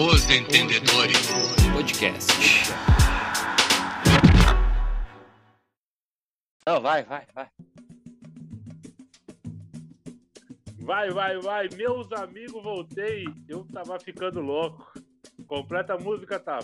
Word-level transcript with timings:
Os 0.00 0.30
Entendedores 0.30 1.26
Podcast. 1.72 2.32
Não, 6.64 6.80
vai, 6.80 7.02
vai, 7.02 7.26
vai. 7.34 7.48
Vai, 10.78 11.10
vai, 11.10 11.40
vai. 11.40 11.68
Meus 11.76 12.12
amigos, 12.12 12.62
voltei. 12.62 13.24
Eu 13.48 13.64
tava 13.72 13.98
ficando 13.98 14.40
louco. 14.40 14.88
Completa 15.48 15.94
a 15.94 15.98
música, 15.98 16.38
tá? 16.38 16.60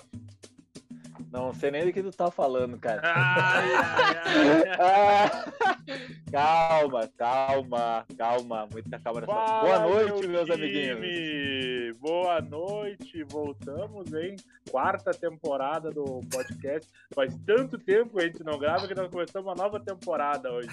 Não 1.35 1.53
sei 1.53 1.73
nem 1.73 1.85
do 1.85 1.93
que 1.93 2.01
tu 2.01 2.13
tá 2.13 2.31
falando, 2.31 2.79
cara. 2.79 3.03
Ai, 3.13 3.73
ai, 3.75 4.69
ai. 4.79 6.09
calma, 6.31 7.11
calma, 7.19 8.07
calma. 8.17 8.69
Muita 8.71 9.01
calma 9.01 9.21
nessa. 9.21 9.33
Fala, 9.33 9.61
Boa 9.63 9.79
noite, 9.81 10.29
meu 10.29 10.31
meus 10.31 10.49
time. 10.49 10.55
amiguinhos. 10.55 11.97
Boa 11.99 12.41
noite. 12.41 13.25
Voltamos, 13.25 14.13
hein? 14.15 14.37
Quarta 14.71 15.11
temporada 15.11 15.91
do 15.91 16.21
podcast. 16.31 16.89
Faz 17.13 17.37
tanto 17.45 17.79
tempo 17.81 18.17
que 18.17 18.23
a 18.23 18.27
gente 18.29 18.45
não 18.45 18.57
grava 18.57 18.87
que 18.87 18.95
nós 18.95 19.11
começamos 19.11 19.49
uma 19.49 19.57
nova 19.61 19.81
temporada 19.81 20.53
hoje. 20.53 20.69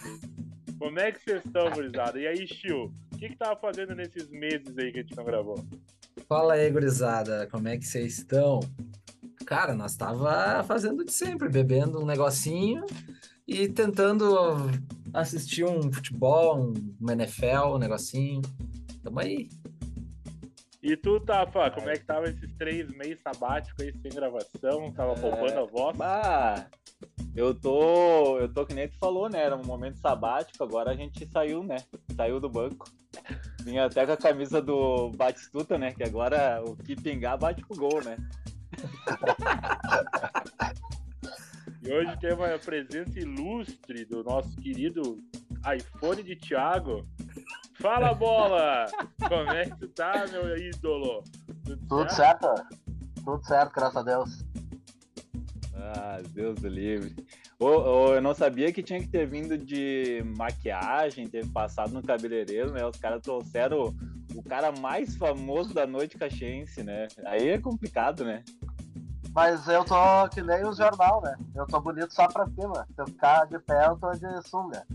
Como 0.78 1.00
é 1.00 1.12
que 1.12 1.24
vocês 1.24 1.44
estão, 1.44 1.72
gurizada? 1.72 2.20
E 2.20 2.28
aí, 2.28 2.48
Chiu? 2.48 2.94
O 3.12 3.18
que 3.18 3.30
que 3.30 3.36
tava 3.36 3.60
fazendo 3.60 3.96
nesses 3.96 4.30
meses 4.30 4.78
aí 4.78 4.92
que 4.92 5.00
a 5.00 5.02
gente 5.02 5.18
não 5.18 5.26
gravou? 5.26 5.56
Fala 6.28 6.54
aí, 6.54 6.70
gurizada, 6.70 7.48
como 7.52 7.68
é 7.68 7.78
que 7.80 7.86
vocês 7.86 8.20
estão? 8.20 8.60
Cara, 9.52 9.76
nós 9.76 9.98
tava 9.98 10.64
fazendo 10.64 11.04
de 11.04 11.12
sempre, 11.12 11.50
bebendo 11.50 12.02
um 12.02 12.06
negocinho 12.06 12.86
e 13.46 13.68
tentando 13.68 14.56
assistir 15.14 15.66
um 15.66 15.92
futebol, 15.92 16.72
um 17.02 17.12
NFL, 17.12 17.74
um 17.74 17.78
negocinho. 17.78 18.42
Tamo 19.04 19.20
aí. 19.20 19.50
E 20.82 20.96
tu, 20.96 21.20
Tafa, 21.20 21.70
como 21.70 21.90
é 21.90 21.98
que 21.98 22.06
tava 22.06 22.30
esses 22.30 22.50
três 22.54 22.90
meses 22.92 23.20
sabáticos 23.22 23.84
aí 23.84 23.94
sem 24.02 24.10
gravação? 24.14 24.90
Tava 24.94 25.16
poupando 25.16 25.60
a 25.60 25.66
voz? 25.66 25.98
Bah, 25.98 26.66
eu 27.36 27.54
tô. 27.54 28.40
Eu 28.40 28.48
tô 28.48 28.66
que 28.66 28.74
nem 28.74 28.88
tu 28.88 28.98
falou, 29.00 29.30
né? 29.30 29.44
Era 29.44 29.58
um 29.58 29.66
momento 29.66 30.00
sabático, 30.00 30.64
agora 30.64 30.92
a 30.92 30.96
gente 30.96 31.28
saiu, 31.30 31.62
né? 31.62 31.76
Saiu 32.16 32.40
do 32.40 32.50
banco. 32.50 32.90
Vinha 33.66 33.84
até 33.84 34.06
com 34.06 34.14
a 34.14 34.18
camisa 34.18 34.62
do 34.62 35.10
Batistuta, 35.10 35.78
né? 35.78 35.92
Que 35.92 36.06
agora 36.06 36.64
o 36.66 36.74
que 36.74 36.96
pingar 36.96 37.38
bate 37.38 37.62
pro 37.68 37.78
gol, 37.78 38.02
né? 38.02 38.16
E 41.84 41.92
hoje 41.92 42.16
temos 42.20 42.46
a 42.46 42.60
presença 42.60 43.20
ilustre 43.20 44.06
do 44.06 44.24
nosso 44.24 44.56
querido 44.58 45.18
iPhone 45.76 46.22
de 46.22 46.36
Thiago. 46.36 47.08
Fala, 47.80 48.14
bola! 48.14 48.86
Como 49.28 49.50
é 49.50 49.66
que 49.66 49.76
tu 49.80 49.88
tá, 49.90 50.26
meu 50.32 50.56
ídolo? 50.56 51.24
Tudo 51.90 52.10
certo? 52.12 52.48
Tudo 53.26 53.44
certo, 53.44 53.74
graças 53.74 53.98
a 53.98 54.04
Deus. 54.04 54.46
Ah, 55.76 56.20
Deus 56.30 56.60
do 56.60 56.68
livre. 56.68 57.16
Ô, 57.60 58.14
eu 58.14 58.22
não 58.22 58.34
sabia 58.36 58.72
que 58.72 58.84
tinha 58.84 59.00
que 59.00 59.08
ter 59.08 59.28
vindo 59.28 59.58
de 59.58 60.24
maquiagem, 60.38 61.28
ter 61.28 61.46
passado 61.48 61.92
no 61.92 62.04
cabeleireiro, 62.04 62.72
né? 62.72 62.86
Os 62.86 62.98
caras 62.98 63.22
trouxeram 63.22 63.96
o, 64.36 64.44
cara 64.44 64.72
mais 64.72 65.16
famoso 65.16 65.74
da 65.74 65.86
noite 65.86 66.18
caxiense, 66.18 66.84
né? 66.84 67.08
Aí 67.26 67.50
é 67.50 67.58
complicado, 67.60 68.24
né? 68.24 68.44
Mas 69.34 69.66
eu 69.68 69.86
tô 69.86 69.96
que 70.30 70.42
nem 70.42 70.66
o 70.66 70.74
jornal, 70.74 71.22
né? 71.22 71.36
Eu 71.56 71.66
tô 71.66 71.80
bonito 71.80 72.14
só 72.14 72.28
pra 72.28 72.46
cima. 72.48 72.86
Se 72.94 73.02
eu 73.02 73.08
ficar 73.08 73.46
de 73.46 73.60
pé, 73.60 73.88
eu 73.88 73.96
tô 73.96 74.12
de 74.12 74.50
sunga. 74.50 74.86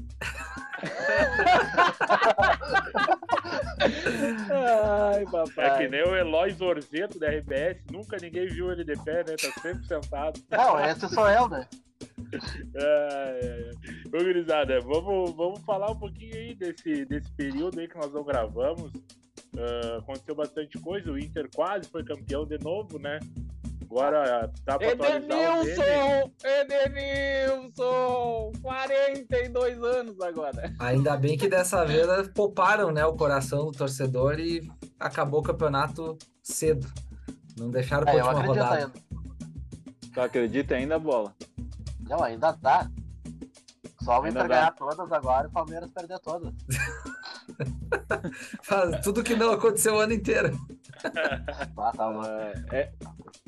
Ai, 4.51 5.23
É 5.23 5.25
papai. 5.25 5.79
que 5.79 5.89
nem 5.89 6.03
o 6.03 6.14
Eloy 6.14 6.53
Zorzeto 6.53 7.19
da 7.19 7.29
RBS, 7.29 7.79
nunca 7.91 8.17
ninguém 8.20 8.47
viu 8.47 8.70
ele 8.70 8.84
de 8.84 8.95
pé, 9.03 9.25
né? 9.27 9.37
Tá 9.37 9.61
sempre 9.61 9.87
sentado. 9.87 10.41
Não, 10.51 10.84
esse 10.84 11.09
sou 11.09 11.29
eu, 11.29 11.48
né? 11.48 11.67
Ai, 12.34 13.41
ai. 13.42 13.70
Ô, 14.08 14.25
gurizada, 14.25 14.80
vamos, 14.80 15.35
vamos 15.35 15.61
falar 15.61 15.91
um 15.91 15.98
pouquinho 15.98 16.35
aí 16.35 16.55
desse, 16.55 17.05
desse 17.07 17.30
período 17.33 17.79
aí 17.80 17.89
que 17.89 17.96
nós 17.96 18.13
não 18.13 18.25
gravamos. 18.25 18.92
Ah, 19.58 19.98
aconteceu 19.98 20.34
bastante 20.34 20.78
coisa, 20.78 21.11
o 21.11 21.18
Inter 21.18 21.48
quase 21.55 21.89
foi 21.89 22.05
campeão 22.05 22.46
de 22.46 22.58
novo, 22.62 22.98
né? 22.98 23.18
Agora 23.89 24.50
dá 24.64 24.78
pra. 24.78 24.89
Edenilson! 24.90 26.33
Edenilson! 26.44 28.52
42 28.61 29.83
anos 29.83 30.20
agora. 30.20 30.74
Ainda 30.78 31.16
bem 31.16 31.39
que 31.39 31.48
dessa 31.48 31.84
vez 31.84 32.28
pouparam, 32.28 32.90
né, 32.90 33.06
o 33.06 33.14
coração 33.16 33.66
do 33.66 33.72
torcedor 33.72 34.39
e 34.40 34.68
acabou 34.98 35.40
o 35.40 35.42
campeonato 35.42 36.18
cedo. 36.42 36.86
Não 37.56 37.70
deixaram 37.70 38.05
pra 38.05 38.14
É, 38.14 38.22
última 38.22 38.42
rodada. 38.45 38.74
ainda. 38.77 38.92
Tu 40.12 40.20
acredita 40.20 40.74
ainda, 40.74 40.98
bola? 40.98 41.34
Não, 42.00 42.22
ainda 42.22 42.52
dá. 42.52 42.90
Só 44.02 44.20
o 44.20 44.27
Inter 44.27 44.46
ganhar 44.46 44.74
todas 44.74 45.11
agora 45.12 45.46
e 45.46 45.48
o 45.48 45.52
Palmeiras 45.52 45.90
perder 45.90 46.18
todas. 46.20 46.52
Faz 48.62 49.00
tudo 49.02 49.22
que 49.22 49.34
não 49.34 49.52
aconteceu 49.52 49.94
o 49.94 49.98
ano 50.00 50.12
inteiro. 50.12 50.50
Ah. 51.77 52.52
É, 52.72 52.90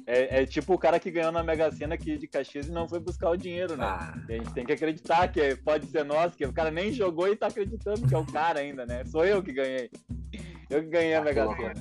é, 0.06 0.42
é 0.42 0.46
tipo 0.46 0.74
o 0.74 0.78
cara 0.78 0.98
que 1.00 1.10
ganhou 1.10 1.32
na 1.32 1.42
Mega 1.42 1.70
Sena 1.72 1.94
aqui 1.94 2.16
de 2.18 2.26
Caxias 2.26 2.66
e 2.68 2.70
não 2.70 2.88
foi 2.88 3.00
buscar 3.00 3.30
o 3.30 3.36
dinheiro, 3.36 3.76
né? 3.76 3.84
Ah, 3.84 4.14
A 4.28 4.32
gente 4.32 4.52
tem 4.52 4.64
que 4.64 4.72
acreditar 4.72 5.28
que 5.28 5.56
pode 5.56 5.86
ser 5.86 6.04
nós, 6.04 6.34
que 6.34 6.44
o 6.44 6.52
cara 6.52 6.70
nem 6.70 6.92
jogou 6.92 7.28
e 7.28 7.36
tá 7.36 7.46
acreditando 7.46 8.06
que 8.06 8.14
é 8.14 8.18
o 8.18 8.26
cara 8.26 8.60
ainda, 8.60 8.84
né? 8.86 9.04
Sou 9.06 9.24
eu 9.24 9.42
que 9.42 9.52
ganhei. 9.52 9.90
Eu 10.70 10.82
que 10.82 10.88
ganhei 10.88 11.14
a 11.14 11.22
Mega 11.22 11.46
Sena. 11.56 11.74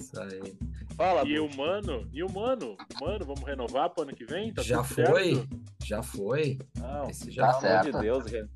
isso 0.00 0.20
aí. 0.20 0.54
Fala, 0.96 1.26
E 1.26 1.38
o 1.38 1.48
Mano, 1.56 2.06
e 2.12 2.22
o 2.22 2.30
Mano? 2.30 2.76
Mano, 3.00 3.24
vamos 3.24 3.42
renovar 3.44 3.90
pro 3.90 4.02
ano 4.02 4.14
que 4.14 4.24
vem? 4.24 4.52
Tá 4.52 4.62
Já 4.62 4.82
tudo 4.82 4.94
certo? 4.94 5.10
foi, 5.10 5.48
já 5.82 6.02
foi. 6.02 6.58
Não, 6.78 7.08
Esse 7.08 7.30
já 7.30 7.50
Tá 7.52 7.58
pelo 7.82 7.98
amor 7.98 8.22
de. 8.24 8.30
Deus, 8.30 8.46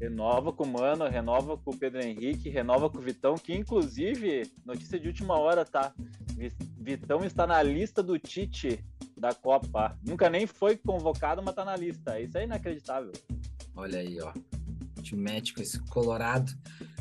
renova 0.00 0.52
com 0.52 0.64
o 0.64 0.72
Mano, 0.72 1.06
renova 1.08 1.56
com 1.56 1.70
o 1.70 1.76
Pedro 1.76 2.00
Henrique, 2.00 2.48
renova 2.48 2.88
com 2.88 2.98
o 2.98 3.02
Vitão, 3.02 3.34
que 3.34 3.54
inclusive, 3.54 4.50
notícia 4.64 4.98
de 4.98 5.08
última 5.08 5.38
hora, 5.38 5.64
tá? 5.64 5.92
Vi- 6.36 6.52
Vitão 6.78 7.24
está 7.24 7.46
na 7.46 7.62
lista 7.62 8.02
do 8.02 8.18
Tite 8.18 8.84
da 9.16 9.34
Copa. 9.34 9.98
Nunca 10.06 10.30
nem 10.30 10.46
foi 10.46 10.76
convocado, 10.76 11.42
mas 11.44 11.54
tá 11.54 11.64
na 11.64 11.76
lista. 11.76 12.20
Isso 12.20 12.38
é 12.38 12.44
inacreditável. 12.44 13.12
Olha 13.74 13.98
aí, 13.98 14.18
ó. 14.20 14.32
Mete 15.12 15.54
com 15.54 15.62
esse 15.62 15.80
Colorado. 15.84 16.52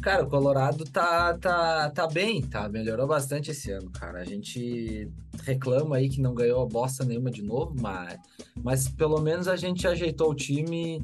Cara, 0.01 0.23
o 0.23 0.29
Colorado 0.29 0.85
tá, 0.85 1.37
tá, 1.37 1.89
tá 1.89 2.07
bem, 2.07 2.41
tá? 2.41 2.69
Melhorou 2.69 3.05
bastante 3.05 3.51
esse 3.51 3.69
ano, 3.71 3.89
cara. 3.91 4.21
A 4.21 4.23
gente 4.23 5.09
reclama 5.43 5.97
aí 5.97 6.07
que 6.07 6.21
não 6.21 6.33
ganhou 6.33 6.65
bosta 6.67 7.03
nenhuma 7.03 7.29
de 7.29 7.41
novo, 7.41 7.75
mas, 7.81 8.17
mas 8.63 8.87
pelo 8.87 9.19
menos 9.19 9.47
a 9.49 9.57
gente 9.57 9.85
ajeitou 9.87 10.31
o 10.31 10.35
time 10.35 11.03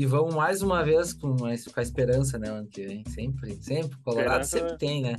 e 0.00 0.06
vamos 0.06 0.32
mais 0.32 0.62
uma 0.62 0.84
vez 0.84 1.12
com 1.12 1.34
a, 1.34 1.50
com 1.72 1.80
a 1.80 1.82
esperança, 1.82 2.38
né, 2.38 2.48
ano 2.48 2.68
que 2.68 2.86
vem. 2.86 3.02
Sempre, 3.08 3.60
sempre. 3.60 3.98
Colorado 4.04 4.42
Esperança- 4.42 4.58
sempre 4.58 4.78
tem, 4.78 5.02
né? 5.02 5.16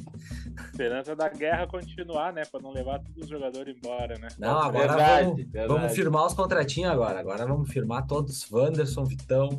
Esperança 0.71 1.15
da 1.17 1.27
guerra 1.27 1.67
continuar, 1.67 2.31
né? 2.31 2.43
Pra 2.45 2.61
não 2.61 2.71
levar 2.71 2.99
todos 2.99 3.23
os 3.23 3.29
jogadores 3.29 3.75
embora, 3.75 4.17
né? 4.17 4.29
Não, 4.39 4.57
agora 4.57 4.87
Verdade, 4.87 5.25
vamos, 5.25 5.37
verdade. 5.51 5.67
vamos 5.67 5.91
firmar 5.93 6.25
os 6.27 6.33
contratinhos 6.33 6.91
agora. 6.93 7.19
Agora 7.19 7.45
vamos 7.45 7.69
firmar 7.69 8.07
todos. 8.07 8.49
Wanderson, 8.49 9.03
Vitão, 9.03 9.49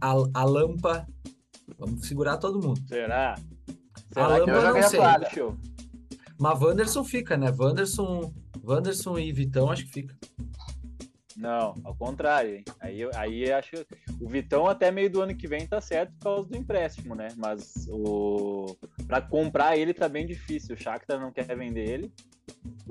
a, 0.00 0.14
a 0.32 0.44
Lampa. 0.44 1.06
Vamos 1.78 2.08
segurar 2.08 2.38
todo 2.38 2.66
mundo. 2.66 2.80
Será? 2.88 3.34
A 3.34 3.38
Será 4.14 4.40
que 4.42 4.50
eu 4.50 4.72
não 4.74 4.82
sei. 4.88 5.00
Mas 6.40 6.62
Wanderson 6.62 7.04
fica, 7.04 7.36
né? 7.36 7.52
Wanderson, 7.54 8.32
Wanderson 8.64 9.18
e 9.18 9.30
Vitão 9.32 9.70
acho 9.70 9.84
que 9.84 9.92
fica. 9.92 10.16
Não, 11.38 11.74
ao 11.84 11.94
contrário. 11.94 12.56
hein? 12.56 12.64
Aí, 12.80 13.00
eu- 13.00 13.10
aí 13.14 13.50
acho 13.52 13.76
o 14.20 14.28
Vitão 14.28 14.66
até 14.66 14.90
meio 14.90 15.08
do 15.08 15.22
ano 15.22 15.34
que 15.36 15.46
vem 15.46 15.66
tá 15.66 15.80
certo 15.80 16.12
por 16.14 16.24
causa 16.24 16.48
do 16.50 16.56
empréstimo, 16.56 17.14
né? 17.14 17.28
Mas 17.36 17.86
o 17.90 18.76
para 19.06 19.20
comprar 19.22 19.76
ele 19.78 19.94
tá 19.94 20.08
bem 20.08 20.26
difícil. 20.26 20.74
O 20.74 20.78
Shakhtar 20.78 21.20
não 21.20 21.30
quer 21.32 21.56
vender 21.56 21.88
ele. 21.88 22.12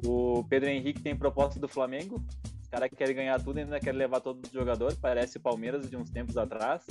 O 0.06 0.44
Pedro 0.45 0.69
Henrique 0.69 1.01
tem 1.01 1.16
proposta 1.16 1.60
do 1.60 1.68
Flamengo. 1.68 2.24
Os 2.63 2.69
caras 2.69 2.89
querem 2.95 3.16
ganhar 3.16 3.42
tudo 3.44 3.60
e 3.60 3.63
ainda 3.63 3.80
querem 3.80 4.00
levar 4.00 4.22
todos 4.22 4.42
os 4.50 4.51
jogadores. 4.51 4.98
Parece 4.98 5.38
o 5.38 5.42
Palmeiras 5.42 5.89
de 5.89 5.98
uns 5.98 6.10
tempos 6.10 6.38
atrás. 6.38 6.83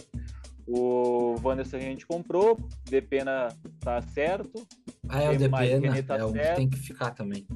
O 0.67 1.37
Wanderson 1.43 1.77
a 1.77 1.81
gente 1.81 2.07
comprou. 2.07 2.59
Depena 2.85 3.49
tá 3.81 4.03
certo. 4.03 4.67
Ah, 5.09 5.23
é 5.23 5.31
o 5.31 5.39
Depena. 5.39 6.03
Tá 6.03 6.17
É 6.19 6.25
o 6.25 6.31
certo. 6.33 6.57
tem 6.57 6.69
que 6.69 6.79
ficar 6.79 7.13
também. 7.13 7.47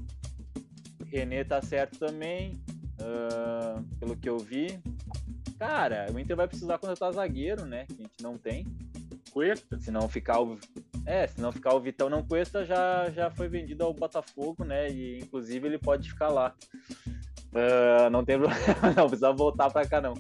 René 1.06 1.42
tá 1.42 1.60
certo 1.60 1.98
também, 1.98 2.60
ah, 3.00 3.82
pelo 3.98 4.16
que 4.16 4.28
eu 4.28 4.38
vi. 4.38 4.80
Cara, 5.58 6.06
o 6.12 6.18
Inter 6.18 6.36
vai 6.36 6.48
precisar 6.48 6.78
contratar 6.78 7.12
zagueiro, 7.12 7.66
né? 7.66 7.86
Que 7.86 7.94
a 7.94 7.96
gente 8.04 8.22
não 8.22 8.38
tem. 8.38 8.66
Cuesta? 9.30 9.78
Se 9.78 9.90
não 9.90 10.08
ficar 10.08 10.40
o. 10.40 10.58
É, 11.06 11.26
se 11.26 11.40
não 11.40 11.52
ficar 11.52 11.74
o 11.74 11.80
Vitão 11.80 12.08
não 12.08 12.22
Cuesta, 12.22 12.64
já, 12.64 13.10
já 13.10 13.30
foi 13.30 13.48
vendido 13.48 13.84
ao 13.84 13.94
Botafogo, 13.94 14.64
né? 14.64 14.90
E 14.90 15.18
inclusive 15.18 15.66
ele 15.66 15.78
pode 15.78 16.08
ficar 16.08 16.28
lá. 16.28 16.54
Ah, 17.54 18.10
não 18.10 18.24
tem 18.24 18.38
problema, 18.40 18.94
não 18.96 19.06
precisa 19.06 19.32
voltar 19.32 19.70
pra 19.70 19.86
cá, 19.86 20.00
não. 20.00 20.14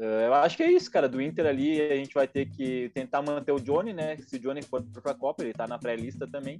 Uh, 0.00 0.02
eu 0.02 0.32
acho 0.34 0.56
que 0.56 0.62
é 0.62 0.72
isso, 0.72 0.90
cara. 0.90 1.06
Do 1.06 1.20
Inter 1.20 1.44
ali, 1.44 1.78
a 1.78 1.94
gente 1.94 2.14
vai 2.14 2.26
ter 2.26 2.46
que 2.48 2.90
tentar 2.94 3.20
manter 3.20 3.52
o 3.52 3.60
Johnny, 3.60 3.92
né? 3.92 4.16
Se 4.16 4.36
o 4.36 4.38
Johnny 4.38 4.62
for 4.62 4.82
pra 4.82 5.12
Copa, 5.12 5.42
ele 5.42 5.52
tá 5.52 5.66
na 5.66 5.78
pré-lista 5.78 6.26
também. 6.26 6.58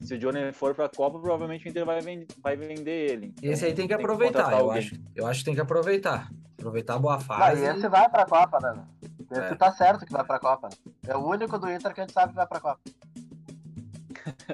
Se 0.00 0.14
o 0.14 0.18
Johnny 0.18 0.52
for 0.52 0.76
pra 0.76 0.88
Copa, 0.88 1.18
provavelmente 1.18 1.66
o 1.66 1.68
Inter 1.68 1.84
vai, 1.84 2.00
vend 2.00 2.24
vai 2.40 2.56
vender 2.56 3.10
ele. 3.10 3.34
Então, 3.36 3.50
esse 3.50 3.64
aí 3.64 3.74
tem 3.74 3.88
que 3.88 3.94
aproveitar, 3.94 4.52
eu 4.60 4.70
acho, 4.70 4.94
eu 5.16 5.26
acho 5.26 5.40
que 5.40 5.44
tem 5.46 5.54
que 5.56 5.60
aproveitar. 5.60 6.30
Aproveitar 6.56 6.94
a 6.94 6.98
boa 7.00 7.16
Ah, 7.16 7.20
fase. 7.20 7.62
e 7.62 7.66
esse 7.66 7.88
vai 7.88 8.08
pra 8.08 8.24
Copa, 8.24 8.58
né? 8.60 8.84
Esse 9.30 9.40
É. 9.40 9.54
tá 9.56 9.72
certo 9.72 10.06
que 10.06 10.12
vai 10.12 10.24
pra 10.24 10.38
Copa. 10.38 10.68
É 11.06 11.16
o 11.16 11.26
único 11.26 11.58
do 11.58 11.68
Inter 11.70 11.92
que 11.92 12.00
a 12.00 12.04
gente 12.04 12.12
sabe 12.12 12.28
que 12.30 12.36
vai 12.36 12.46
pra 12.46 12.60
Copa. 12.60 12.80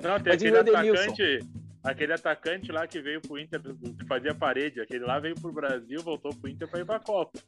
Não, 0.03 0.19
tem 0.21 0.33
Mas 0.33 0.43
aquele 0.43 0.59
atacante, 0.59 1.39
aquele 1.83 2.13
atacante 2.13 2.73
lá 2.73 2.87
que 2.87 3.01
veio 3.01 3.21
pro 3.21 3.39
Inter, 3.39 3.61
que 3.61 4.07
fazia 4.07 4.35
parede. 4.35 4.81
Aquele 4.81 5.05
lá 5.05 5.19
veio 5.19 5.35
pro 5.35 5.53
Brasil, 5.53 6.01
voltou 6.03 6.35
pro 6.35 6.49
Inter 6.49 6.69
pra 6.69 6.81
ir 6.81 6.87
pra 6.87 7.01
Copa. 7.01 7.39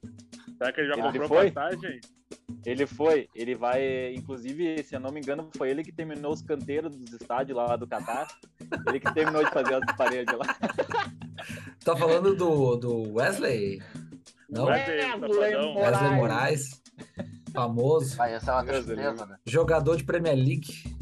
Será 0.59 0.73
que 0.73 0.81
ele 0.81 0.89
já 0.89 0.95
Ele 0.95 1.03
comprou 1.03 1.29
foi? 1.29 1.51
passagem? 1.51 2.01
Ele 2.65 2.87
foi, 2.87 3.29
ele 3.35 3.55
vai, 3.55 4.15
inclusive, 4.15 4.83
se 4.83 4.97
eu 4.97 5.01
não 5.01 5.13
me 5.13 5.21
engano, 5.21 5.49
foi 5.57 5.71
ele 5.71 5.85
que 5.85 5.93
terminou 5.93 6.33
os 6.33 6.43
canteiros 6.43 6.97
dos 6.97 7.13
estádios 7.13 7.57
lá 7.57 7.77
do 7.77 7.87
Catar. 7.87 8.27
Ele 8.89 8.99
que 8.99 9.13
terminou 9.15 9.45
de 9.45 9.51
fazer 9.51 9.75
as 9.75 9.97
paredes 9.97 10.35
lá. 10.37 10.47
Tá 11.85 11.95
falando 11.97 12.35
do, 12.35 12.75
do 12.77 13.13
Wesley? 13.15 13.81
Não? 14.51 14.65
Wesley 14.65 14.99
É. 14.99 15.15
Wesley 15.15 15.75
Moraes. 15.77 16.17
Moraes. 16.17 16.83
Famoso. 17.53 18.17
Vai, 18.17 18.35
essa 18.35 18.51
é 18.51 18.55
uma 18.55 18.65
tristeza, 18.65 19.27
né? 19.27 19.37
Jogador 19.47 19.97
de 19.97 20.03
Premier 20.03 20.35
League. 20.35 20.97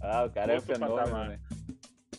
Ah, 0.00 0.24
o 0.24 0.30
cara 0.30 0.52
é 0.52 0.56
Outro 0.56 0.74
fenômeno, 0.74 0.98
patamar. 0.98 1.28
né? 1.28 1.38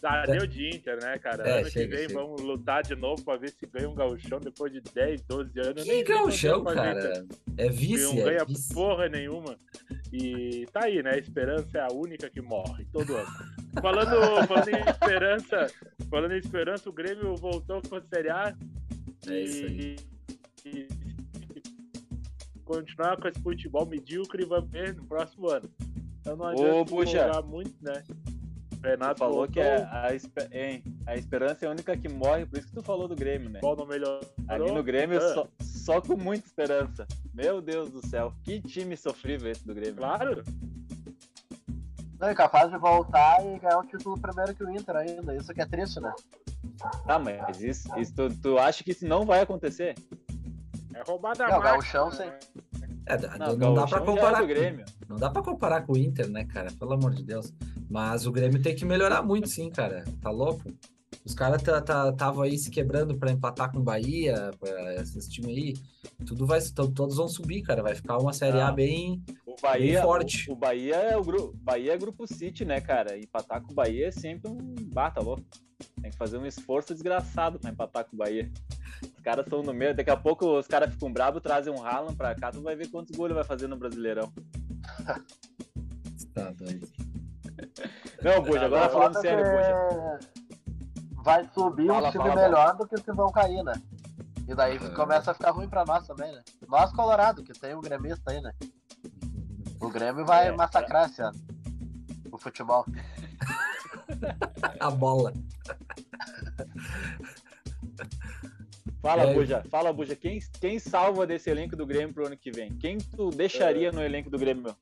Ah, 0.04 0.26
deu 0.26 0.46
de 0.46 0.68
Inter, 0.68 1.02
né, 1.02 1.18
cara? 1.18 1.48
É, 1.48 1.60
ano 1.62 1.70
chega, 1.70 1.86
que 1.86 1.96
vem 1.96 2.08
chega. 2.10 2.22
vamos 2.22 2.42
lutar 2.42 2.84
de 2.84 2.94
novo 2.96 3.24
pra 3.24 3.38
ver 3.38 3.52
se 3.52 3.66
ganha 3.66 3.90
um 3.90 3.96
gauchão 3.96 4.40
depois 4.40 4.72
de 4.72 4.82
10, 4.82 5.22
12 5.22 5.60
anos. 5.60 5.84
Que 5.84 6.04
gauchão, 6.04 6.64
cara. 6.66 7.26
É 7.58 7.70
vice, 7.70 8.04
não 8.04 8.22
é 8.22 8.24
ganha 8.26 8.46
vice. 8.46 8.74
porra 8.74 9.08
nenhuma. 9.08 9.58
E 10.12 10.66
tá 10.74 10.82
aí, 10.84 11.02
né? 11.02 11.12
A 11.12 11.18
esperança 11.18 11.78
é 11.78 11.82
a 11.82 11.94
única 11.94 12.30
que 12.30 12.42
morre 12.42 12.86
todo 12.92 13.16
ano. 13.16 13.28
Falando, 13.82 14.48
falando 14.48 14.70
em 14.70 14.90
esperança, 14.90 15.68
falando 16.10 16.32
em 16.34 16.40
esperança, 16.40 16.90
o 16.90 16.94
Grêmio 16.94 17.36
voltou 17.38 17.82
pra 17.82 18.02
Série 18.02 18.30
A. 18.30 18.56
É 19.28 19.42
isso 19.42 19.66
aí. 19.66 19.96
E, 20.66 20.70
e- 20.70 20.88
continuar 22.66 23.18
com 23.18 23.28
esse 23.28 23.40
futebol 23.42 23.86
medíocre, 23.86 24.46
vamos 24.46 24.70
ver 24.70 24.96
no 24.96 25.06
próximo 25.06 25.50
ano. 25.50 25.70
Então 26.20 26.36
não 26.36 26.48
adianta 26.48 27.40
Ô, 27.40 27.44
muito, 27.44 27.76
né? 27.82 28.04
Renato 28.84 29.20
falou 29.20 29.36
voltou, 29.38 29.54
que 29.54 29.60
é 29.62 29.88
a, 29.92 30.14
espe- 30.14 30.48
hein, 30.52 30.84
a 31.08 31.16
esperança 31.16 31.66
é 31.66 31.68
a 31.68 31.72
única 31.72 31.96
que 31.96 32.10
morre, 32.10 32.46
por 32.46 32.60
isso 32.60 32.68
que 32.68 32.74
tu 32.74 32.84
falou 32.84 33.08
do 33.08 33.16
Grêmio, 33.16 33.50
né? 33.50 33.60
não 33.64 33.86
melhorou. 33.86 34.20
Ali 34.48 34.72
no 34.72 34.84
Grêmio, 34.84 35.18
Ah, 35.20 35.34
só, 35.34 35.48
só 35.62 36.02
com 36.02 36.16
muita 36.18 36.46
esperança. 36.46 37.08
Meu 37.34 37.62
Deus 37.62 37.90
do 37.92 38.06
céu, 38.06 38.34
que 38.44 38.60
time 38.62 38.96
sofrível 38.98 39.50
esse 39.52 39.66
do 39.66 39.74
Grêmio. 39.74 39.96
Claro, 39.96 40.44
Não, 42.20 42.28
é 42.30 42.36
capaz 42.36 42.70
de 42.72 42.78
voltar 42.78 43.44
e 43.46 43.60
ganhar 43.60 43.80
o 43.80 43.84
título 43.86 44.18
primeiro 44.20 44.54
que 44.56 44.64
o 44.64 44.70
Inter 44.70 44.96
ainda. 44.96 45.36
Isso 45.36 45.54
que 45.54 45.62
é 45.62 45.66
triste, 45.66 46.00
né? 46.00 46.14
Tá, 47.06 47.20
mas 47.20 47.62
isso, 47.62 47.88
isso 48.00 48.14
tu, 48.14 48.30
tu 48.42 48.58
acha 48.58 48.84
que 48.84 48.92
isso 48.92 49.06
não 49.06 49.26
vai 49.26 49.42
acontecer? 49.42 49.96
é 50.94 51.02
roubada 51.08 51.44
a 51.46 51.48
Não, 51.48 51.56
máquina, 51.58 51.72
gauchão, 51.74 52.12
sim. 52.12 52.26
né? 52.26 52.40
É, 53.06 53.18
não, 53.38 53.48
Não, 53.48 53.56
não 53.58 53.74
dá 53.74 53.88
pra 53.88 53.98
é 53.98 54.06
comparar. 54.06 54.40
do 54.42 54.48
Grêmio. 54.48 54.86
Não 55.10 55.18
dá 55.18 55.30
pra 55.30 55.42
comparar 55.42 55.82
com 55.82 55.94
o 55.94 55.98
Inter, 55.98 56.30
né, 56.30 56.46
cara? 56.46 56.72
Pelo 56.80 56.94
amor 56.94 57.14
de 57.14 57.24
Deus. 57.24 57.52
Mas 57.94 58.26
o 58.26 58.32
Grêmio 58.32 58.60
tem 58.60 58.76
que 58.76 58.84
melhorar 58.84 59.22
muito, 59.22 59.48
sim, 59.48 59.70
cara. 59.70 60.04
Tá 60.20 60.32
louco? 60.32 60.64
Os 61.24 61.36
caras 61.36 61.62
estavam 61.62 62.16
tá, 62.16 62.44
aí 62.44 62.58
se 62.58 62.72
quebrando 62.72 63.16
pra 63.16 63.32
empatar 63.32 63.72
com 63.72 63.78
o 63.78 63.84
Bahia, 63.84 64.50
esses 65.00 65.28
times 65.28 65.56
aí. 65.56 65.74
Tudo 66.26 66.48
vai, 66.48 66.60
to- 66.60 66.92
todos 66.92 67.18
vão 67.18 67.28
subir, 67.28 67.62
cara. 67.62 67.84
Vai 67.84 67.94
ficar 67.94 68.18
uma 68.18 68.34
Série 68.34 68.60
A 68.60 68.70
Ah. 68.70 68.72
bem. 68.72 69.22
O 69.46 69.56
Bahia, 69.62 70.02
forte. 70.02 70.50
O, 70.50 70.54
o 70.54 70.56
Bahia 70.56 70.96
é 70.96 71.16
o 71.16 71.22
grupo, 71.24 71.56
Bahia 71.62 71.94
é 71.94 71.98
grupo 72.00 72.26
City, 72.26 72.66
né, 72.66 72.82
cara? 72.82 73.16
Empatar 73.16 73.62
com 73.62 73.72
o 73.72 73.76
Bahia 73.76 74.08
é 74.08 74.12
sempre 74.12 74.50
um 74.50 74.74
bata 74.92 75.22
louco. 75.22 75.44
Tem 76.02 76.10
que 76.10 76.18
fazer 76.18 76.40
um 76.40 76.48
esforço 76.48 76.94
desgraçado 76.96 77.60
pra 77.60 77.70
empatar 77.70 78.06
com 78.06 78.16
o 78.16 78.18
Bahia. 78.20 78.52
Os 79.04 79.22
caras 79.24 79.46
estão 79.46 79.62
no 79.62 79.72
meio, 79.72 79.96
daqui 79.96 80.10
a 80.10 80.18
pouco 80.18 80.58
os 80.58 80.66
caras 80.66 80.92
ficam 80.92 81.14
bravos, 81.14 81.44
trazem 81.44 81.72
um 81.72 81.86
Haaland 81.86 82.16
pra 82.16 82.34
cá, 82.34 82.52
tu 82.52 82.60
vai 82.64 82.76
ver 82.76 82.88
quantos 82.90 83.16
gols 83.16 83.28
ele 83.28 83.36
vai 83.36 83.44
fazer 83.44 83.68
no 83.68 83.78
Brasileirão. 83.78 84.34
Tá 86.34 86.50
doido. 86.52 86.88
Não, 88.22 88.42
Buja, 88.42 88.66
agora 88.66 88.90
falando 88.90 89.22
sério, 89.22 89.44
que 89.44 89.50
Buja. 89.52 90.20
Vai 91.24 91.50
subir 91.54 91.88
Fala, 91.88 92.08
um 92.10 92.12
time 92.12 92.24
fala, 92.26 92.36
melhor 92.42 92.76
do 92.78 92.88
que 92.88 92.96
os 92.96 93.02
que 93.02 93.12
vão 93.14 93.32
cair, 93.32 93.64
né? 93.64 93.74
E 94.48 94.54
daí 94.54 94.78
Aham. 94.78 94.94
começa 94.94 95.32
a 95.32 95.34
ficar 95.34 95.52
ruim 95.52 95.70
pra 95.70 95.86
nós 95.86 96.06
também, 96.06 96.32
né? 96.34 96.42
Nós, 96.68 96.92
Colorado, 96.92 97.44
que 97.44 97.54
tem 97.54 97.74
o 97.76 97.80
gremista 97.82 98.32
aí, 98.32 98.42
né? 98.42 98.52
O 99.80 99.90
Grêmio 99.90 100.26
vai 100.26 100.48
É, 100.50 100.52
massacrar 100.52 101.10
esse 101.10 101.22
ano. 101.22 101.40
O 102.32 102.38
futebol. 102.38 102.86
A 104.80 104.92
bola. 104.92 105.34
Fala, 109.02 109.24
É. 109.24 109.34
Buja, 109.34 109.64
fala, 109.70 109.92
Buja. 109.92 110.16
Quem, 110.16 110.40
quem 110.60 110.80
salva 110.80 111.28
desse 111.28 111.50
elenco 111.50 111.76
do 111.76 111.86
Grêmio 111.86 112.14
pro 112.14 112.26
ano 112.26 112.38
que 112.38 112.52
vem? 112.52 112.72
Quem 112.78 112.98
tu 112.98 113.30
deixaria 113.30 113.92
no 113.92 114.02
elenco 114.02 114.30
do 114.30 114.38
Grêmio? 114.38 114.76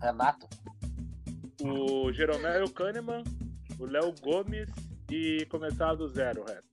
Renato. 0.00 0.46
O 1.62 2.12
Jeromel 2.12 2.68
Kahneman, 2.70 3.22
o 3.78 3.84
Léo 3.86 4.14
Gomes 4.22 4.68
e 5.10 5.44
começar 5.46 5.94
do 5.94 6.08
zero 6.08 6.42
o 6.42 6.44
resto. 6.44 6.64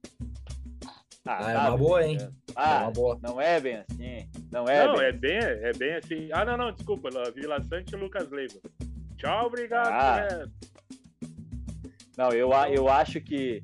Ah, 1.25 1.51
é 1.51 1.53
tá, 1.53 1.69
uma 1.69 1.77
boa, 1.77 2.03
hein? 2.05 2.17
beleza. 2.17 2.33
É 2.49 2.53
Ah, 2.55 2.81
uma 2.83 2.91
boa. 2.91 3.19
não 3.21 3.41
é 3.41 3.59
bem 3.59 3.75
assim. 3.77 4.29
Não 4.51 4.65
é 4.67 4.87
não, 4.87 4.95
bem 4.95 5.05
é 5.05 5.11
bem, 5.11 5.37
é 5.39 5.73
bem 5.73 5.93
assim. 5.95 6.29
Ah, 6.31 6.45
não, 6.45 6.55
não, 6.57 6.71
desculpa, 6.71 7.09
Vila 7.35 7.61
Sante 7.63 7.93
e 7.93 7.97
Lucas 7.97 8.29
Leiva. 8.29 8.59
Tchau, 9.17 9.47
obrigado. 9.47 9.89
Ah. 9.91 10.47
Não, 12.17 12.29
eu, 12.31 12.53
a- 12.53 12.69
eu 12.69 12.87
acho 12.87 13.19
que. 13.21 13.63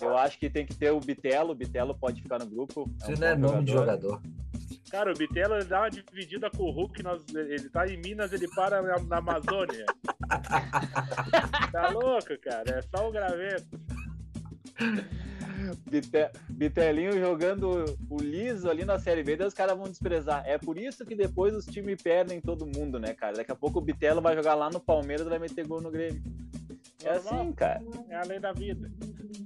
Eu 0.00 0.16
acho 0.16 0.38
que 0.38 0.48
tem 0.48 0.64
que 0.66 0.74
ter 0.74 0.90
o 0.90 0.98
Bitelo. 1.00 1.50
O 1.52 1.54
Bitelo 1.54 1.94
pode 1.94 2.22
ficar 2.22 2.38
no 2.38 2.46
grupo. 2.46 2.90
Isso 3.02 3.12
um 3.12 3.14
não 3.20 3.26
é 3.28 3.36
bom 3.36 3.52
nome 3.52 3.64
de 3.64 3.72
jogador. 3.72 4.20
Cara, 4.90 5.12
o 5.12 5.16
Bitelo 5.16 5.62
dá 5.64 5.82
uma 5.82 5.90
dividida 5.90 6.50
com 6.50 6.64
o 6.64 6.70
Hulk, 6.72 7.00
nós, 7.02 7.22
ele 7.32 7.68
tá 7.68 7.86
em 7.86 7.96
Minas, 7.98 8.32
ele 8.32 8.48
para 8.48 8.82
na, 8.82 8.98
na 9.00 9.18
Amazônia. 9.18 9.84
tá 11.72 11.88
louco, 11.90 12.38
cara? 12.42 12.78
É 12.78 12.82
só 12.82 13.08
o 13.08 13.12
graveto. 13.12 13.80
Bite- 15.90 16.30
Bitelinho 16.48 17.18
jogando 17.18 17.84
o 18.08 18.16
liso 18.20 18.68
ali 18.70 18.84
na 18.84 18.98
Série 18.98 19.22
B, 19.22 19.36
daí 19.36 19.46
os 19.46 19.54
caras 19.54 19.76
vão 19.76 19.88
desprezar. 19.88 20.42
É 20.46 20.56
por 20.58 20.78
isso 20.78 21.04
que 21.04 21.14
depois 21.14 21.54
os 21.54 21.66
times 21.66 22.00
perdem 22.02 22.40
todo 22.40 22.66
mundo, 22.66 22.98
né, 22.98 23.12
cara? 23.12 23.34
Daqui 23.36 23.52
a 23.52 23.56
pouco 23.56 23.78
o 23.78 23.82
Bitelo 23.82 24.20
vai 24.22 24.34
jogar 24.34 24.54
lá 24.54 24.70
no 24.70 24.80
Palmeiras 24.80 25.26
e 25.26 25.30
vai 25.30 25.38
meter 25.38 25.66
gol 25.66 25.80
no 25.80 25.90
Grêmio. 25.90 26.22
É 27.04 27.14
Normal. 27.14 27.40
assim, 27.40 27.52
cara. 27.52 27.82
É 28.08 28.16
a 28.16 28.22
lei 28.24 28.38
da 28.40 28.52
vida. 28.52 28.90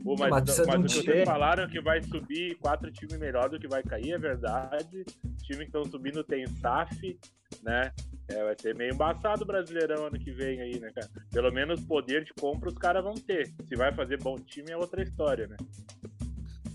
Pô, 0.02 0.14
mas 0.18 0.30
Mas 0.30 0.58
mas 0.66 0.68
um 0.68 0.80
o 0.80 0.82
que 0.84 0.88
time. 0.88 1.04
vocês 1.04 1.24
falaram 1.24 1.68
que 1.68 1.80
vai 1.80 2.02
subir 2.02 2.56
quatro 2.56 2.90
times 2.92 3.16
melhor 3.18 3.48
do 3.48 3.58
que 3.58 3.68
vai 3.68 3.82
cair, 3.82 4.12
é 4.12 4.18
verdade. 4.18 5.04
Os 5.36 5.42
times 5.42 5.58
que 5.58 5.64
estão 5.64 5.84
subindo 5.84 6.22
tem 6.24 6.46
SAF, 6.46 7.18
né? 7.62 7.92
É, 8.28 8.42
vai 8.42 8.54
ser 8.58 8.74
meio 8.74 8.94
embaçado 8.94 9.42
o 9.42 9.46
Brasileirão 9.46 10.06
ano 10.06 10.18
que 10.18 10.30
vem 10.32 10.60
aí, 10.60 10.80
né, 10.80 10.90
cara? 10.94 11.08
Pelo 11.30 11.52
menos 11.52 11.80
poder 11.82 12.24
de 12.24 12.32
compra 12.34 12.70
os 12.70 12.78
caras 12.78 13.04
vão 13.04 13.14
ter. 13.14 13.52
Se 13.68 13.76
vai 13.76 13.94
fazer 13.94 14.18
bom 14.22 14.36
time 14.38 14.70
é 14.70 14.76
outra 14.76 15.02
história, 15.02 15.46
né? 15.46 15.56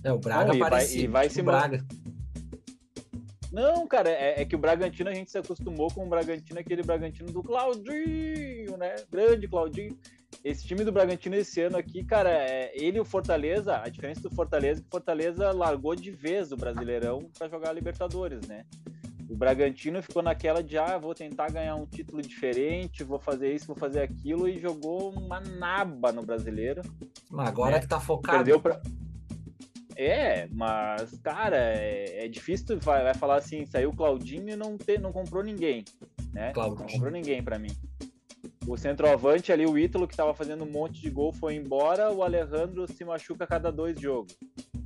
É, 0.03 0.11
o 0.13 0.19
Braga 0.19 0.49
Não, 0.49 0.55
e 0.55 0.59
vai- 0.59 0.87
e 0.87 1.07
vai 1.07 1.29
se 1.29 1.41
o 1.41 1.43
Braga. 1.43 1.83
Não, 3.51 3.87
cara, 3.87 4.09
é, 4.09 4.41
é 4.41 4.45
que 4.45 4.55
o 4.55 4.59
Bragantino 4.59 5.09
a 5.09 5.13
gente 5.13 5.31
se 5.31 5.37
acostumou 5.37 5.91
com 5.91 6.05
o 6.05 6.09
Bragantino, 6.09 6.59
aquele 6.59 6.83
Bragantino 6.83 7.31
do 7.31 7.41
Claudinho, 7.41 8.77
né? 8.77 8.95
Grande 9.11 9.47
Claudinho. 9.47 9.97
Esse 10.43 10.67
time 10.67 10.85
do 10.85 10.91
Bragantino 10.91 11.35
esse 11.35 11.59
ano 11.61 11.75
aqui, 11.75 12.03
cara, 12.03 12.29
é, 12.29 12.71
ele 12.75 12.97
e 12.97 13.01
o 13.01 13.05
Fortaleza, 13.05 13.81
a 13.81 13.89
diferença 13.89 14.21
do 14.21 14.29
Fortaleza 14.29 14.79
é 14.79 14.83
que 14.83 14.87
o 14.87 14.91
Fortaleza 14.91 15.51
largou 15.51 15.95
de 15.95 16.11
vez 16.11 16.51
o 16.51 16.55
Brasileirão 16.57 17.27
para 17.37 17.49
jogar 17.49 17.69
a 17.71 17.73
Libertadores, 17.73 18.47
né? 18.47 18.63
O 19.29 19.35
Bragantino 19.35 20.01
ficou 20.01 20.23
naquela 20.23 20.63
de, 20.63 20.77
ah, 20.77 20.97
vou 20.97 21.13
tentar 21.13 21.51
ganhar 21.51 21.75
um 21.75 21.85
título 21.85 22.19
diferente, 22.19 23.03
vou 23.03 23.19
fazer 23.19 23.53
isso, 23.53 23.67
vou 23.67 23.75
fazer 23.75 24.01
aquilo, 24.01 24.49
e 24.49 24.57
jogou 24.57 25.11
uma 25.11 25.39
naba 25.39 26.11
no 26.11 26.23
Brasileiro. 26.23 26.81
Agora 27.37 27.75
É. 27.77 27.79
que 27.79 27.87
tá 27.87 27.99
focado. 27.99 28.37
Perdeu 28.37 28.59
pra. 28.59 28.81
É, 29.95 30.47
mas, 30.47 31.19
cara, 31.19 31.57
é, 31.57 32.25
é 32.25 32.27
difícil 32.27 32.65
tu 32.65 32.79
vai, 32.79 33.03
vai 33.03 33.13
falar 33.13 33.35
assim, 33.35 33.65
saiu 33.65 33.89
o 33.89 33.95
Claudinho 33.95 34.49
e 34.49 34.55
não, 34.55 34.77
te, 34.77 34.97
não 34.97 35.11
comprou 35.11 35.43
ninguém, 35.43 35.83
né? 36.33 36.51
Claudinho. 36.53 36.79
Não 36.79 36.87
comprou 36.87 37.11
ninguém 37.11 37.43
pra 37.43 37.59
mim. 37.59 37.71
O 38.65 38.77
centroavante 38.77 39.51
ali, 39.51 39.65
o 39.65 39.77
Ítalo, 39.77 40.07
que 40.07 40.15
tava 40.15 40.33
fazendo 40.33 40.63
um 40.63 40.71
monte 40.71 41.01
de 41.01 41.09
gol, 41.09 41.33
foi 41.33 41.55
embora, 41.55 42.11
o 42.11 42.23
Alejandro 42.23 42.87
se 42.87 43.03
machuca 43.03 43.43
a 43.43 43.47
cada 43.47 43.71
dois 43.71 43.99
jogos. 43.99 44.37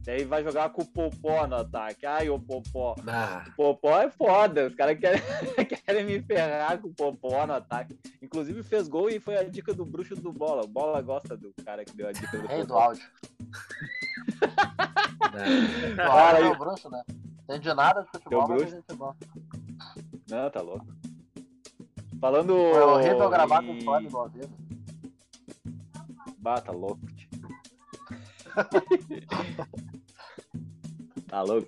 Daí 0.05 0.25
vai 0.25 0.43
jogar 0.43 0.69
com 0.69 0.81
o 0.81 0.85
Popó 0.85 1.47
no 1.47 1.55
ataque. 1.55 2.05
Ai, 2.05 2.29
o 2.29 2.37
Popó. 2.37 2.93
Ah, 3.07 3.45
Popó 3.55 3.97
é 3.99 4.09
foda, 4.11 4.67
os 4.67 4.75
caras 4.75 4.99
querem, 4.99 5.21
querem 5.85 6.05
me 6.05 6.21
ferrar 6.21 6.77
com 6.81 6.89
o 6.89 6.93
Popó 6.93 7.47
no 7.47 7.53
ataque. 7.53 7.97
Inclusive 8.21 8.61
fez 8.63 8.87
gol 8.89 9.09
e 9.09 9.19
foi 9.19 9.37
a 9.37 9.43
dica 9.43 9.73
do 9.73 9.85
bruxo 9.85 10.15
do 10.15 10.31
Bola. 10.33 10.63
O 10.65 10.67
Bola 10.67 11.01
gosta 11.01 11.37
do 11.37 11.53
cara 11.63 11.85
que 11.85 11.95
deu 11.95 12.07
a 12.07 12.11
dica 12.11 12.37
do 12.37 12.47
Rei 12.47 12.65
do 12.65 12.73
áudio. 12.75 13.03
O 15.97 16.01
áudio 16.11 16.37
aí. 16.37 16.43
é 16.43 16.47
o 16.51 16.57
bruxo, 16.57 16.89
né? 16.89 17.01
Entendi 17.43 17.73
nada 17.73 18.01
de 18.03 18.09
futebol, 18.11 18.41
mas 18.41 18.51
a 18.51 18.55
bruxo. 18.55 18.75
gente 18.75 18.97
boa. 18.97 19.15
Não, 20.29 20.49
tá 20.49 20.61
louco. 20.61 20.85
Falando. 22.19 22.53
Foi 22.53 22.81
horrível 22.81 23.29
gravar 23.29 23.61
com 23.63 23.73
em- 23.73 23.81
fone 23.81 24.09
ao 24.13 24.29
vivo. 24.29 24.53
Bah, 26.37 26.61
tá 26.61 26.71
louco. 26.71 26.99
tá 31.27 31.41
louco. 31.41 31.67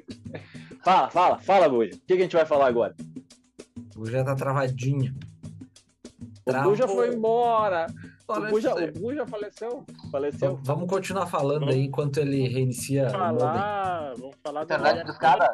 Fala, 0.84 1.10
fala, 1.10 1.40
fala, 1.40 1.70
Buja. 1.70 1.96
O 1.96 2.00
que, 2.00 2.06
que 2.08 2.14
a 2.14 2.18
gente 2.22 2.36
vai 2.36 2.46
falar 2.46 2.68
agora? 2.68 2.96
O 3.96 4.06
já 4.06 4.24
tá 4.24 4.36
travadinho. 4.36 5.16
O 6.42 6.52
Travou. 6.52 6.72
Buja 6.72 6.88
foi 6.88 7.14
embora. 7.14 7.88
O 8.28 8.34
Olha 8.34 8.50
Buja, 8.50 8.76
o 8.76 8.92
Buja 9.00 9.26
faleceu. 9.26 9.86
Faleceu. 10.12 10.52
Vamos- 10.56 10.68
Vamos 10.68 10.90
continuar 10.90 11.28
falando 11.28 11.70
aí 11.70 11.86
enquanto 11.86 12.20
ele 12.20 12.48
reinicia 12.48 13.08
o 13.08 13.12
modem. 13.12 13.40
falar, 13.40 14.14
vamos 14.18 14.36
falar 14.44 14.64
da 14.66 14.76
Internet 14.76 15.06
discada? 15.08 15.52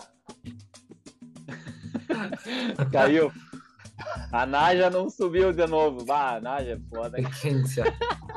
Caiu. 2.92 3.32
A 4.32 4.46
Naja 4.46 4.90
não 4.90 5.10
subiu 5.10 5.54
de 5.54 5.66
novo. 5.68 6.04
Bah, 6.06 6.36
a 6.38 6.42
Naja 6.42 6.72
é 6.72 6.80
foda, 6.96 7.18
hein? 7.18 7.24
Tem 7.24 7.32
que 7.34 7.44
reiniciar. 7.48 7.88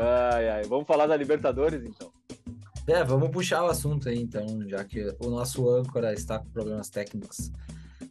Ai, 0.00 0.48
ai. 0.48 0.62
Vamos 0.64 0.86
falar 0.86 1.06
da 1.06 1.16
Libertadores, 1.16 1.82
então. 1.84 2.10
É, 2.86 3.02
vamos 3.02 3.30
puxar 3.30 3.64
o 3.64 3.66
assunto 3.66 4.08
aí, 4.08 4.20
então, 4.20 4.46
já 4.68 4.84
que 4.84 5.12
o 5.20 5.28
nosso 5.28 5.68
âncora 5.68 6.12
está 6.12 6.38
com 6.38 6.48
problemas 6.50 6.88
técnicos. 6.88 7.50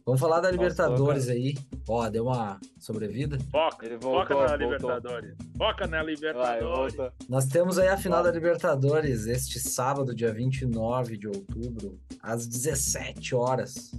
Vamos 0.04 0.20
falar 0.20 0.40
da 0.40 0.50
Libertadores 0.50 1.28
aí. 1.28 1.54
Ó, 1.88 2.08
deu 2.08 2.26
uma 2.26 2.60
sobrevida. 2.78 3.38
Foca, 3.50 3.86
Ele 3.86 3.94
foca 3.98 4.34
voltou, 4.34 4.36
na 4.36 4.46
voltou. 4.46 4.58
Libertadores. 4.58 5.34
Foca 5.56 5.86
na 5.86 5.96
Vai, 6.02 6.14
Libertadores. 6.14 6.94
volta. 6.94 7.14
Nós 7.28 7.46
temos 7.46 7.78
aí 7.78 7.88
a 7.88 7.96
final 7.96 8.22
Vai. 8.22 8.30
da 8.30 8.38
Libertadores 8.38 9.26
este 9.26 9.58
sábado, 9.58 10.14
dia 10.14 10.32
29 10.32 11.16
de 11.16 11.26
outubro, 11.26 11.98
às 12.22 12.46
17 12.46 13.34
horas, 13.34 13.90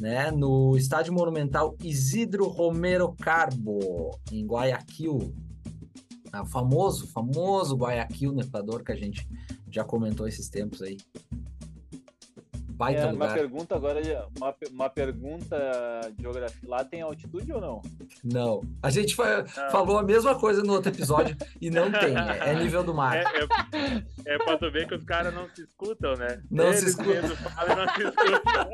né, 0.00 0.30
no 0.30 0.76
Estádio 0.76 1.12
Monumental 1.12 1.74
Isidro 1.82 2.46
Romero 2.46 3.12
Carbo, 3.20 4.16
em 4.30 4.46
Guayaquil. 4.46 5.34
Ah, 6.32 6.42
O 6.42 6.46
famoso, 6.46 7.06
famoso 7.08 7.76
Guayaquil 7.76 8.32
no 8.32 8.40
Equador 8.40 8.82
que 8.82 8.92
a 8.92 8.96
gente 8.96 9.28
já 9.70 9.84
comentou 9.84 10.26
esses 10.26 10.48
tempos 10.48 10.82
aí. 10.82 10.96
Baita 12.78 13.00
É, 13.00 13.04
uma 13.06 13.12
lugar. 13.12 13.34
pergunta 13.34 13.74
agora, 13.74 14.00
de- 14.00 14.14
uma, 14.38 14.54
uma 14.70 14.88
pergunta 14.88 15.56
de 16.16 16.22
geografia. 16.22 16.68
Lá 16.68 16.84
tem 16.84 17.02
altitude 17.02 17.52
ou 17.52 17.60
não? 17.60 17.82
Não. 18.22 18.60
A 18.80 18.88
gente 18.88 19.16
fa- 19.16 19.42
Não. 19.42 19.70
falou 19.72 19.98
a 19.98 20.02
mesma 20.04 20.38
coisa 20.38 20.62
no 20.62 20.74
outro 20.74 20.92
episódio 20.92 21.36
e 21.60 21.70
não 21.70 21.90
tem. 21.90 22.16
É, 22.16 22.50
é 22.50 22.54
nível 22.54 22.84
do 22.84 22.94
mar. 22.94 23.16
É, 23.16 23.24
é, 23.24 24.34
é 24.34 24.38
pra 24.38 24.56
tu 24.56 24.70
ver 24.70 24.86
que 24.86 24.94
os 24.94 25.02
caras 25.02 25.34
não 25.34 25.48
se 25.52 25.62
escutam, 25.62 26.14
né? 26.14 26.40
Não 26.48 26.66
se 26.72 26.84
Eles 26.84 26.90
escutam. 26.90 27.14
mesmos 27.14 27.38
falam 27.40 27.76
não 27.76 27.94
se 27.94 28.02
escutam. 28.04 28.70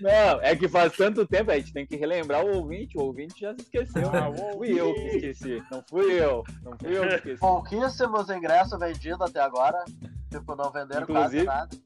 Não, 0.00 0.40
é 0.40 0.56
que 0.56 0.66
faz 0.66 0.96
tanto 0.96 1.26
tempo, 1.26 1.50
a 1.50 1.58
gente 1.58 1.74
tem 1.74 1.86
que 1.86 1.96
relembrar 1.96 2.42
o 2.42 2.56
ouvinte. 2.56 2.96
O 2.96 3.02
ouvinte 3.02 3.38
já 3.38 3.52
se 3.54 3.60
esqueceu. 3.60 4.08
Ah, 4.08 4.30
né? 4.30 4.36
o 4.50 4.56
Fui 4.56 4.80
eu 4.80 4.94
que 4.94 5.00
esqueci. 5.16 5.62
Não 5.70 5.84
fui 5.90 6.12
eu. 6.12 6.42
Não 6.62 6.72
fui 6.78 6.96
eu 6.96 7.06
que 7.06 7.14
esqueci. 7.16 7.40
Pouquíssimos 7.40 8.30
ingressos 8.30 8.78
vendidos 8.78 9.20
até 9.20 9.40
agora. 9.40 9.84
Tipo, 10.30 10.54
não 10.56 10.70
venderam 10.70 11.02
Inclusive- 11.02 11.44
quase 11.44 11.68
nada. 11.68 11.76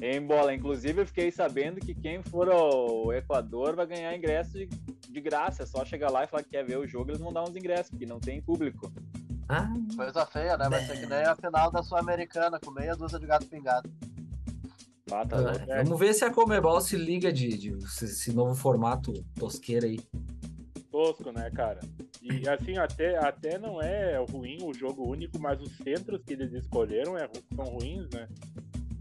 Em 0.00 0.20
bola. 0.20 0.54
Inclusive, 0.54 1.02
eu 1.02 1.06
fiquei 1.06 1.30
sabendo 1.30 1.80
que 1.80 1.94
quem 1.94 2.22
for 2.22 2.50
ao 2.50 3.12
Equador 3.12 3.76
vai 3.76 3.86
ganhar 3.86 4.16
ingresso 4.16 4.52
de, 4.52 4.66
de 4.66 5.20
graça. 5.20 5.62
É 5.62 5.66
só 5.66 5.84
chegar 5.84 6.10
lá 6.10 6.24
e 6.24 6.26
falar 6.26 6.42
que 6.42 6.50
quer 6.50 6.64
ver 6.64 6.78
o 6.78 6.86
jogo, 6.86 7.10
eles 7.10 7.20
vão 7.20 7.32
dar 7.32 7.42
uns 7.42 7.56
ingressos, 7.56 7.90
porque 7.90 8.06
não 8.06 8.20
tem 8.20 8.40
público. 8.40 8.92
Ah, 9.48 9.68
Coisa 9.96 10.24
feia, 10.26 10.56
né? 10.56 10.68
Vai 10.68 10.84
ser 10.84 10.98
que 10.98 11.06
nem 11.06 11.24
a 11.24 11.36
final 11.36 11.70
da 11.70 11.82
Sul-Americana, 11.82 12.58
com 12.58 12.70
meia 12.70 12.96
dúzia 12.96 13.18
de 13.18 13.26
gato 13.26 13.46
pingado. 13.46 13.90
Ah, 15.10 15.26
tá. 15.26 15.36
É, 15.68 15.82
Vamos 15.82 15.98
ver 15.98 16.14
se 16.14 16.24
a 16.24 16.30
Comebol 16.30 16.80
se 16.80 16.96
liga 16.96 17.32
de, 17.32 17.58
de 17.58 17.76
esse, 17.84 18.06
esse 18.06 18.32
novo 18.32 18.54
formato 18.54 19.12
tosqueira 19.38 19.86
aí. 19.86 20.00
Tosco, 20.90 21.32
né, 21.32 21.50
cara? 21.50 21.80
E 22.22 22.48
assim, 22.48 22.78
até, 22.78 23.16
até 23.18 23.58
não 23.58 23.80
é 23.82 24.16
ruim 24.30 24.58
o 24.62 24.72
jogo 24.72 25.08
único, 25.08 25.38
mas 25.38 25.60
os 25.60 25.76
centros 25.78 26.22
que 26.24 26.34
eles 26.34 26.52
escolheram 26.52 27.18
é, 27.18 27.28
são 27.54 27.64
ruins, 27.64 28.08
né? 28.10 28.28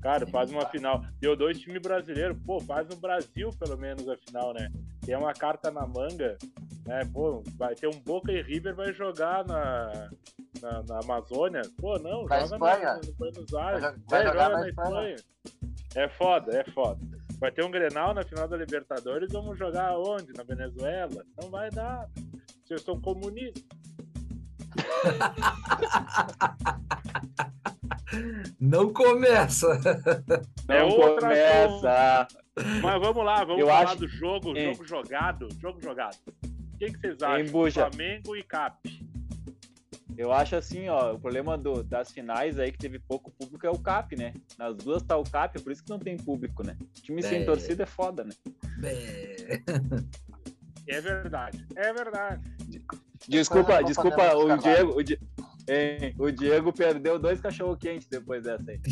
Cara, 0.01 0.25
faz 0.27 0.51
uma 0.51 0.65
final. 0.67 1.03
Deu 1.19 1.35
dois 1.35 1.59
times 1.59 1.81
brasileiros. 1.81 2.37
Pô, 2.45 2.59
faz 2.59 2.87
no 2.89 2.95
Brasil, 2.95 3.49
pelo 3.59 3.77
menos, 3.77 4.07
a 4.09 4.17
final, 4.17 4.53
né? 4.53 4.69
Tem 5.05 5.15
uma 5.15 5.33
carta 5.33 5.69
na 5.69 5.85
manga, 5.85 6.37
né? 6.85 7.01
Pô, 7.13 7.43
vai 7.57 7.75
ter 7.75 7.87
um 7.87 7.99
Boca 8.01 8.31
e 8.31 8.41
River 8.41 8.73
vai 8.75 8.91
jogar 8.93 9.45
na, 9.45 10.09
na, 10.61 10.83
na 10.83 10.99
Amazônia. 11.03 11.61
Pô, 11.77 11.97
não, 11.99 12.25
Na 12.25 12.39
joga 12.41 12.55
Espanha. 12.55 12.93
na, 12.95 13.01
no 13.05 13.13
Buenos 13.13 13.53
Aires. 13.53 13.81
Vai 13.81 13.95
vai 14.09 14.21
É, 14.21 14.25
jogar 14.27 14.43
joga 14.43 14.55
na 14.55 14.61
na 14.61 14.69
Espanha. 14.69 15.15
Espanha. 15.15 15.31
É 15.95 16.09
foda, 16.09 16.57
é 16.57 16.63
foda. 16.71 16.99
Vai 17.39 17.51
ter 17.51 17.63
um 17.65 17.71
Grenal 17.71 18.13
na 18.13 18.23
final 18.23 18.47
da 18.47 18.55
Libertadores, 18.57 19.31
vamos 19.31 19.57
jogar 19.57 19.97
onde? 19.97 20.31
Na 20.33 20.43
Venezuela? 20.43 21.23
Não 21.41 21.49
vai 21.49 21.69
dar. 21.69 22.07
Vocês 22.65 22.81
são 22.81 22.99
comunistas. 23.01 23.63
Não 28.59 28.91
começa! 28.93 29.67
Não 30.67 30.75
É 30.75 30.83
outra 30.83 31.29
começa. 31.29 32.27
Mas 32.81 32.99
vamos 33.01 33.25
lá, 33.25 33.43
vamos 33.43 33.59
Eu 33.61 33.67
falar 33.67 33.83
acho- 33.83 33.97
do 33.97 34.07
jogo, 34.07 34.57
Hein. 34.57 34.73
jogo 34.73 34.87
jogado, 34.87 35.47
jogo 35.59 35.81
jogado. 35.81 36.17
O 36.27 36.77
que, 36.77 36.91
que 36.91 36.99
vocês 36.99 37.21
acham? 37.21 37.45
Buja? 37.51 37.89
Flamengo 37.89 38.35
e 38.35 38.43
Cap. 38.43 38.77
Eu 40.17 40.31
acho 40.33 40.55
assim, 40.55 40.89
ó, 40.89 41.13
o 41.13 41.19
problema 41.19 41.57
do- 41.57 41.83
das 41.83 42.11
finais 42.11 42.59
aí 42.59 42.71
que 42.71 42.77
teve 42.77 42.99
pouco 42.99 43.31
público 43.31 43.65
é 43.65 43.69
o 43.69 43.79
CAP, 43.79 44.15
né? 44.17 44.33
Nas 44.57 44.75
duas 44.75 45.01
tá 45.01 45.17
o 45.17 45.23
CAP, 45.23 45.59
por 45.61 45.71
isso 45.71 45.83
que 45.83 45.89
não 45.89 45.97
tem 45.99 46.17
público, 46.17 46.63
né? 46.65 46.75
Time 47.01 47.23
sem 47.23 47.41
É. 47.41 47.45
torcida 47.45 47.83
é 47.83 47.85
foda, 47.85 48.23
né? 48.25 48.31
É. 48.83 49.61
É 50.87 50.99
verdade, 50.99 51.65
é 51.75 51.93
verdade. 51.93 52.41
Desculpa, 53.27 53.81
desculpa, 53.83 54.35
o 54.35 54.57
Diego, 54.57 54.97
o, 54.99 55.03
Di- 55.03 55.19
Hein, 55.67 56.15
o 56.17 56.31
Diego 56.31 56.73
perdeu 56.73 57.19
dois 57.19 57.39
cachorro 57.39 57.77
quentes 57.77 58.07
depois 58.07 58.41
dessa 58.43 58.71
aí. 58.71 58.81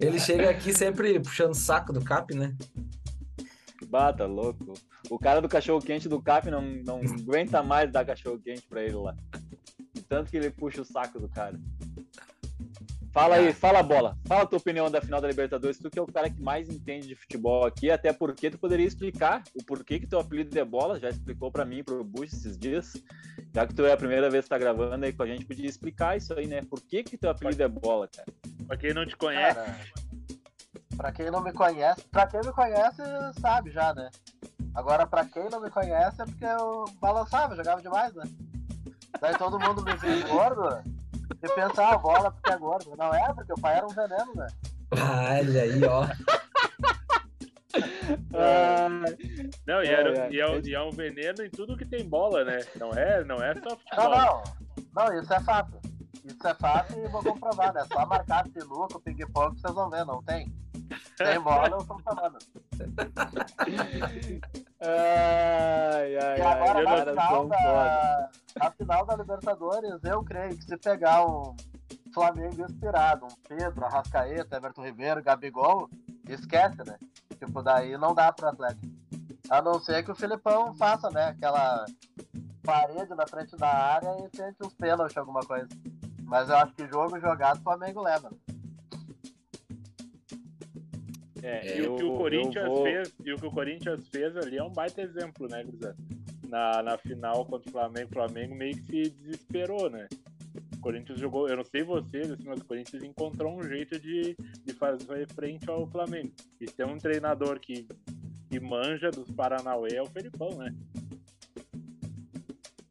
Ele 0.00 0.18
chega 0.18 0.48
aqui 0.50 0.72
sempre 0.72 1.20
puxando 1.20 1.52
o 1.52 1.54
saco 1.54 1.92
do 1.92 2.02
Cap, 2.02 2.34
né? 2.34 2.56
Bata, 3.86 4.26
louco. 4.26 4.74
O 5.10 5.18
cara 5.18 5.40
do 5.40 5.48
cachorro 5.48 5.80
quente 5.80 6.08
do 6.08 6.20
CAP 6.20 6.50
não, 6.50 6.62
não 6.62 7.00
aguenta 7.00 7.62
mais 7.62 7.92
dar 7.92 8.04
cachorro 8.04 8.38
quente 8.38 8.62
pra 8.62 8.82
ele 8.82 8.96
lá. 8.96 9.14
Tanto 10.08 10.30
que 10.30 10.36
ele 10.36 10.50
puxa 10.50 10.82
o 10.82 10.84
saco 10.84 11.20
do 11.20 11.28
cara. 11.28 11.58
Fala 13.14 13.36
aí, 13.36 13.52
fala 13.52 13.80
bola. 13.80 14.18
Fala 14.26 14.42
a 14.42 14.46
tua 14.46 14.58
opinião 14.58 14.90
da 14.90 15.00
final 15.00 15.20
da 15.20 15.28
Libertadores. 15.28 15.78
Tu 15.78 15.88
que 15.88 16.00
é 16.00 16.02
o 16.02 16.06
cara 16.06 16.28
que 16.28 16.42
mais 16.42 16.68
entende 16.68 17.06
de 17.06 17.14
futebol 17.14 17.64
aqui, 17.64 17.88
até 17.88 18.12
porque 18.12 18.50
tu 18.50 18.58
poderia 18.58 18.84
explicar 18.84 19.44
o 19.54 19.64
porquê 19.64 20.00
que 20.00 20.06
teu 20.08 20.18
apelido 20.18 20.58
é 20.58 20.64
bola. 20.64 20.98
Já 20.98 21.10
explicou 21.10 21.48
pra 21.52 21.64
mim 21.64 21.84
pro 21.84 22.02
Bush 22.02 22.32
esses 22.32 22.58
dias. 22.58 22.92
Já 23.54 23.68
que 23.68 23.72
tu 23.72 23.86
é 23.86 23.92
a 23.92 23.96
primeira 23.96 24.28
vez 24.28 24.46
que 24.46 24.48
tá 24.48 24.58
gravando 24.58 25.04
aí 25.04 25.12
com 25.12 25.22
a 25.22 25.28
gente, 25.28 25.44
podia 25.44 25.68
explicar 25.68 26.16
isso 26.16 26.34
aí, 26.34 26.48
né? 26.48 26.62
Por 26.62 26.80
que 26.80 27.04
que 27.04 27.16
teu 27.16 27.30
apelido 27.30 27.62
é 27.62 27.68
bola, 27.68 28.08
cara? 28.08 28.26
Pra 28.66 28.76
quem 28.76 28.92
não 28.92 29.06
te 29.06 29.16
conhece, 29.16 29.54
Cara, 29.54 29.78
pra 30.96 31.12
quem 31.12 31.30
não 31.30 31.40
me 31.40 31.52
conhece, 31.52 32.02
pra 32.10 32.26
quem 32.26 32.40
me 32.40 32.52
conhece, 32.52 33.00
sabe 33.40 33.70
já, 33.70 33.94
né? 33.94 34.10
Agora, 34.74 35.06
pra 35.06 35.24
quem 35.24 35.48
não 35.48 35.60
me 35.60 35.70
conhece, 35.70 36.20
é 36.20 36.24
porque 36.24 36.44
eu 36.44 36.84
balançava, 37.00 37.54
jogava 37.54 37.80
demais, 37.80 38.12
né? 38.12 38.24
Daí 39.20 39.38
todo 39.38 39.60
mundo 39.60 39.84
me 39.84 39.94
vê 39.98 40.20
gordo 40.28 40.82
e 41.44 41.54
pensa, 41.54 41.88
ah, 41.88 41.98
bola 41.98 42.30
porque 42.30 42.50
é 42.52 42.56
gordo. 42.56 42.94
Não 42.96 43.14
é, 43.14 43.32
porque 43.34 43.52
o 43.52 43.60
pai 43.60 43.76
era 43.76 43.86
um 43.86 43.90
veneno, 43.90 44.32
né? 44.34 44.46
Olha 44.92 45.62
aí, 45.62 45.84
ó. 45.84 46.06
Ah, 48.36 48.88
não, 49.66 49.82
e, 49.82 49.88
É, 49.88 49.92
era- 49.92 50.26
é. 50.26 50.30
e 50.30 50.40
é, 50.40 50.60
e 50.64 50.74
é 50.74 50.80
um 50.82 50.90
veneno 50.90 51.42
em 51.44 51.50
tudo 51.50 51.76
que 51.76 51.84
tem 51.84 52.08
bola, 52.08 52.44
né? 52.44 52.58
Não 52.76 52.90
é, 52.92 53.24
não 53.24 53.36
é 53.42 53.52
só 53.54 53.70
Não, 53.70 53.76
futebol. 53.78 54.10
não. 54.10 54.42
Não, 54.94 55.18
isso 55.20 55.32
é 55.34 55.40
fato. 55.40 55.80
Isso 56.24 56.46
é 56.46 56.54
fato 56.54 56.92
e 56.96 57.08
vou 57.08 57.22
comprovar, 57.22 57.72
né? 57.74 57.84
Só 57.92 58.06
marcar 58.06 58.44
sinuca, 58.46 59.00
ping-pong, 59.00 59.58
vocês 59.60 59.74
vão 59.74 59.90
ver, 59.90 60.04
não 60.04 60.22
tem. 60.22 60.52
Tem 61.16 61.40
bola, 61.40 61.68
eu 61.70 61.84
tô 61.84 61.98
falando. 61.98 62.38
ai, 64.86 66.16
ai, 66.16 66.38
E 66.38 66.42
ai, 66.42 66.52
agora, 66.52 66.78
os 66.78 66.84
na 66.84 67.26
final, 67.26 67.46
da, 67.48 68.30
na 68.56 68.70
final 68.70 69.06
da 69.06 69.16
Libertadores, 69.16 70.04
eu 70.04 70.22
creio 70.24 70.56
que 70.56 70.64
se 70.64 70.76
pegar 70.76 71.26
um 71.26 71.54
Flamengo 72.12 72.62
inspirado, 72.62 73.26
um 73.26 73.48
Pedro, 73.48 73.84
Arrascaeta, 73.84 74.56
Everton 74.56 74.84
Ribeiro, 74.84 75.22
Gabigol, 75.22 75.90
esquece, 76.28 76.78
né? 76.86 76.98
Tipo, 77.38 77.62
daí 77.62 77.96
não 77.98 78.14
dá 78.14 78.32
pro 78.32 78.48
Atlético. 78.48 78.86
A 79.50 79.60
não 79.60 79.80
ser 79.80 80.04
que 80.04 80.12
o 80.12 80.14
Filipão 80.14 80.74
faça, 80.74 81.10
né? 81.10 81.28
Aquela 81.28 81.84
parede 82.62 83.14
na 83.14 83.26
frente 83.26 83.56
da 83.56 83.68
área 83.68 84.16
e 84.24 84.28
tente 84.30 84.56
uns 84.64 84.74
pênaltis, 84.74 85.16
alguma 85.16 85.40
coisa. 85.40 85.68
Mas 86.22 86.48
eu 86.48 86.56
acho 86.56 86.72
que 86.74 86.88
jogo 86.88 87.20
jogado, 87.20 87.58
o 87.58 87.62
Flamengo 87.62 88.00
leva. 88.00 88.30
É, 91.46 91.76
E 91.76 91.82
o 91.82 91.84
eu- 91.84 91.96
que 91.96 92.04
o 92.04 92.16
Corinthians 92.16 92.66
vou- 92.66 92.82
fez, 92.84 93.14
e 93.24 93.32
o 93.32 93.36
que 93.36 93.46
o 93.46 93.50
Corinthians 93.50 94.08
fez 94.08 94.34
ali 94.36 94.56
é 94.56 94.62
um 94.64 94.72
baita 94.72 95.02
exemplo, 95.02 95.46
né, 95.46 95.62
Grisado? 95.62 95.96
Na, 96.48 96.82
na 96.82 96.96
final 96.96 97.44
contra 97.44 97.68
o 97.68 97.72
Flamengo, 97.72 98.08
o 98.10 98.14
Flamengo 98.14 98.54
meio 98.54 98.74
que 98.76 99.04
se 99.04 99.10
desesperou, 99.10 99.90
né? 99.90 100.08
Corinthians 100.80 101.18
jogou, 101.18 101.48
eu 101.48 101.56
não 101.56 101.64
sei 101.64 101.82
vocês, 101.82 102.30
assim, 102.30 102.44
mas 102.46 102.60
o 102.60 102.64
Corinthians 102.64 103.02
encontrou 103.02 103.58
um 103.58 103.62
jeito 103.62 103.98
de, 103.98 104.36
de 104.64 104.72
fazer 104.74 105.26
frente 105.32 105.68
ao 105.68 105.86
Flamengo. 105.86 106.30
E 106.60 106.66
tem 106.66 106.86
um 106.86 106.98
treinador 106.98 107.58
que, 107.58 107.86
que 108.50 108.60
manja 108.60 109.10
dos 109.10 109.30
Paranauê 109.30 109.94
é 109.96 110.02
o 110.02 110.06
Felipão, 110.06 110.50
né? 110.58 110.74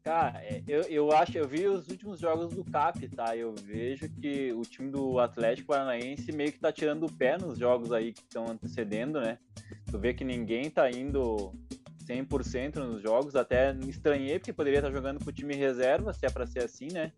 Cara, 0.04 0.38
é, 0.44 0.62
eu, 0.68 0.82
eu 0.82 1.12
acho, 1.12 1.38
eu 1.38 1.48
vi 1.48 1.66
os 1.66 1.88
últimos 1.88 2.20
jogos 2.20 2.54
do 2.54 2.62
CAP, 2.62 3.08
tá? 3.08 3.34
Eu 3.34 3.54
vejo 3.54 4.06
que 4.20 4.52
o 4.52 4.60
time 4.60 4.90
do 4.90 5.18
Atlético 5.18 5.68
Paranaense 5.68 6.30
meio 6.30 6.52
que 6.52 6.60
tá 6.60 6.70
tirando 6.70 7.06
o 7.06 7.12
pé 7.12 7.38
nos 7.38 7.58
jogos 7.58 7.90
aí 7.90 8.12
que 8.12 8.20
estão 8.20 8.46
antecedendo, 8.46 9.18
né? 9.18 9.38
Tu 9.90 9.98
vê 9.98 10.12
que 10.12 10.22
ninguém 10.22 10.68
tá 10.68 10.90
indo 10.90 11.54
100% 12.06 12.76
nos 12.76 13.00
jogos, 13.00 13.34
até 13.34 13.74
estranhei 13.88 14.38
porque 14.38 14.52
poderia 14.52 14.80
estar 14.80 14.92
jogando 14.92 15.24
com 15.24 15.30
o 15.30 15.32
time 15.32 15.54
reserva, 15.54 16.12
se 16.12 16.26
é 16.26 16.30
para 16.30 16.46
ser 16.46 16.62
assim, 16.64 16.88
né? 16.92 17.10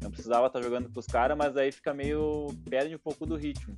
Não 0.00 0.10
precisava 0.10 0.46
estar 0.46 0.62
jogando 0.62 0.90
com 0.90 0.98
os 0.98 1.06
caras, 1.06 1.36
mas 1.36 1.58
aí 1.58 1.70
fica 1.70 1.92
meio 1.92 2.46
perde 2.70 2.94
um 2.94 2.98
pouco 2.98 3.26
do 3.26 3.36
ritmo. 3.36 3.76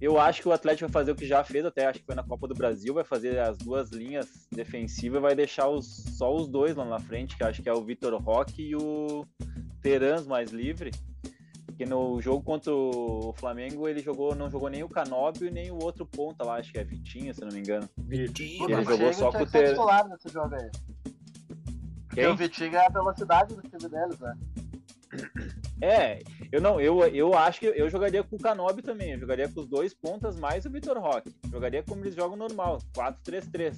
Eu 0.00 0.20
acho 0.20 0.42
que 0.42 0.48
o 0.48 0.52
Atlético 0.52 0.88
vai 0.88 0.92
fazer 0.92 1.12
o 1.12 1.16
que 1.16 1.26
já 1.26 1.42
fez, 1.42 1.64
até 1.64 1.86
acho 1.86 2.00
que 2.00 2.04
foi 2.04 2.14
na 2.14 2.22
Copa 2.22 2.46
do 2.46 2.54
Brasil, 2.54 2.92
vai 2.92 3.04
fazer 3.04 3.38
as 3.38 3.56
duas 3.56 3.90
linhas 3.90 4.46
defensivas 4.52 5.18
e 5.18 5.22
vai 5.22 5.34
deixar 5.34 5.68
os, 5.68 5.86
só 6.16 6.34
os 6.34 6.48
dois 6.48 6.76
lá 6.76 6.84
na 6.84 6.98
frente, 6.98 7.36
que 7.36 7.42
acho 7.42 7.62
que 7.62 7.68
é 7.68 7.72
o 7.72 7.82
Vitor 7.82 8.14
Roque 8.22 8.62
e 8.62 8.76
o 8.76 9.24
Terans 9.80 10.26
mais 10.26 10.50
livre. 10.50 10.90
Porque 11.64 11.84
no 11.84 12.20
jogo 12.22 12.42
contra 12.42 12.72
o 12.72 13.34
Flamengo 13.36 13.86
ele 13.86 14.00
jogou, 14.00 14.34
não 14.34 14.50
jogou 14.50 14.70
nem 14.70 14.82
o 14.82 14.88
Canóbio 14.88 15.50
nem 15.52 15.70
o 15.70 15.82
outro 15.82 16.06
ponta 16.06 16.42
lá, 16.44 16.56
acho 16.56 16.72
que 16.72 16.78
é 16.78 16.84
Vitinho, 16.84 17.34
se 17.34 17.40
não 17.42 17.48
me 17.52 17.58
engano. 17.58 17.88
Vitinho. 17.98 18.64
Ele 18.64 18.74
o 18.74 18.78
jogou 18.78 18.96
Vitinho 18.96 19.14
só 19.14 19.30
tinha 19.30 19.38
com 19.38 19.42
o 19.42 19.46
que 19.46 19.52
ser 19.52 19.58
Ter- 19.58 19.70
titular 19.70 20.08
nesse 20.08 20.28
jogo 20.28 20.54
aí. 20.54 20.70
Porque 22.06 22.20
Quem? 22.22 22.26
o 22.28 22.36
Vitinho 22.36 22.76
é 22.76 22.86
a 22.86 22.88
velocidade 22.88 23.54
do 23.54 23.62
time 23.62 23.88
deles, 23.90 24.18
né? 24.20 24.34
É, 25.80 26.20
eu 26.50 26.60
não, 26.60 26.80
eu, 26.80 27.06
eu 27.08 27.34
acho 27.34 27.60
que 27.60 27.66
eu 27.66 27.88
jogaria 27.90 28.22
com 28.22 28.36
o 28.36 28.40
Canóbio 28.40 28.82
também, 28.82 29.12
eu 29.12 29.18
jogaria 29.18 29.48
com 29.48 29.60
os 29.60 29.68
dois 29.68 29.92
pontas 29.92 30.38
mais 30.38 30.64
o 30.64 30.70
Vitor 30.70 30.98
Roque. 30.98 31.34
Jogaria 31.50 31.82
como 31.82 32.02
eles 32.02 32.14
jogam 32.14 32.36
normal, 32.36 32.78
4-3-3. 32.94 33.76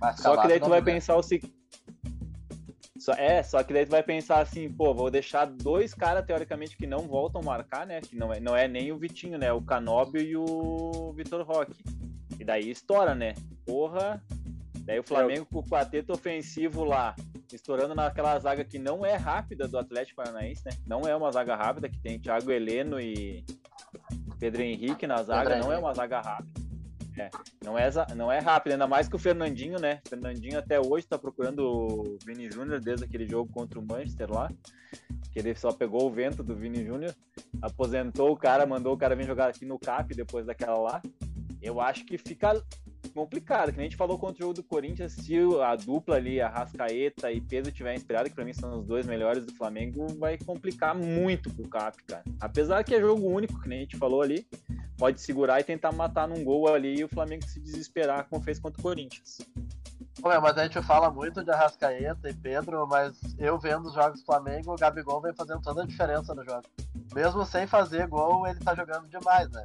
Mas 0.00 0.20
Só 0.20 0.36
que 0.36 0.48
daí 0.48 0.60
tu 0.60 0.68
vai 0.68 0.82
pensar 0.82 1.16
o 1.16 1.22
seguinte. 1.22 1.54
Só, 2.98 3.12
é, 3.12 3.42
só 3.42 3.62
que 3.62 3.72
daí 3.72 3.86
tu 3.86 3.90
vai 3.90 4.02
pensar 4.02 4.40
assim, 4.40 4.70
pô, 4.70 4.92
vou 4.92 5.10
deixar 5.10 5.46
dois 5.46 5.94
caras, 5.94 6.26
teoricamente, 6.26 6.76
que 6.76 6.86
não 6.86 7.00
voltam 7.00 7.40
a 7.40 7.44
marcar, 7.44 7.86
né? 7.86 8.00
Que 8.00 8.16
não 8.16 8.32
é, 8.32 8.40
não 8.40 8.56
é 8.56 8.66
nem 8.66 8.92
o 8.92 8.98
Vitinho, 8.98 9.38
né? 9.38 9.52
O 9.52 9.62
Canóbio 9.62 10.20
e 10.20 10.36
o 10.36 11.12
Vitor 11.14 11.42
Roque. 11.46 11.82
E 12.38 12.44
daí 12.44 12.70
estoura, 12.70 13.14
né? 13.14 13.34
Porra. 13.64 14.22
Daí 14.80 14.98
o 14.98 15.04
Flamengo 15.04 15.46
com 15.46 15.58
o 15.58 15.64
quarteto 15.64 16.12
ofensivo 16.12 16.82
lá, 16.82 17.14
estourando 17.56 17.94
naquela 17.94 18.38
zaga 18.38 18.64
que 18.64 18.78
não 18.78 19.04
é 19.04 19.16
rápida 19.16 19.66
do 19.66 19.78
Atlético 19.78 20.22
Paranaense, 20.22 20.64
né? 20.64 20.72
Não 20.86 21.02
é 21.02 21.14
uma 21.14 21.30
zaga 21.30 21.56
rápida, 21.56 21.88
que 21.88 21.98
tem 22.00 22.18
Thiago 22.18 22.50
Heleno 22.50 23.00
e 23.00 23.44
Pedro 24.38 24.62
Henrique 24.62 25.06
na 25.06 25.22
zaga, 25.22 25.50
não 25.50 25.70
é 25.70 25.74
Henrique. 25.74 25.80
uma 25.80 25.94
zaga 25.94 26.20
rápida. 26.20 26.68
É, 27.18 27.30
não 27.64 27.76
é, 27.76 27.90
não 28.14 28.30
é 28.30 28.38
rápido, 28.38 28.72
ainda 28.74 28.86
mais 28.86 29.08
que 29.08 29.16
o 29.16 29.18
Fernandinho, 29.18 29.80
né? 29.80 30.00
O 30.06 30.08
Fernandinho 30.08 30.56
até 30.56 30.78
hoje 30.78 31.06
tá 31.06 31.18
procurando 31.18 31.60
o 31.66 32.18
Vini 32.24 32.48
Júnior 32.48 32.80
desde 32.80 33.04
aquele 33.04 33.28
jogo 33.28 33.52
contra 33.52 33.78
o 33.78 33.82
Manchester 33.84 34.30
lá. 34.30 34.48
Que 35.32 35.40
ele 35.40 35.54
só 35.56 35.72
pegou 35.72 36.06
o 36.06 36.12
vento 36.12 36.44
do 36.44 36.54
Vini 36.54 36.84
Júnior, 36.86 37.14
aposentou 37.60 38.30
o 38.30 38.36
cara, 38.36 38.64
mandou 38.64 38.94
o 38.94 38.96
cara 38.96 39.16
vir 39.16 39.26
jogar 39.26 39.48
aqui 39.48 39.66
no 39.66 39.78
CAP 39.78 40.14
depois 40.14 40.46
daquela 40.46 40.78
lá. 40.78 41.02
Eu 41.60 41.80
acho 41.80 42.04
que 42.06 42.16
fica 42.16 42.62
complicado, 43.08 43.70
que 43.70 43.78
nem 43.78 43.86
a 43.86 43.88
gente 43.88 43.96
falou 43.96 44.18
contra 44.18 44.36
o 44.36 44.46
jogo 44.46 44.54
do 44.54 44.62
Corinthians, 44.62 45.12
se 45.12 45.34
a 45.62 45.74
dupla 45.76 46.16
ali, 46.16 46.40
a 46.40 46.48
Rascaeta 46.48 47.30
e 47.32 47.40
Pedro 47.40 47.72
tiver 47.72 47.94
inspirado, 47.94 48.28
que 48.28 48.34
pra 48.34 48.44
mim 48.44 48.52
são 48.52 48.78
os 48.78 48.86
dois 48.86 49.06
melhores 49.06 49.44
do 49.44 49.54
Flamengo, 49.54 50.06
vai 50.18 50.38
complicar 50.38 50.94
muito 50.94 51.52
pro 51.54 51.68
CAP, 51.68 52.02
cara. 52.04 52.24
Apesar 52.40 52.84
que 52.84 52.94
é 52.94 53.00
jogo 53.00 53.26
único, 53.26 53.60
que 53.60 53.68
nem 53.68 53.78
a 53.78 53.82
gente 53.82 53.96
falou 53.96 54.22
ali, 54.22 54.46
pode 54.96 55.20
segurar 55.20 55.60
e 55.60 55.64
tentar 55.64 55.92
matar 55.92 56.28
num 56.28 56.44
gol 56.44 56.72
ali 56.72 56.98
e 56.98 57.04
o 57.04 57.08
Flamengo 57.08 57.44
se 57.46 57.60
desesperar, 57.60 58.26
como 58.28 58.42
fez 58.42 58.58
contra 58.58 58.80
o 58.80 58.82
Corinthians. 58.82 59.38
Meu, 60.22 60.40
mas 60.40 60.58
a 60.58 60.64
gente 60.64 60.82
fala 60.82 61.10
muito 61.10 61.44
de 61.44 61.50
Arrascaeta 61.50 62.28
e 62.28 62.34
Pedro, 62.34 62.86
mas 62.88 63.20
eu 63.38 63.58
vendo 63.58 63.86
os 63.86 63.94
jogos 63.94 64.20
do 64.20 64.26
Flamengo, 64.26 64.72
o 64.72 64.76
Gabigol 64.76 65.22
vem 65.22 65.34
fazendo 65.34 65.62
toda 65.62 65.82
a 65.82 65.86
diferença 65.86 66.34
no 66.34 66.44
jogo. 66.44 66.64
Mesmo 67.14 67.44
sem 67.46 67.66
fazer 67.66 68.08
gol, 68.08 68.46
ele 68.46 68.58
tá 68.58 68.74
jogando 68.74 69.08
demais, 69.08 69.48
né? 69.50 69.64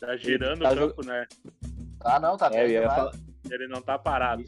Tá 0.00 0.16
girando 0.16 0.62
tá 0.62 0.72
o 0.72 0.76
campo, 0.76 1.04
né? 1.06 1.26
Ah, 2.00 2.20
não, 2.20 2.36
tá 2.36 2.50
É, 2.52 2.66
bem 2.66 2.82
falar, 2.82 3.12
Ele 3.50 3.66
não 3.68 3.80
tá 3.80 3.98
parado. 3.98 4.44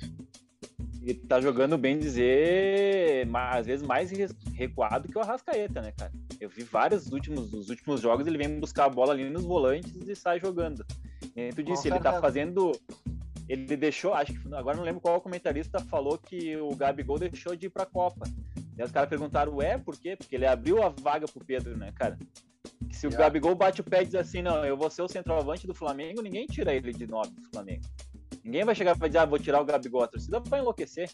e 1.02 1.14
tá 1.14 1.40
jogando 1.40 1.78
bem 1.78 1.98
dizer, 1.98 3.26
ma- 3.26 3.50
às 3.56 3.66
vezes 3.66 3.86
mais 3.86 4.10
recuado 4.54 5.08
que 5.08 5.16
o 5.16 5.20
Arrascaeta, 5.20 5.80
né, 5.80 5.92
cara? 5.96 6.12
Eu 6.40 6.48
vi 6.48 6.62
vários 6.62 7.04
dos 7.04 7.12
últimos, 7.12 7.50
dos 7.50 7.70
últimos 7.70 8.00
jogos, 8.00 8.26
ele 8.26 8.38
vem 8.38 8.60
buscar 8.60 8.84
a 8.84 8.88
bola 8.88 9.12
ali 9.12 9.28
nos 9.28 9.44
volantes 9.44 9.94
e 10.06 10.14
sai 10.14 10.38
jogando. 10.38 10.84
E 11.34 11.48
tu 11.50 11.62
disse, 11.62 11.88
Com 11.88 11.94
ele 11.94 12.02
tá 12.02 12.20
fazendo. 12.20 12.72
Ele 13.48 13.76
deixou, 13.76 14.12
acho 14.12 14.34
que 14.34 14.54
agora 14.54 14.76
não 14.76 14.84
lembro 14.84 15.00
qual 15.00 15.20
comentarista 15.22 15.80
falou 15.80 16.18
que 16.18 16.54
o 16.58 16.76
Gabigol 16.76 17.18
deixou 17.18 17.56
de 17.56 17.66
ir 17.66 17.70
pra 17.70 17.86
Copa. 17.86 18.26
E 18.76 18.82
os 18.82 18.90
caras 18.92 19.08
perguntaram, 19.08 19.54
ué, 19.56 19.78
por 19.78 19.96
quê? 19.96 20.14
Porque 20.16 20.36
ele 20.36 20.46
abriu 20.46 20.82
a 20.82 20.90
vaga 20.90 21.26
pro 21.26 21.42
Pedro, 21.44 21.74
né, 21.76 21.90
cara? 21.94 22.18
Se 22.90 23.06
o. 23.06 23.10
Gabigol 23.10 23.54
bate 23.54 23.80
o 23.80 23.84
pé 23.84 24.02
e 24.02 24.06
diz 24.06 24.14
assim, 24.14 24.42
não, 24.42 24.64
eu 24.64 24.76
vou 24.76 24.90
ser 24.90 25.02
o 25.02 25.08
centroavante 25.08 25.66
do 25.66 25.74
Flamengo, 25.74 26.22
ninguém 26.22 26.46
tira 26.46 26.74
ele 26.74 26.92
de 26.92 27.06
nove 27.06 27.30
do 27.30 27.48
Flamengo. 27.52 27.82
Ninguém 28.44 28.64
vai 28.64 28.74
chegar 28.74 28.96
pra 28.96 29.08
dizer, 29.08 29.18
ah, 29.18 29.26
vou 29.26 29.38
tirar 29.38 29.60
o 29.60 29.64
Gabigol. 29.64 30.02
A 30.02 30.08
torcida 30.08 30.40
vai 30.40 30.60
enlouquecer. 30.60 31.10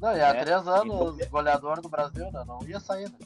Não, 0.00 0.16
e 0.16 0.20
há 0.20 0.32
né? 0.32 0.44
três 0.44 0.66
anos, 0.68 1.16
Então- 1.16 1.28
goleador 1.30 1.80
do 1.80 1.88
Brasil, 1.88 2.30
né? 2.30 2.44
Não 2.46 2.58
ia 2.68 2.78
sair, 2.78 3.08
né? 3.10 3.18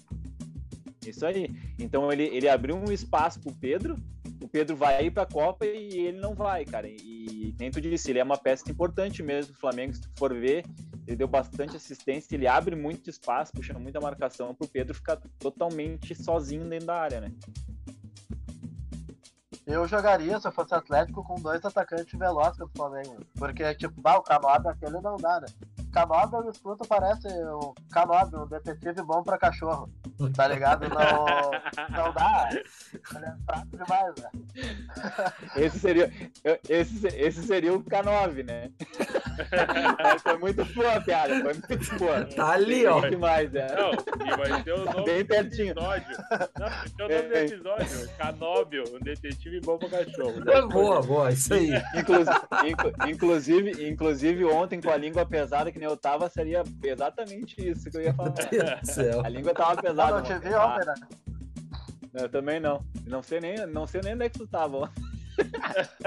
Isso 1.07 1.26
aí. 1.26 1.50
Então 1.78 2.11
ele, 2.12 2.24
ele 2.24 2.48
abriu 2.48 2.76
um 2.76 2.90
espaço 2.90 3.40
pro 3.40 3.52
Pedro. 3.52 3.96
O 4.40 4.48
Pedro 4.48 4.74
vai 4.76 5.05
ir 5.05 5.11
pra 5.11 5.26
Copa 5.26 5.66
e 5.66 6.07
ele 6.07 6.18
não 6.18 6.35
vai, 6.35 6.64
cara. 6.64 6.88
E 6.88 7.55
nem 7.59 7.70
tu 7.70 7.81
disse, 7.81 8.11
ele 8.11 8.18
é 8.18 8.24
uma 8.24 8.38
peça 8.38 8.70
importante 8.70 9.22
mesmo 9.22 9.52
do 9.52 9.59
Flamengo, 9.59 9.94
se 9.94 10.00
tu 10.00 10.11
for 10.16 10.33
ver. 10.33 10.64
Ele 11.06 11.16
deu 11.16 11.28
bastante 11.28 11.76
assistência, 11.76 12.34
ele 12.34 12.46
abre 12.46 12.76
muito 12.76 13.10
espaço, 13.10 13.52
puxa 13.52 13.76
muita 13.78 14.00
marcação 14.00 14.54
pro 14.54 14.68
Pedro 14.68 14.94
ficar 14.94 15.16
totalmente 15.38 16.14
sozinho 16.14 16.64
dentro 16.68 16.86
da 16.86 17.00
área, 17.00 17.20
né? 17.20 17.32
Eu 19.66 19.86
jogaria, 19.86 20.40
se 20.40 20.46
eu 20.46 20.52
fosse 20.52 20.74
Atlético, 20.74 21.22
com 21.22 21.36
dois 21.36 21.64
atacantes 21.64 22.18
velozes 22.18 22.58
contra 22.58 22.64
o 22.64 22.70
Flamengo. 22.76 23.16
Porque, 23.36 23.74
tipo, 23.76 24.00
bah, 24.00 24.16
o 24.16 24.22
Canobi 24.22 24.68
aquele 24.68 25.00
não 25.00 25.16
dá, 25.16 25.40
né? 25.40 25.46
Canobi, 25.92 26.34
eu 26.34 26.50
escuto, 26.50 26.88
parece 26.88 27.28
o 27.28 27.74
Canobi, 27.92 28.36
um 28.36 28.46
detetive 28.46 29.02
bom 29.02 29.22
pra 29.22 29.38
cachorro. 29.38 29.88
Tá 30.34 30.48
ligado? 30.48 30.88
Não, 30.88 31.24
não 31.90 32.12
dá. 32.12 32.48
Ele 32.52 33.24
é 33.24 33.36
fraco 33.44 33.76
demais, 33.76 34.14
né? 34.16 34.30
Esse 35.56 35.78
seria, 35.78 36.10
esse, 36.68 37.06
esse 37.06 37.42
seria 37.42 37.74
o 37.74 37.82
K9, 37.82 38.44
né? 38.44 38.70
foi 40.22 40.38
muito 40.38 40.64
boa 40.74 41.00
piada, 41.00 41.40
foi 41.40 41.54
muito 41.54 41.98
boa. 41.98 42.24
Tá 42.24 42.50
ali, 42.52 42.86
ó. 42.86 43.00
demais, 43.00 43.54
é. 43.54 43.66
Não, 43.74 43.92
e 43.92 44.36
vai 44.36 44.62
ter 44.62 44.72
o 44.72 44.84
nome 44.84 45.04
bem 45.04 45.22
do 45.22 45.26
pertinho. 45.28 45.70
episódio. 45.72 46.16
Não, 46.58 46.66
o 46.66 47.08
nome 47.08 47.22
do 47.28 47.34
episódio. 47.36 48.08
Canóbio, 48.18 48.84
um 48.94 48.98
detetive 49.00 49.60
bom 49.60 49.78
pra 49.78 49.88
cachorro. 49.88 50.40
Boa, 50.70 51.02
boa, 51.02 51.30
isso 51.30 51.52
aí. 51.54 51.70
Inclusive, 51.96 52.36
inclu- 52.66 52.92
inclusive, 53.08 53.88
inclusive, 53.88 54.44
ontem 54.46 54.80
com 54.80 54.90
a 54.90 54.96
língua 54.96 55.24
pesada 55.26 55.70
que 55.72 55.78
nem 55.78 55.88
eu 55.88 55.96
tava, 55.96 56.28
seria 56.28 56.62
exatamente 56.82 57.56
isso 57.68 57.90
que 57.90 57.96
eu 57.96 58.02
ia 58.02 58.14
falar. 58.14 58.32
Meu 58.50 58.64
Deus 58.64 58.80
do 58.80 58.86
céu. 58.86 59.22
A 59.24 59.28
língua 59.28 59.54
tava 59.54 59.74
Não, 59.74 59.82
pesada. 59.82 60.12
não 60.16 60.22
te 60.22 60.32
ontem. 60.32 60.48
vi 60.48 60.54
ontem, 60.54 60.86
né? 60.86 60.94
Eu 62.14 62.28
também 62.28 62.60
não. 62.60 62.84
Não 63.06 63.22
sei 63.22 63.40
nem, 63.40 63.66
não 63.66 63.86
sei 63.86 64.00
nem 64.04 64.14
onde 64.14 64.24
é 64.24 64.28
que 64.28 64.38
tu 64.38 64.46
tava. 64.46 64.76
ó. 64.78 64.88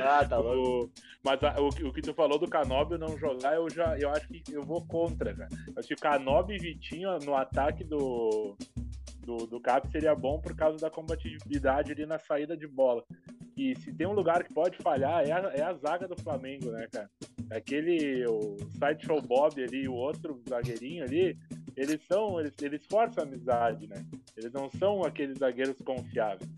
ah, 0.00 0.24
tá 0.28 0.38
louco. 0.38 0.84
O- 0.84 0.90
mas 1.24 1.42
a- 1.42 1.60
o, 1.60 1.70
que- 1.70 1.84
o 1.84 1.92
que 1.92 2.02
tu 2.02 2.12
falou 2.14 2.38
do 2.38 2.48
Canóbio 2.48 2.98
não 2.98 3.16
jogar, 3.18 3.54
eu 3.54 3.68
já 3.70 3.98
eu 3.98 4.10
acho 4.10 4.28
que 4.28 4.42
eu 4.52 4.62
vou 4.62 4.84
contra, 4.86 5.34
cara. 5.34 5.48
Acho 5.76 5.88
que 5.88 5.94
o 5.94 5.98
Canóbio 6.00 6.54
e 6.56 6.58
Vitinho 6.58 7.18
no 7.20 7.34
ataque 7.34 7.82
do, 7.84 8.56
do, 9.24 9.46
do 9.46 9.60
Cap 9.60 9.90
seria 9.90 10.14
bom 10.14 10.38
por 10.40 10.54
causa 10.54 10.78
da 10.78 10.90
combatividade 10.90 11.92
ali 11.92 12.04
na 12.06 12.18
saída 12.18 12.56
de 12.56 12.66
bola. 12.68 13.04
E 13.56 13.74
se 13.76 13.92
tem 13.92 14.06
um 14.06 14.12
lugar 14.12 14.42
que 14.42 14.52
pode 14.52 14.76
falhar, 14.78 15.24
é 15.24 15.32
a, 15.32 15.38
é 15.54 15.62
a 15.62 15.74
zaga 15.74 16.08
do 16.08 16.20
Flamengo, 16.20 16.70
né, 16.70 16.88
cara? 16.90 17.10
Aquele, 17.50 18.26
o 18.26 18.56
Sideshow 18.72 19.22
Bob 19.22 19.62
ali, 19.62 19.88
o 19.88 19.94
outro 19.94 20.42
zagueirinho 20.48 21.04
ali, 21.04 21.38
eles 21.76 22.00
são, 22.06 22.40
eles, 22.40 22.52
eles 22.60 22.86
forçam 22.86 23.24
a 23.24 23.26
amizade, 23.26 23.86
né? 23.86 24.04
Eles 24.36 24.52
não 24.52 24.70
são 24.70 25.02
aqueles 25.04 25.38
zagueiros 25.38 25.76
confiáveis. 25.82 26.48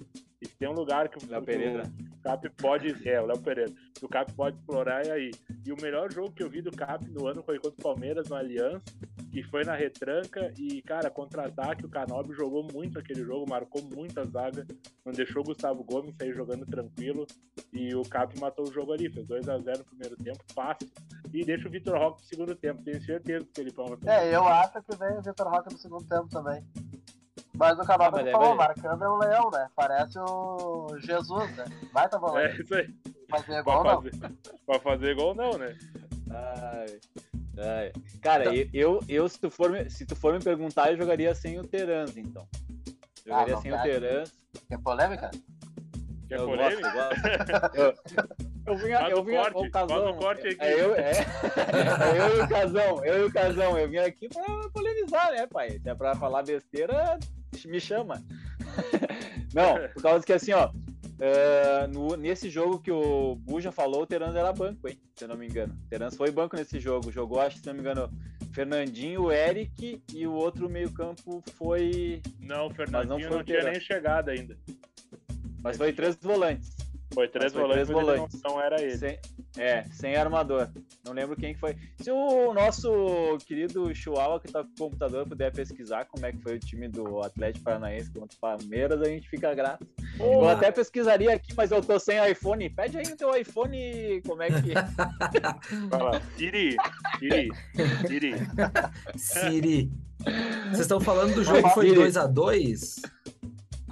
E 0.40 0.46
se 0.46 0.56
tem 0.56 0.68
um 0.68 0.74
lugar 0.74 1.09
que 1.09 1.24
o 1.24 1.30
Léo 1.30 1.42
Pereira. 1.42 1.82
o 1.82 2.22
Cap 2.22 2.50
pode. 2.50 3.09
É, 3.09 3.20
o 3.20 3.26
Léo 3.26 3.38
Pereira. 3.38 3.72
Que 3.94 4.04
o 4.04 4.09
Cap 4.09 4.30
pode 4.35 4.56
explorar 4.56 5.06
é 5.06 5.12
aí. 5.12 5.30
E 5.64 5.72
o 5.72 5.76
melhor 5.80 6.12
jogo 6.12 6.32
que 6.32 6.42
eu 6.42 6.50
vi 6.50 6.61
do 6.61 6.70
Cap 6.70 7.09
no 7.11 7.26
ano 7.26 7.42
foi 7.42 7.59
contra 7.59 7.78
o 7.78 7.82
Palmeiras 7.82 8.28
no 8.28 8.37
Aliança, 8.37 8.85
que 9.32 9.42
foi 9.44 9.64
na 9.64 9.74
retranca. 9.74 10.52
E, 10.59 10.82
cara, 10.82 11.11
contra-ataque, 11.11 11.87
o 11.87 11.88
Canobi 11.88 12.35
jogou 12.35 12.66
muito 12.70 12.98
aquele 12.98 13.24
jogo, 13.24 13.48
marcou 13.48 13.82
muita 13.82 14.24
zaga, 14.24 14.66
não 15.04 15.12
deixou 15.12 15.42
o 15.42 15.46
Gustavo 15.46 15.82
Gomes 15.82 16.14
sair 16.16 16.35
jogando 16.35 16.66
tranquilo. 16.66 16.86
E 17.72 17.94
o 17.94 18.03
Cap 18.03 18.38
matou 18.40 18.68
o 18.68 18.72
jogo 18.72 18.92
ali, 18.92 19.11
fez 19.11 19.27
2 19.27 19.49
a 19.49 19.59
0 19.59 19.79
no 19.79 19.85
primeiro 19.85 20.16
tempo, 20.16 20.38
fácil. 20.55 20.88
e 21.33 21.44
deixa 21.44 21.68
o 21.68 21.70
Vitor 21.70 21.99
Roque 21.99 22.18
pro 22.18 22.27
segundo 22.29 22.55
tempo. 22.55 22.83
Tenho 22.83 23.03
certeza 23.03 23.44
que 23.44 23.51
o 23.51 23.55
Felipão 23.55 23.87
vai 23.87 23.96
fazer. 23.99 24.11
É, 24.11 24.35
eu 24.35 24.44
acho 24.46 24.83
que 24.83 24.96
vem 24.96 25.18
o 25.18 25.22
Vitor 25.22 25.49
Roque 25.49 25.72
no 25.72 25.79
segundo 25.79 26.05
tempo 26.07 26.29
também. 26.29 26.64
Mas 27.55 27.79
o 27.79 27.83
Ah, 27.83 27.87
Canova 27.87 28.22
mas 28.22 28.31
falou, 28.33 28.55
vai- 28.57 28.66
marcando 28.68 29.03
é 29.05 29.09
um 29.09 29.16
leão, 29.18 29.51
né? 29.51 29.68
Parece 29.75 30.18
o 30.18 30.88
Jesus, 30.99 31.57
né? 31.57 31.64
Vai 31.92 32.09
tá 32.09 32.18
bom, 32.18 32.37
É 32.38 32.55
isso 32.55 32.75
aí. 32.75 32.94
fazer 33.31 33.62
Pra 33.64 33.75
gol 33.75 33.85
não. 33.85 34.03
pra 34.66 34.81
fazer 34.81 35.14
gol, 35.14 35.35
não, 35.35 35.53
né? 35.59 35.77
Ai, 36.31 37.01
ai. 37.59 37.92
Cara, 38.20 38.55
eu, 38.55 38.68
eu, 38.75 39.01
eu, 39.09 39.29
se, 39.29 39.40
tu 39.40 39.51
for, 39.51 39.70
me- 39.70 39.88
se 39.88 40.05
tu 40.05 40.14
for 40.14 40.35
me 40.35 40.40
perguntar, 40.42 40.90
eu 40.92 40.99
jogaria 40.99 41.35
sem 41.35 41.59
o 41.59 41.64
Terans, 41.66 42.16
então. 42.16 42.46
Jogaria 43.25 43.55
não 43.55 43.62
sem 43.62 43.72
o 43.72 43.83
Terans. 43.83 44.33
É 44.70 44.77
polêmica? 44.79 45.31
Quer 46.28 46.38
eu 46.38 46.46
polêmica? 46.46 46.90
gosto, 46.92 47.76
eu 47.76 47.84
gosto. 47.84 48.36
Eu, 48.66 48.74
eu 48.74 48.78
Faz 48.98 49.12
eu 49.12 49.24
corte, 49.24 49.56
o 49.68 49.70
Casão. 49.70 50.16
corte 50.16 50.48
aqui. 50.48 50.56
É 50.60 50.82
eu, 50.84 50.94
é, 50.96 51.12
é 51.14 52.18
eu 52.20 52.36
e 52.36 52.40
o 52.40 52.48
Casão, 52.48 53.04
eu 53.04 53.18
e 53.22 53.24
o 53.28 53.32
Casão. 53.32 53.78
Eu 53.78 53.88
vim 53.88 53.98
aqui 53.98 54.28
pra 54.28 54.42
polemizar, 54.74 55.30
né, 55.30 55.46
pai? 55.46 55.78
Se 55.78 55.88
é 55.88 55.94
pra 55.94 56.16
falar 56.16 56.42
besteira, 56.42 57.16
me 57.64 57.78
chama. 57.78 58.24
Não, 59.54 59.74
por 59.94 60.02
causa 60.02 60.26
que 60.26 60.32
assim, 60.32 60.52
ó. 60.52 60.70
é, 61.20 61.86
no- 61.86 62.16
nesse 62.16 62.50
jogo 62.50 62.80
que 62.80 62.90
o 62.90 63.36
Buja 63.36 63.70
falou, 63.70 64.02
o 64.02 64.06
Terans 64.06 64.34
era 64.34 64.52
banco, 64.52 64.88
hein? 64.88 64.98
Se 65.14 65.24
eu 65.24 65.28
não 65.28 65.36
me 65.36 65.46
engano. 65.46 65.72
O 65.86 65.88
Terans 65.88 66.16
foi 66.16 66.32
banco 66.32 66.56
nesse 66.56 66.80
jogo. 66.80 67.12
Jogou, 67.12 67.40
acho 67.40 67.56
que 67.56 67.60
se 67.62 67.66
não 67.68 67.74
me 67.74 67.80
engano, 67.80 68.10
Fernandinho, 68.52 69.22
o 69.26 69.32
Eric 69.32 70.02
e 70.12 70.26
o 70.26 70.32
outro 70.32 70.68
meio-campo 70.68 71.40
foi. 71.54 72.20
Não, 72.40 72.66
o 72.66 72.68
Mas 72.68 72.68
não 72.68 72.74
Fernandinho 72.74 73.28
foi 73.28 73.30
não, 73.36 73.40
o 73.42 73.44
tinha 73.44 73.62
nem 73.62 73.80
chegado 73.80 74.28
ainda. 74.30 74.58
Mas 75.66 75.76
foi 75.76 75.92
três 75.92 76.14
volantes. 76.22 76.76
Foi 77.12 77.26
três 77.29 77.52
foi 77.52 77.62
volantes, 77.62 77.87
três 77.87 77.96
mas 77.96 77.98
ele 77.98 78.07
não- 78.07 78.16
volantes. 78.29 78.42
não 78.44 78.61
era 78.61 78.81
ele. 78.83 78.96
Sem, 78.98 79.18
é, 79.59 79.85
sem 79.90 80.16
armador. 80.16 80.68
Não 81.05 81.12
lembro 81.12 81.35
quem 81.35 81.55
que 81.55 81.59
foi. 81.61 81.76
Se 82.00 82.09
o 82.11 82.55
nosso 82.55 83.37
querido 83.46 83.92
Chihuahua, 83.94 84.38
que 84.40 84.50
tá 84.52 84.62
com 84.62 84.70
o 84.70 84.76
computador, 84.76 85.26
puder 85.26 85.52
pesquisar 85.52 86.05
como 86.05 86.24
é 86.24 86.31
que 86.33 86.38
foi 86.38 86.55
o 86.55 86.59
time 86.61 86.88
do 86.88 87.20
Atlético 87.22 87.64
Paranaense 87.64 88.11
contra 88.12 88.37
o 88.37 88.40
Palmeiras, 88.40 89.00
a 89.02 89.07
gente 89.07 89.29
fica 89.29 89.52
grato. 89.55 89.85
Eu 90.20 90.48
até 90.48 90.70
pesquisaria 90.70 91.33
aqui, 91.35 91.52
mas 91.57 91.70
eu 91.72 91.81
tô 91.83 91.98
sem 91.98 92.16
iPhone. 92.31 92.70
Pede 92.70 92.96
aí 92.98 93.05
o 93.12 93.16
teu 93.16 93.37
iPhone, 93.37 94.22
como 94.24 94.42
é 94.42 94.48
que. 94.48 94.72
Lá. 95.90 96.20
Siri, 96.37 96.76
Siri, 97.18 97.48
Siri. 98.07 98.35
Siri. 99.16 99.90
Vocês 100.70 100.81
estão 100.81 101.00
falando 101.00 101.35
do 101.35 101.44
jogo 101.44 101.62
que 101.62 101.74
foi 101.74 101.88
Siri. 101.90 102.00
2x2? 102.00 103.02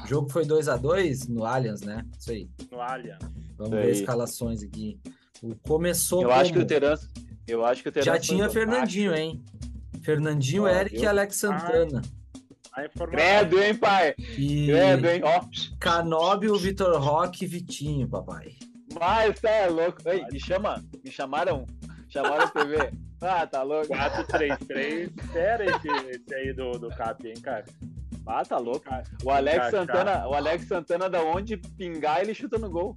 O 0.05 0.07
jogo 0.07 0.29
foi 0.31 0.45
2x2 0.45 1.29
no 1.29 1.45
Allianz, 1.45 1.81
né? 1.83 2.05
Isso 2.19 2.31
aí. 2.31 2.49
No 2.71 2.81
Allianz. 2.81 3.19
Vamos 3.57 3.73
ver 3.73 3.85
aí. 3.87 3.90
escalações 3.93 4.62
aqui. 4.62 5.01
Começou 5.67 6.23
Eu 6.23 6.29
como? 6.29 6.40
acho 6.40 6.53
que 6.53 6.59
o 6.59 6.67
Terans. 6.67 7.09
Eu 7.47 7.64
acho 7.64 7.83
que 7.83 7.88
o 7.88 7.93
Terans. 7.93 8.07
Já 8.07 8.19
tinha. 8.19 8.49
Fernandinho, 8.51 9.14
hein? 9.14 9.43
Fernandinho, 10.03 10.64
Ó, 10.64 10.69
Eric 10.69 10.95
viu? 10.97 11.05
e 11.05 11.07
Alex 11.07 11.37
Santana. 11.37 12.03
A 12.73 12.85
informação. 12.87 13.19
Credo, 13.19 13.62
hein, 13.62 13.75
pai? 13.75 14.14
E 14.19 14.67
Credo, 14.67 15.09
hein? 15.09 15.21
Ó, 15.25 15.45
Canóbio, 15.79 16.57
Vitor 16.57 17.01
Roque 17.01 17.45
e 17.45 17.49
Vitinho, 17.49 18.09
papai. 18.09 18.55
mas 18.99 19.40
tá 19.40 19.49
é 19.51 19.69
louco. 19.69 19.99
Ei, 20.07 20.25
me 20.31 20.40
chama. 20.40 20.85
Me 21.05 21.11
chamaram. 21.11 21.64
Chamaram 22.09 22.47
o 22.47 22.51
TV. 22.51 22.77
Ah, 23.27 23.47
tá 23.47 23.62
louco. 23.62 23.87
4-3-3. 23.88 25.11
Espera 25.19 25.64
esse, 25.64 25.88
esse 26.11 26.35
aí 26.35 26.53
do, 26.53 26.73
do 26.73 26.90
Cap, 26.90 27.27
hein, 27.27 27.33
cara. 27.40 27.64
Ah, 28.27 28.45
tá 28.45 28.59
louco. 28.59 28.81
Cara, 28.81 29.05
O 29.25 29.31
Alex. 29.31 29.71
Santana, 29.71 30.27
o 30.29 30.35
Alex 30.35 30.67
Santana, 30.67 31.09
da 31.11 31.23
onde 31.23 31.57
pingar, 31.57 32.21
ele 32.21 32.35
chuta 32.35 32.59
no 32.59 32.71
gol. 32.71 32.97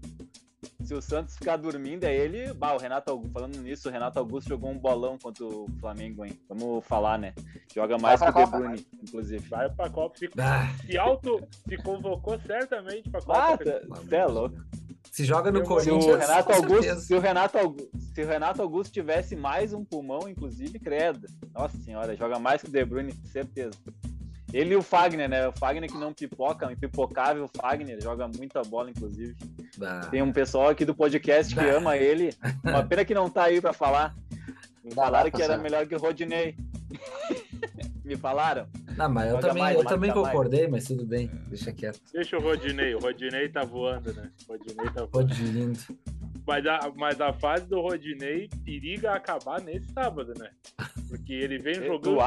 Se 0.84 0.94
o 0.94 1.02
Santos 1.02 1.36
ficar 1.36 1.58
dormindo, 1.58 2.06
é 2.06 2.16
ele. 2.16 2.54
Bah, 2.54 2.74
o 2.74 2.78
Renato 2.78 3.12
Augusto, 3.12 3.32
falando 3.34 3.58
nisso, 3.60 3.90
o 3.90 3.92
Renato 3.92 4.18
Augusto 4.20 4.48
jogou 4.50 4.70
um 4.72 4.78
bolão 4.80 5.18
contra 5.18 5.46
o 5.46 5.68
Flamengo, 5.80 6.26
hein? 6.26 6.40
Vamos 6.48 6.86
falar, 6.86 7.20
né? 7.20 7.34
Joga 7.76 7.98
mais 7.98 8.22
que 8.22 8.30
o 8.30 8.34
De 8.34 8.46
Bruyne, 8.46 8.88
inclusive. 9.04 9.48
Vai 9.50 9.70
pra 9.70 9.90
Copa. 9.90 10.18
Se, 10.18 10.30
Ah, 10.40 10.74
se 10.86 10.98
auto 10.98 11.46
se 11.68 11.78
convocou 11.78 12.40
certamente 12.40 13.10
pra 13.10 13.20
Ah, 13.30 13.58
Copa. 13.58 13.82
você 13.98 14.16
é 14.16 14.26
louco. 14.26 14.56
se 15.12 15.26
joga 15.26 15.52
no 15.52 15.60
o 15.60 15.63
Se 15.63 15.68
Corinthians, 15.68 16.06
o 16.06 16.18
Renato 16.18 16.52
Augusto, 16.54 16.96
se 17.02 17.13
o 17.16 17.20
Renato 17.20 17.58
Augusto, 17.58 17.90
se 18.13 18.22
o 18.24 18.28
Renato 18.28 18.62
Augusto 18.62 18.92
tivesse 18.94 19.36
mais 19.36 19.74
um 19.74 19.84
pulmão, 19.84 20.28
inclusive, 20.28 20.80
credo. 20.80 21.28
Nossa 21.54 21.78
senhora, 21.80 22.16
joga 22.16 22.40
mais 22.40 22.62
que 22.62 22.70
o 22.70 22.72
De 22.72 22.84
Bruyne, 22.86 23.13
certeza. 23.26 23.72
Ele 24.54 24.74
e 24.74 24.78
o 24.78 24.82
Fagner, 24.82 25.28
né? 25.28 25.48
O 25.48 25.52
Fagner 25.52 25.90
que 25.90 25.98
não 25.98 26.14
pipoca, 26.14 26.72
impipocável, 26.72 27.46
o 27.46 27.48
Fagner 27.62 28.02
joga 28.02 28.28
muita 28.28 28.62
bola, 28.62 28.90
inclusive. 28.90 29.36
Ah, 29.82 30.08
Tem 30.10 30.22
um 30.22 30.32
pessoal 30.32 30.70
aqui 30.70 30.86
do 30.86 30.96
podcast 30.96 31.54
que 31.54 31.66
ama 31.66 31.98
ele. 31.98 32.34
Uma 32.64 32.84
pena 32.84 33.04
que 33.04 33.14
não 33.14 33.30
tá 33.30 33.44
aí 33.44 33.60
pra 33.60 33.74
falar. 33.74 34.16
Me 34.84 34.94
falaram 34.94 35.30
pra 35.30 35.38
que 35.38 35.44
era 35.44 35.58
melhor 35.58 35.86
que 35.86 35.96
o 35.96 36.00
Rodinei. 36.00 36.56
Me 38.06 38.16
falaram? 38.16 38.70
Não, 38.96 39.10
mas 39.10 39.30
eu 39.30 39.40
também, 39.40 39.64
mais, 39.64 39.78
eu 39.78 39.84
também 39.84 40.10
mais. 40.12 40.26
concordei, 40.26 40.66
mas 40.68 40.86
tudo 40.86 41.06
bem, 41.06 41.30
deixa 41.50 41.74
quieto. 41.74 42.00
Deixa 42.14 42.38
o 42.38 42.42
Rodinei. 42.42 42.96
O 42.96 43.00
Rodinei 43.00 43.50
tá 43.50 43.66
voando, 43.66 44.14
né? 44.14 44.32
O 44.48 44.54
Rodinei 44.54 44.90
tá 44.92 45.06
voando. 45.06 45.34
Mas 46.48 46.66
a, 46.66 46.92
mas 46.96 47.20
a 47.20 47.34
fase 47.34 47.66
do 47.66 47.82
Rodinei 47.82 48.50
periga 48.64 49.12
acabar 49.12 49.62
nesse 49.62 49.92
sábado, 49.92 50.34
né? 50.40 50.50
Porque 51.10 51.34
ele 51.34 51.58
vem 51.58 51.76
jogando 51.76 52.17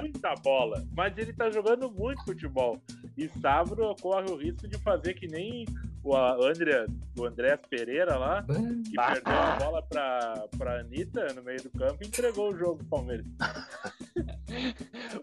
muita 0.00 0.34
bola, 0.42 0.82
mas 0.96 1.16
ele 1.18 1.32
tá 1.32 1.50
jogando 1.50 1.90
muito 1.90 2.24
futebol. 2.24 2.80
E 3.16 3.28
sábado 3.40 3.94
corre 4.00 4.30
o 4.30 4.36
risco 4.36 4.66
de 4.66 4.78
fazer 4.78 5.14
que 5.14 5.26
nem 5.26 5.66
o 6.02 6.14
a- 6.16 6.36
André, 6.36 6.86
o 7.18 7.24
Andrés 7.26 7.60
Pereira 7.68 8.16
lá, 8.16 8.42
que 8.42 8.98
Ah. 8.98 9.12
perdeu 9.12 9.32
a 9.34 9.56
bola 9.56 9.82
pra, 9.82 10.44
pra 10.56 10.80
Anitta 10.80 11.34
no 11.34 11.42
meio 11.42 11.62
do 11.62 11.70
campo 11.70 12.02
e 12.02 12.06
entregou 12.06 12.50
o 12.52 12.56
jogo 12.58 12.76
pro 12.78 12.86
Palmeiras. 12.86 13.26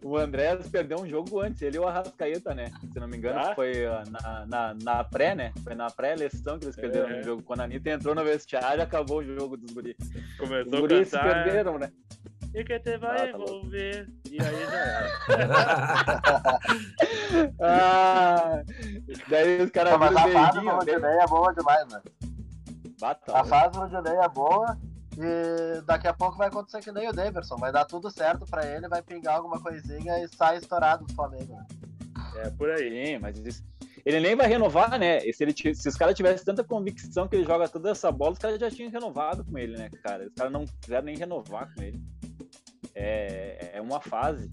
O 0.01 0.17
Andrés 0.17 0.67
perdeu 0.69 0.99
um 1.01 1.07
jogo 1.07 1.41
antes, 1.41 1.61
ele 1.61 1.75
e 1.77 1.79
o 1.79 1.87
Arrascaeta, 1.87 2.53
né? 2.53 2.71
Se 2.93 2.99
não 2.99 3.07
me 3.07 3.17
engano, 3.17 3.39
Ah? 3.39 3.55
foi 3.55 3.85
ah, 3.85 4.03
na, 4.09 4.45
na, 4.45 4.73
na 4.81 5.03
pré, 5.03 5.35
né? 5.35 5.51
Foi 5.63 5.75
na 5.75 5.87
pré-eleição 5.89 6.57
que 6.57 6.65
eles 6.65 6.75
perderam 6.75 7.09
É. 7.09 7.19
o 7.19 7.23
jogo. 7.23 7.43
Quando 7.43 7.59
a 7.61 7.63
Anitta 7.65 7.89
entrou 7.89 8.15
no 8.15 8.23
vestiário, 8.23 8.81
acabou 8.81 9.17
o 9.19 9.23
jogo 9.23 9.57
dos 9.57 9.71
guris. 9.73 9.95
Os 9.99 10.37
Começou 10.37 10.77
a 10.77 10.81
guris 10.81 11.07
se 11.09 11.17
cantar. 11.17 11.43
perderam, 11.43 11.77
né? 11.77 11.91
E 12.59 12.63
que 12.63 12.79
te 12.79 12.97
vai 12.97 13.29
Ah, 13.29 13.31
tá 13.31 13.37
envolver. 13.37 14.07
E 14.31 14.37
aí 14.41 14.65
já 14.65 14.77
era. 14.77 16.59
Ah, 17.59 18.63
daí 19.29 19.61
os 19.61 19.71
caras 19.71 19.97
mas 19.99 20.15
a 20.15 20.27
fase 20.27 20.59
do 20.61 20.69
Rodinei 20.69 21.17
é 21.19 21.27
boa 21.27 21.53
demais, 21.53 21.87
né? 21.91 22.01
Bata, 22.99 23.37
A 23.37 23.43
fase 23.43 23.71
do 23.71 23.79
Rodinei 23.79 24.17
é 24.19 24.27
boa 24.29 24.77
e 25.17 25.81
daqui 25.85 26.07
a 26.07 26.13
pouco 26.13 26.37
vai 26.37 26.47
acontecer 26.47 26.79
que 26.81 26.91
nem 26.91 27.07
o 27.09 27.13
Daverson. 27.13 27.57
Vai 27.57 27.71
dar 27.71 27.85
tudo 27.85 28.09
certo 28.09 28.45
pra 28.45 28.65
ele, 28.65 28.87
vai 28.87 29.01
pingar 29.01 29.35
alguma 29.35 29.59
coisinha 29.61 30.23
e 30.23 30.27
sai 30.27 30.57
estourado 30.57 31.05
do 31.05 31.13
Flamengo. 31.13 31.53
né? 31.55 31.65
É 32.37 32.49
por 32.51 32.69
aí. 32.69 33.05
Sim, 33.13 33.19
mas 33.19 33.37
isso- 33.39 33.63
ele 34.05 34.19
nem 34.19 34.35
vai 34.35 34.47
renovar, 34.47 34.97
né? 34.97 35.17
E 35.25 35.33
se, 35.33 35.43
ele, 35.43 35.53
se 35.75 35.87
os 35.89 35.95
caras 35.95 36.15
tivessem 36.15 36.45
tanta 36.45 36.63
convicção 36.63 37.27
que 37.27 37.35
ele 37.35 37.43
joga 37.45 37.67
toda 37.67 37.89
essa 37.91 38.11
bola, 38.11 38.31
os 38.33 38.39
caras 38.39 38.59
já 38.59 38.69
tinham 38.71 38.89
renovado 38.91 39.43
com 39.43 39.57
ele, 39.57 39.75
né, 39.77 39.89
cara? 40.03 40.25
Os 40.27 40.33
caras 40.33 40.51
não 40.53 40.65
quiseram 40.81 41.05
nem 41.05 41.17
renovar 41.17 41.73
com 41.73 41.81
ele. 41.81 42.01
É, 42.99 43.71
é 43.75 43.81
uma 43.81 44.01
fase. 44.01 44.51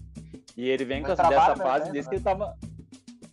E 0.55 0.69
ele 0.69 0.85
vem 0.85 1.01
Mas 1.01 1.07
com 1.07 1.13
essa, 1.13 1.29
dessa 1.29 1.55
fase 1.55 1.85
bem, 1.85 1.93
desde 1.93 2.09
né? 2.09 2.09
que 2.09 2.15
ele 2.15 2.23
tava. 2.23 2.57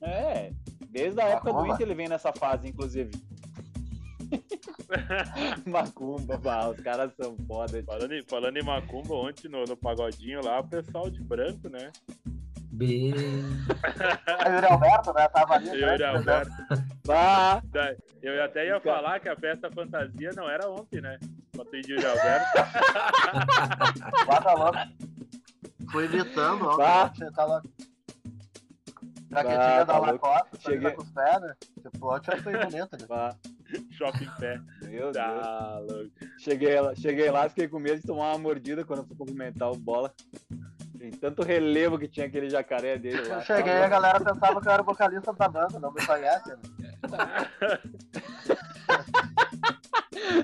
É, 0.00 0.52
desde 0.88 1.20
a 1.20 1.24
época 1.24 1.52
do. 1.52 1.66
Inter 1.66 1.82
ele 1.82 1.94
vem 1.94 2.08
nessa 2.08 2.32
fase, 2.32 2.66
inclusive. 2.66 3.10
Macumba, 5.66 6.38
bah, 6.38 6.70
os 6.70 6.80
caras 6.80 7.12
são 7.14 7.36
foda. 7.46 7.82
Falando 7.82 8.12
em, 8.12 8.22
falando 8.22 8.56
em 8.56 8.62
Macumba, 8.62 9.14
ontem 9.14 9.48
no, 9.48 9.64
no 9.64 9.76
pagodinho 9.76 10.42
lá, 10.42 10.60
o 10.60 10.66
pessoal 10.66 11.10
de 11.10 11.22
branco, 11.22 11.68
né? 11.68 11.92
Bem... 12.86 13.10
Yuri 14.54 14.66
Alberto, 14.68 15.12
né? 15.14 15.28
Tava 15.28 15.54
ali. 15.54 15.68
Eu 15.68 15.94
e 15.94 15.98
né, 15.98 16.04
Alberto. 16.06 16.50
Bah, 17.06 17.62
Eu 18.20 18.44
até 18.44 18.66
ia 18.66 18.80
cara- 18.80 18.96
falar 18.96 19.20
que 19.20 19.28
a 19.28 19.36
festa 19.36 19.70
fantasia 19.70 20.30
não 20.36 20.50
era 20.50 20.68
ontem, 20.68 21.00
né? 21.00 21.18
Tem 21.70 21.80
de 21.80 21.94
Alberto. 21.94 22.58
Bota 24.26 24.52
louco. 24.54 24.78
Fui 25.90 26.04
imitando 26.06 26.66
ontem, 26.66 26.76
Bah. 26.76 27.04
ontem 27.04 27.32
tá 27.32 27.44
louco. 27.44 27.68
Jaquetinha 29.30 29.58
Bah, 29.58 29.84
da 29.84 29.92
tá. 29.92 29.98
Lacoste, 29.98 30.48
Cheguei. 30.60 30.80
Cheguei... 30.80 30.90
com 30.92 31.02
os 31.02 31.10
pés, 31.10 31.40
né? 31.40 31.54
Tipo, 31.82 32.14
eu 32.16 32.42
fui 32.42 32.52
bonito. 32.52 32.98
né? 33.00 33.06
bah. 33.08 33.36
Shopping 33.92 34.28
pé. 34.38 34.60
Meu 34.82 35.10
Deus. 35.12 35.14
Tá 35.14 35.78
louco. 35.78 36.10
Cheguei 36.38 36.80
lá, 36.80 36.94
cheguei 36.94 37.30
lá, 37.30 37.48
fiquei 37.48 37.68
com 37.68 37.78
medo 37.78 38.00
de 38.00 38.06
tomar 38.06 38.32
uma 38.32 38.38
mordida 38.38 38.84
quando 38.84 38.98
eu 39.00 39.06
fui 39.06 39.16
cumprimentar 39.16 39.70
o 39.70 39.76
bola. 39.76 40.12
Tem 41.02 41.10
tanto 41.10 41.42
relevo 41.42 41.98
que 41.98 42.06
tinha 42.06 42.26
aquele 42.26 42.48
jacaré 42.48 42.96
dele 42.96 43.26
lá. 43.28 43.38
Eu 43.38 43.42
cheguei 43.42 43.72
e 43.72 43.82
a 43.82 43.88
galera 43.88 44.20
pensava 44.20 44.60
que 44.60 44.68
eu 44.68 44.72
era 44.72 44.82
o 44.82 44.84
vocalista 44.84 45.32
da 45.32 45.48
banda, 45.48 45.80
não 45.80 45.90
me 45.92 46.06
conhece. 46.06 46.50
Né? 46.50 46.58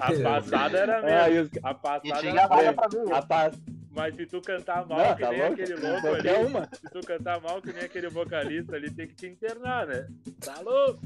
A 0.00 0.12
passada 0.22 0.78
era 0.78 0.98
Ah, 0.98 1.02
mesmo. 1.28 1.34
e 1.34 1.38
os- 1.40 1.50
A 1.62 1.70
E 1.70 1.74
passada 1.74 2.20
tinha 2.20 2.32
era 2.32 2.46
vaga 2.48 2.62
mesmo. 2.62 2.76
pra 2.76 2.88
mim. 2.88 3.10
Rapaz, 3.10 3.54
Mas 3.90 4.14
se 4.16 4.26
tu 4.26 4.40
cantar 4.40 4.86
mal, 4.86 4.98
não, 4.98 5.14
que 5.16 5.22
tá 5.22 5.30
nem 5.30 5.40
louco? 5.40 5.54
aquele 5.54 5.74
louco 5.74 6.06
ali. 6.08 6.28
Uma. 6.46 6.68
Se 6.72 6.90
tu 6.90 7.00
cantar 7.06 7.40
mal, 7.40 7.60
que 7.62 7.72
nem 7.72 7.84
aquele 7.84 8.08
vocalista 8.08 8.76
ali, 8.76 8.90
tem 8.92 9.08
que 9.08 9.14
te 9.14 9.26
internar, 9.26 9.86
né? 9.86 10.06
Tá 10.44 10.60
louco? 10.60 11.00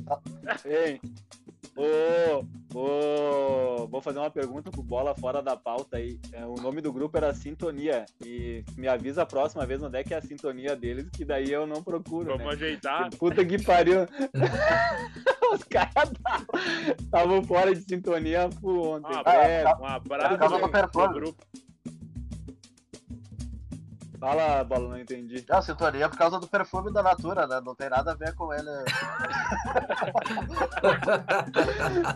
Hein? 0.66 1.00
Ô, 1.74 2.44
ô, 2.74 3.86
vou 3.86 4.00
fazer 4.02 4.18
uma 4.18 4.30
pergunta 4.30 4.70
pro 4.70 4.82
Bola 4.82 5.14
fora 5.14 5.40
da 5.42 5.56
pauta 5.56 5.96
aí. 5.96 6.20
É, 6.32 6.44
O 6.44 6.54
nome 6.56 6.80
do 6.80 6.92
grupo 6.92 7.16
era 7.16 7.32
Sintonia. 7.32 8.04
E 8.24 8.62
me 8.76 8.88
avisa 8.88 9.22
a 9.22 9.26
próxima 9.26 9.64
vez 9.64 9.82
onde 9.82 9.98
é 9.98 10.04
que 10.04 10.12
é 10.12 10.18
a 10.18 10.22
sintonia 10.22 10.76
deles, 10.76 11.08
que 11.10 11.24
daí 11.24 11.50
eu 11.50 11.66
não 11.66 11.82
procuro. 11.82 12.26
Vamos 12.36 12.44
né? 12.44 12.52
ajeitar. 12.52 13.10
Que 13.10 13.16
Puta 13.16 13.44
que 13.44 13.62
pariu. 13.62 14.00
Os 15.52 15.62
caras 15.64 16.12
estavam 16.98 17.42
fora 17.42 17.74
de 17.74 17.82
sintonia 17.82 18.48
por 18.60 18.76
ontem. 18.76 19.12
Ah, 19.24 19.34
É, 19.44 19.64
Um 19.66 19.84
abraço 19.86 20.34
Acaba 20.34 20.58
com 20.60 20.66
o 20.66 20.70
pro 20.70 20.80
perfume. 20.80 21.14
grupo. 21.14 21.46
Fala, 24.22 24.62
Bola, 24.62 24.88
não 24.90 24.98
entendi. 24.98 25.44
Não, 25.48 25.60
sintonia 25.60 26.04
é 26.04 26.08
por 26.08 26.16
causa 26.16 26.38
do 26.38 26.46
perfume 26.46 26.92
da 26.92 27.02
Natura, 27.02 27.44
né? 27.48 27.60
Não 27.64 27.74
tem 27.74 27.90
nada 27.90 28.12
a 28.12 28.14
ver 28.14 28.32
com 28.36 28.54
ele. 28.54 28.68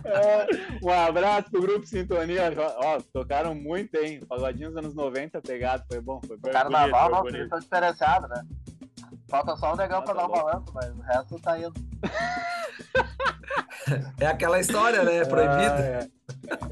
É, 0.05 0.47
um 0.83 0.90
abraço 0.90 1.51
pro 1.51 1.61
grupo 1.61 1.87
Sintonia. 1.87 2.53
Ó, 2.79 3.01
tocaram 3.12 3.55
muito, 3.55 3.95
hein? 3.97 4.21
Pagodinho 4.29 4.69
dos 4.69 4.79
anos 4.79 4.95
90 4.95 5.40
pegado. 5.40 5.85
Foi 5.88 6.01
bom, 6.01 6.21
foi. 6.27 6.38
Foi 6.38 6.51
Carnaval, 6.51 6.90
bonito, 6.90 7.11
não, 7.11 7.21
foi 7.21 7.31
eles 7.31 7.33
bonito. 7.33 7.45
estão 7.45 7.59
diferenciados, 7.59 8.29
né? 8.31 8.47
Falta 9.28 9.56
só 9.56 9.72
o 9.72 9.76
negão 9.76 9.98
Ah, 9.98 10.02
pra 10.02 10.14
tá 10.14 10.20
dar 10.20 10.26
um 10.26 10.30
louco. 10.30 10.44
balanço, 10.46 10.72
mas 10.74 10.90
o 10.96 11.00
resto 11.00 11.38
tá 11.40 11.58
indo. 11.58 11.72
É 14.20 14.26
aquela 14.26 14.58
história, 14.58 15.04
né? 15.04 15.18
É 15.18 15.24
proibido. 15.24 15.74
Ah, 15.74 15.80
é. 15.80 16.08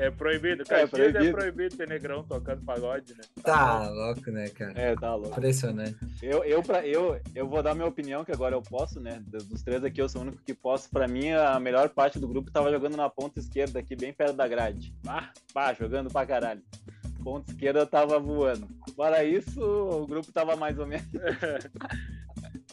É 0.07 0.11
proibido. 0.11 0.63
É 0.63 0.65
Caxias 0.65 1.09
é 1.09 1.13
proibido. 1.13 1.33
proibido 1.33 1.77
ter 1.77 1.89
negrão 1.89 2.25
tocando 2.25 2.65
pagode, 2.65 3.15
né? 3.15 3.23
Tá 3.41 3.89
louco, 3.89 4.31
né, 4.33 4.49
cara? 4.49 4.73
É, 4.75 4.97
tá 4.97 5.15
louco. 5.15 5.31
Impressionante. 5.31 5.97
Eu, 6.21 6.43
eu, 6.45 6.61
pra, 6.63 6.85
eu, 6.85 7.21
eu 7.35 7.49
vou 7.49 7.63
dar 7.63 7.73
minha 7.75 7.87
opinião, 7.87 8.25
que 8.25 8.33
agora 8.33 8.57
eu 8.57 8.63
posso, 8.63 8.99
né? 9.01 9.23
Dos 9.27 9.63
três 9.63 9.85
aqui, 9.85 10.01
eu 10.03 10.09
sou 10.09 10.23
o 10.23 10.25
único 10.25 10.43
que 10.43 10.55
posso. 10.55 10.91
Pra 10.91 11.07
mim, 11.07 11.31
a 11.31 11.61
melhor 11.61 11.89
parte 11.91 12.19
do 12.19 12.27
grupo 12.27 12.51
tava 12.51 12.71
jogando 12.73 12.97
na 12.97 13.09
ponta 13.09 13.39
esquerda, 13.39 13.79
aqui 13.79 13.95
bem 13.95 14.13
perto 14.13 14.35
da 14.35 14.49
grade. 14.49 14.93
Ah, 15.07 15.29
pá, 15.53 15.73
jogando 15.73 16.11
pra 16.11 16.27
caralho. 16.27 16.63
Ponta 17.23 17.51
esquerda 17.53 17.87
tava 17.87 18.19
voando. 18.19 18.67
Fora 18.97 19.23
isso, 19.23 19.61
o 19.63 20.05
grupo 20.07 20.33
tava 20.33 20.57
mais 20.57 20.79
ou 20.81 20.87
menos. 20.87 21.07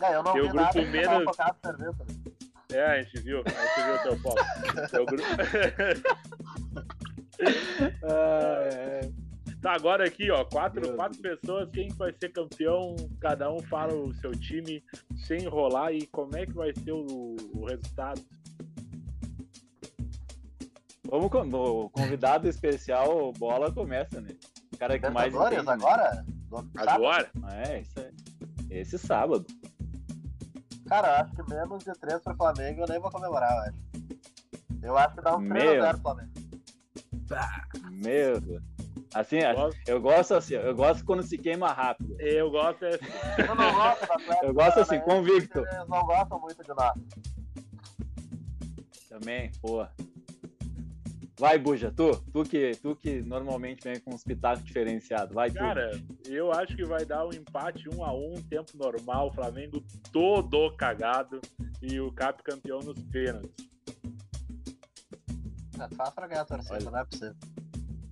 É, 0.02 0.16
eu 0.16 0.24
não 0.24 0.34
Tem 0.34 0.42
o 0.42 0.46
vi 0.46 0.52
grupo 0.52 0.64
nada 0.64 0.82
menos-. 0.84 1.38
Né? 1.80 1.92
É, 2.74 2.86
a 2.86 3.02
gente 3.02 3.20
viu. 3.22 3.44
A 3.46 3.50
gente 3.50 3.86
viu 3.86 3.96
o 3.96 4.00
teu 4.00 4.18
foco. 4.20 4.42
Teu 4.92 5.06
grupo. 5.06 5.28
Ah, 8.04 8.70
é. 8.72 9.12
Tá, 9.62 9.74
agora 9.74 10.06
aqui, 10.06 10.32
ó, 10.32 10.44
quatro, 10.44 10.96
quatro 10.96 11.20
pessoas, 11.22 11.70
quem 11.70 11.88
vai 11.90 12.12
ser 12.20 12.30
campeão, 12.30 12.96
cada 13.20 13.52
um 13.52 13.60
fala 13.60 13.94
o 13.94 14.12
seu 14.16 14.32
time 14.32 14.84
sem 15.28 15.44
enrolar 15.44 15.94
e 15.94 16.08
como 16.08 16.36
é 16.36 16.48
que 16.48 16.54
vai 16.54 16.74
ser 16.74 16.92
o, 16.92 17.36
o 17.54 17.66
resultado. 17.66 18.22
Vamos 21.08 21.30
com 21.30 21.42
o 21.42 21.90
convidado 21.92 22.48
especial, 22.48 23.32
Bola 23.34 23.72
começa, 23.72 24.20
né? 24.20 24.30
O 24.74 24.78
cara 24.78 24.98
que 24.98 25.10
mais 25.12 25.32
entende, 25.32 25.64
né? 25.64 25.74
agora? 25.74 26.26
Sábado? 26.50 26.90
Agora? 26.90 27.32
É, 27.68 27.82
isso 27.82 28.00
aí. 28.00 28.12
Esse 28.72 28.98
sábado. 28.98 29.46
Cara, 30.92 31.08
eu 31.08 31.14
acho 31.24 31.34
que 31.36 31.50
menos 31.50 31.84
de 31.86 31.94
3 31.94 32.22
pro 32.22 32.36
Flamengo 32.36 32.82
eu 32.82 32.88
nem 32.90 33.00
vou 33.00 33.10
comemorar, 33.10 33.50
eu 33.50 33.60
acho. 33.62 33.78
Eu 34.84 34.98
acho 34.98 35.16
que 35.16 35.22
dá 35.22 35.38
uns 35.38 35.48
3 35.48 35.64
Meu. 35.64 35.82
a 35.82 35.86
0 35.86 35.94
pro 35.94 36.02
Flamengo. 36.02 36.32
Meu 37.92 38.42
Deus. 38.42 38.64
Assim, 39.14 39.40
Gosto- 39.40 39.80
eu 39.88 40.02
gosto 40.02 40.34
assim, 40.34 40.54
eu 40.56 40.76
gosto 40.76 41.06
quando 41.06 41.24
se 41.24 41.38
queima 41.38 41.72
rápido. 41.72 42.14
Eu 42.20 42.52
gosto 42.52 42.84
é 42.84 43.00
Eu 43.38 43.56
não 43.56 43.74
gosto 43.74 44.06
da 44.06 44.16
Atlético 44.16 44.46
Eu 44.46 44.54
gosto 44.54 44.80
assim, 44.82 45.00
convicto. 45.00 45.60
Eles 45.60 45.88
não 45.88 46.02
gostam 46.06 46.40
muito 46.42 46.62
de 46.62 46.74
nós. 46.74 46.94
Também, 49.08 49.50
pô. 49.62 49.88
Vai, 51.42 51.58
Buja, 51.58 51.92
tu, 51.92 52.12
tu 52.32 52.44
que, 52.44 52.74
tu 52.84 52.96
que 52.96 53.20
normalmente 53.24 53.84
vem 53.84 54.00
com 54.00 54.14
uns 54.14 54.24
pitacos 54.24 54.64
diferenciados, 54.64 55.34
vai 55.34 55.50
tu. 55.50 55.56
Cara, 55.56 55.90
eu 56.28 56.52
acho 56.52 56.76
que 56.76 56.86
vai 56.86 57.04
dar 57.04 57.26
um 57.26 57.34
empate 57.34 57.90
um 57.90 58.06
a 58.06 58.14
um, 58.14 58.36
tempo 58.48 58.78
normal, 58.78 59.30
o 59.30 59.34
Flamengo 59.34 59.84
todo 60.14 60.72
cagado 60.78 61.42
e 61.82 62.00
o 62.00 62.12
Cap 62.12 62.44
campeão 62.44 62.78
nos 62.82 63.02
pênaltis. 63.06 63.68
É 65.80 65.96
fácil 65.96 66.14
pra 66.14 66.28
ganhar 66.28 66.42
a 66.42 66.46
torcida, 66.46 66.76
Olha. 66.76 66.92
não 66.92 67.00
é 67.00 67.06
possível. 67.06 67.36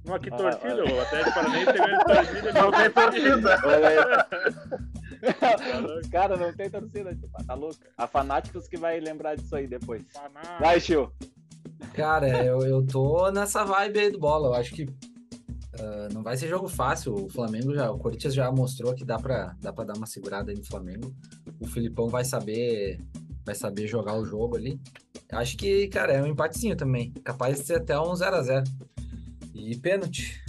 Uma 0.08 0.20
que 0.20 0.30
Ah, 0.34 0.36
torcida, 0.36 0.74
olha. 0.74 0.96
o 0.96 1.02
Atlético 1.02 1.34
Paranaense 1.36 1.74
ganha 1.74 2.04
torcida. 2.06 2.54
Não 2.54 2.72
tem 2.72 2.89
torcida. 2.89 3.60
Os 6.02 6.10
caras 6.10 6.39
não 6.39 6.52
tem 6.56 6.68
torcida, 6.72 7.13
tipo, 7.15 7.46
tá 7.46 7.54
louco. 7.54 7.78
A 7.96 8.08
Fanáticos 8.08 8.68
que 8.68 8.76
vai 8.76 9.00
lembrar 9.00 9.36
disso 9.36 9.56
aí 9.56 9.68
depois. 9.68 10.04
Vai, 10.60 10.80
Chiu. 10.80 11.13
Cara, 11.93 12.45
eu, 12.45 12.60
eu 12.62 12.86
tô 12.86 13.30
nessa 13.32 13.63
vibe 13.63 14.00
aí 14.00 14.12
do 14.12 14.19
bola. 14.19 14.48
Eu 14.48 14.54
acho 14.54 14.74
que 14.74 14.88
ah, 15.80 16.10
não 16.13 16.22
vai 16.22 16.36
ser 16.38 16.48
jogo 16.48 16.67
fácil. 16.67 17.13
O 17.13 17.30
Flamengo 17.30 17.74
já, 17.74 17.89
o 17.89 17.98
Corinthians 17.98 18.34
já 18.34 18.52
mostrou 18.52 18.93
que 18.93 19.06
dá 19.06 19.17
pra, 19.17 19.56
dá 19.60 19.72
pra 19.72 19.86
dar 19.86 19.95
uma 19.98 20.06
segurada 20.06 20.52
aí 20.52 20.58
no 20.58 20.65
Flamengo. 20.65 21.13
O 21.60 21.67
Filipão 21.67 22.08
vai 22.10 22.26
saber, 22.26 23.00
vai 23.45 23.56
saber 23.56 23.88
jogar 23.88 24.15
o 24.15 24.26
jogo 24.26 24.58
ali. 24.58 24.80
Acho 25.32 25.58
que, 25.58 25.88
cara, 25.88 26.13
é 26.13 26.22
um 26.22 26.28
empatezinho 26.28 26.76
também. 26.76 27.12
Capaz 27.24 27.60
de 27.60 27.65
ser 27.65 27.78
até 27.78 28.00
um 28.00 28.13
0x0. 28.13 28.63
E 29.54 29.78
pênalti. 29.78 30.43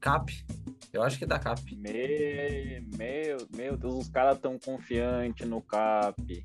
Cap. 0.00 0.32
Eu 0.92 1.02
acho 1.02 1.18
que 1.18 1.26
dá 1.26 1.38
cap. 1.38 1.60
Me, 1.76 2.80
meu, 2.96 3.38
meu 3.56 3.76
Deus, 3.76 3.94
os 3.94 4.08
caras 4.08 4.38
tão 4.38 4.58
confiantes 4.58 5.48
no 5.48 5.60
CAP. 5.60 6.44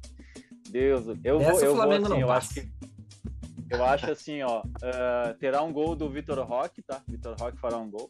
Deus, 0.69 1.05
eu 1.23 1.39
vou, 1.39 1.49
Essa 1.49 1.65
o 1.65 1.65
eu 1.65 1.75
vou 1.75 1.91
assim, 1.91 2.03
não 2.03 2.19
eu 2.19 2.27
passa. 2.27 2.59
acho 2.59 2.61
que 2.61 2.71
eu 3.69 3.83
acho 3.85 4.09
assim, 4.11 4.41
ó, 4.41 4.61
ah, 4.83 5.35
terá 5.39 5.61
um 5.63 5.71
gol 5.71 5.95
do 5.95 6.09
Vitor 6.09 6.39
Roque, 6.45 6.81
tá? 6.81 7.01
Vitor 7.07 7.35
Roque 7.39 7.57
fará 7.59 7.77
um 7.77 7.89
gol. 7.89 8.09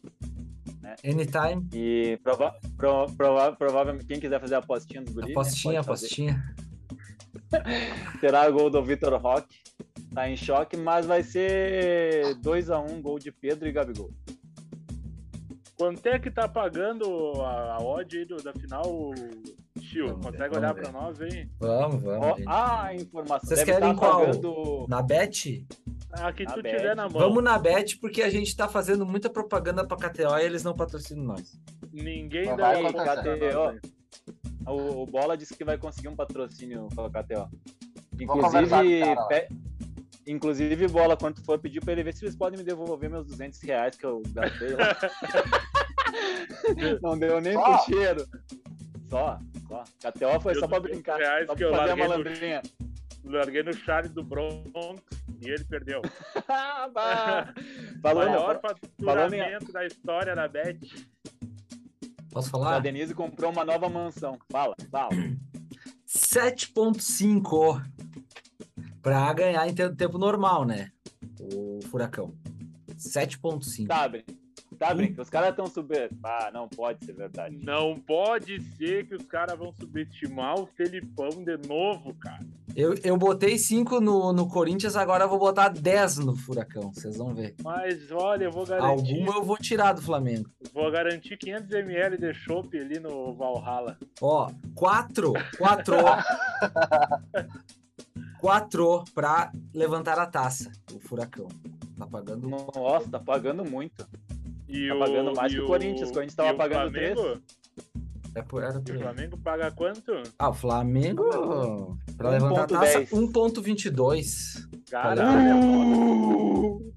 Anytime. 1.04 1.68
E 1.74 2.18
prova, 2.22 2.54
pro- 2.76 3.06
prova- 3.16 3.52
provavelmente, 3.54 4.06
quem 4.06 4.18
quiser 4.18 4.40
fazer 4.40 4.54
a 4.56 4.58
apostinha 4.58 5.02
do 5.02 5.12
guri, 5.12 5.26
né, 5.28 5.32
Apostinha, 5.32 5.82
fazer. 5.82 6.06
apostinha. 6.06 6.54
Terá 8.20 8.48
o 8.48 8.52
gol 8.52 8.70
do 8.70 8.82
Vitor 8.82 9.14
Roque. 9.20 9.58
Tá 10.14 10.28
em 10.28 10.36
choque, 10.36 10.76
mas 10.76 11.06
vai 11.06 11.22
ser 11.22 12.34
2x1 12.36 13.00
gol 13.00 13.18
de 13.18 13.30
Pedro 13.30 13.68
e 13.68 13.72
Gabigol. 13.72 14.10
Quanto 15.76 16.04
é 16.06 16.18
que 16.18 16.30
tá 16.30 16.48
pagando 16.48 17.06
a, 17.42 17.74
a 17.74 17.78
odd 17.78 18.18
aí 18.18 18.24
do, 18.24 18.36
da 18.42 18.52
final, 18.52 19.12
Tio? 19.90 20.06
Vamos 20.08 20.26
Consegue 20.26 20.54
vamos 20.54 20.58
olhar 20.58 20.74
pra 20.74 20.92
nós 20.92 21.20
aí? 21.20 21.48
Vamos, 21.58 22.02
vamos. 22.02 22.26
Ó, 22.26 22.36
ah, 22.46 22.94
informação. 22.94 23.48
Vocês 23.48 23.60
Deve 23.60 23.72
querem 23.72 23.92
tá 23.94 23.98
qual? 23.98 24.20
pagando- 24.26 24.86
Na 24.88 25.02
bet? 25.02 25.66
A 26.12 26.32
que 26.32 26.44
Na 26.44 26.52
tu 26.52 26.62
bet. 26.62 26.76
tiver 26.76 26.94
na 26.96 27.08
mão. 27.08 27.20
Vamos 27.20 27.42
na 27.42 27.58
bet 27.58 27.98
porque 27.98 28.22
a 28.22 28.30
gente 28.30 28.56
tá 28.56 28.68
fazendo 28.68 29.04
muita 29.04 29.28
propaganda 29.28 29.84
pra 29.86 29.96
KTO 29.96 30.38
e 30.38 30.44
eles 30.44 30.62
não 30.62 30.74
patrocinam 30.74 31.24
nós. 31.24 31.58
Ninguém 31.92 32.46
Não 32.46 32.56
dá 32.56 32.72
vai. 32.72 32.92
KTO. 32.92 33.80
O, 34.66 35.02
o 35.02 35.06
Bola 35.06 35.36
disse 35.36 35.56
que 35.56 35.64
vai 35.64 35.76
conseguir 35.78 36.08
um 36.08 36.16
patrocínio 36.16 36.88
com 36.94 37.02
a 37.04 37.10
KTO. 37.10 37.48
Inclusive, 38.20 39.16
pe- 39.28 39.48
inclusive, 40.26 40.86
Bola, 40.88 41.16
quando 41.16 41.42
for 41.44 41.58
pedir 41.58 41.80
pra 41.80 41.92
ele 41.92 42.02
ver 42.04 42.14
se 42.14 42.24
eles 42.24 42.36
podem 42.36 42.58
me 42.58 42.64
devolver 42.64 43.10
meus 43.10 43.26
200 43.26 43.60
reais 43.62 43.96
que 43.96 44.04
eu 44.06 44.22
gastei 44.32 44.74
lá. 44.74 44.96
Não 47.02 47.18
deu 47.18 47.40
nem 47.40 47.54
Só? 47.54 47.62
pro 47.62 47.84
cheiro. 47.86 48.26
Só, 49.08 49.38
só. 49.70 50.10
KTO 50.10 50.40
foi 50.40 50.54
só 50.56 50.66
pra 50.68 50.78
200 50.78 50.82
brincar. 50.96 51.16
reais 51.18 51.46
Só 51.46 51.54
que 51.54 51.58
pra 51.64 51.68
eu 51.68 51.70
fazer 51.76 51.82
a 51.82 51.94
larguei 51.94 52.04
no- 52.04 52.10
malandrinha. 52.24 52.62
Larguei 53.24 53.62
no 53.62 53.72
Charles 53.72 54.12
do 54.12 54.22
Bronx 54.24 54.64
e 55.42 55.48
ele 55.48 55.64
perdeu. 55.64 56.00
O 56.90 58.00
Falando, 58.02 58.28
maior 58.30 58.60
falando 58.60 58.78
faturamento 58.98 59.72
da 59.72 59.84
história 59.86 60.34
da 60.34 60.48
Bet. 60.48 61.06
Posso 62.30 62.48
a 62.48 62.50
falar? 62.50 62.78
Denise 62.80 63.14
comprou 63.14 63.50
uma 63.52 63.64
nova 63.64 63.88
mansão. 63.88 64.38
Fala, 64.50 64.74
fala. 64.90 65.10
7.5 66.06 67.82
pra 69.02 69.32
ganhar 69.32 69.66
em 69.68 69.74
te- 69.74 69.94
tempo 69.94 70.16
normal, 70.18 70.64
né? 70.64 70.90
O 71.38 71.80
Furacão. 71.90 72.34
7.5. 72.96 73.86
Tá. 73.88 74.10
Tá, 74.80 74.94
Brin, 74.94 75.12
que 75.12 75.20
os 75.20 75.28
caras 75.28 75.50
estão 75.50 75.66
subindo. 75.66 76.08
Ah, 76.24 76.50
não 76.54 76.66
pode 76.66 77.04
ser 77.04 77.12
verdade. 77.12 77.54
Não 77.62 78.00
pode 78.00 78.62
ser 78.78 79.06
que 79.06 79.14
os 79.14 79.26
caras 79.26 79.58
vão 79.58 79.74
subestimar 79.78 80.58
o 80.58 80.66
Felipão 80.68 81.28
de 81.44 81.58
novo, 81.68 82.14
cara. 82.14 82.46
Eu, 82.74 82.94
eu 83.04 83.14
botei 83.18 83.58
5 83.58 84.00
no, 84.00 84.32
no 84.32 84.48
Corinthians, 84.48 84.96
agora 84.96 85.24
eu 85.24 85.28
vou 85.28 85.38
botar 85.38 85.68
10 85.68 86.20
no 86.20 86.34
Furacão. 86.34 86.94
Vocês 86.94 87.18
vão 87.18 87.34
ver. 87.34 87.54
Mas 87.62 88.10
olha, 88.10 88.44
eu 88.44 88.50
vou 88.50 88.64
garantir, 88.64 89.12
Alguma 89.20 89.34
eu 89.34 89.44
vou 89.44 89.58
tirar 89.58 89.92
do 89.92 90.00
Flamengo. 90.00 90.48
vou 90.72 90.90
garantir 90.90 91.36
500 91.36 91.70
ml 91.72 92.16
de 92.16 92.32
chopp 92.32 92.74
ali 92.78 92.98
no 92.98 93.34
Valhalla. 93.34 93.98
Ó, 94.18 94.50
4. 94.74 95.34
4. 95.58 95.94
4 98.40 99.04
pra 99.14 99.52
levantar 99.74 100.18
a 100.18 100.24
taça. 100.24 100.72
O 100.90 100.98
Furacão. 101.00 101.48
Tá 101.98 102.06
pagando. 102.06 102.48
Nossa, 102.48 103.10
tá 103.10 103.18
pagando 103.18 103.62
muito. 103.62 104.08
E 104.70 104.88
Tá 104.88 104.94
o, 104.94 104.98
pagando 104.98 105.34
mais 105.34 105.52
e 105.52 105.56
que 105.56 105.60
o 105.62 105.66
Corinthians, 105.66 106.10
o 106.10 106.12
Corinthians 106.12 106.34
tava 106.36 106.48
e 106.50 106.52
o 106.52 106.56
pagando 106.56 106.92
Flamengo, 106.92 107.42
É 108.34 108.42
por, 108.42 108.62
era 108.62 108.80
E 108.86 108.92
o. 108.92 109.00
Flamengo 109.00 109.36
paga 109.38 109.70
quanto? 109.72 110.12
Ah, 110.38 110.50
o 110.50 110.54
Flamengo. 110.54 111.98
Pra 112.16 112.30
levantar 112.30 112.64
a 112.64 112.66
taça, 112.66 113.00
1.10. 113.00 113.90
1.22. 113.92 114.68
Cara, 114.90 115.24
Uh! 115.56 116.92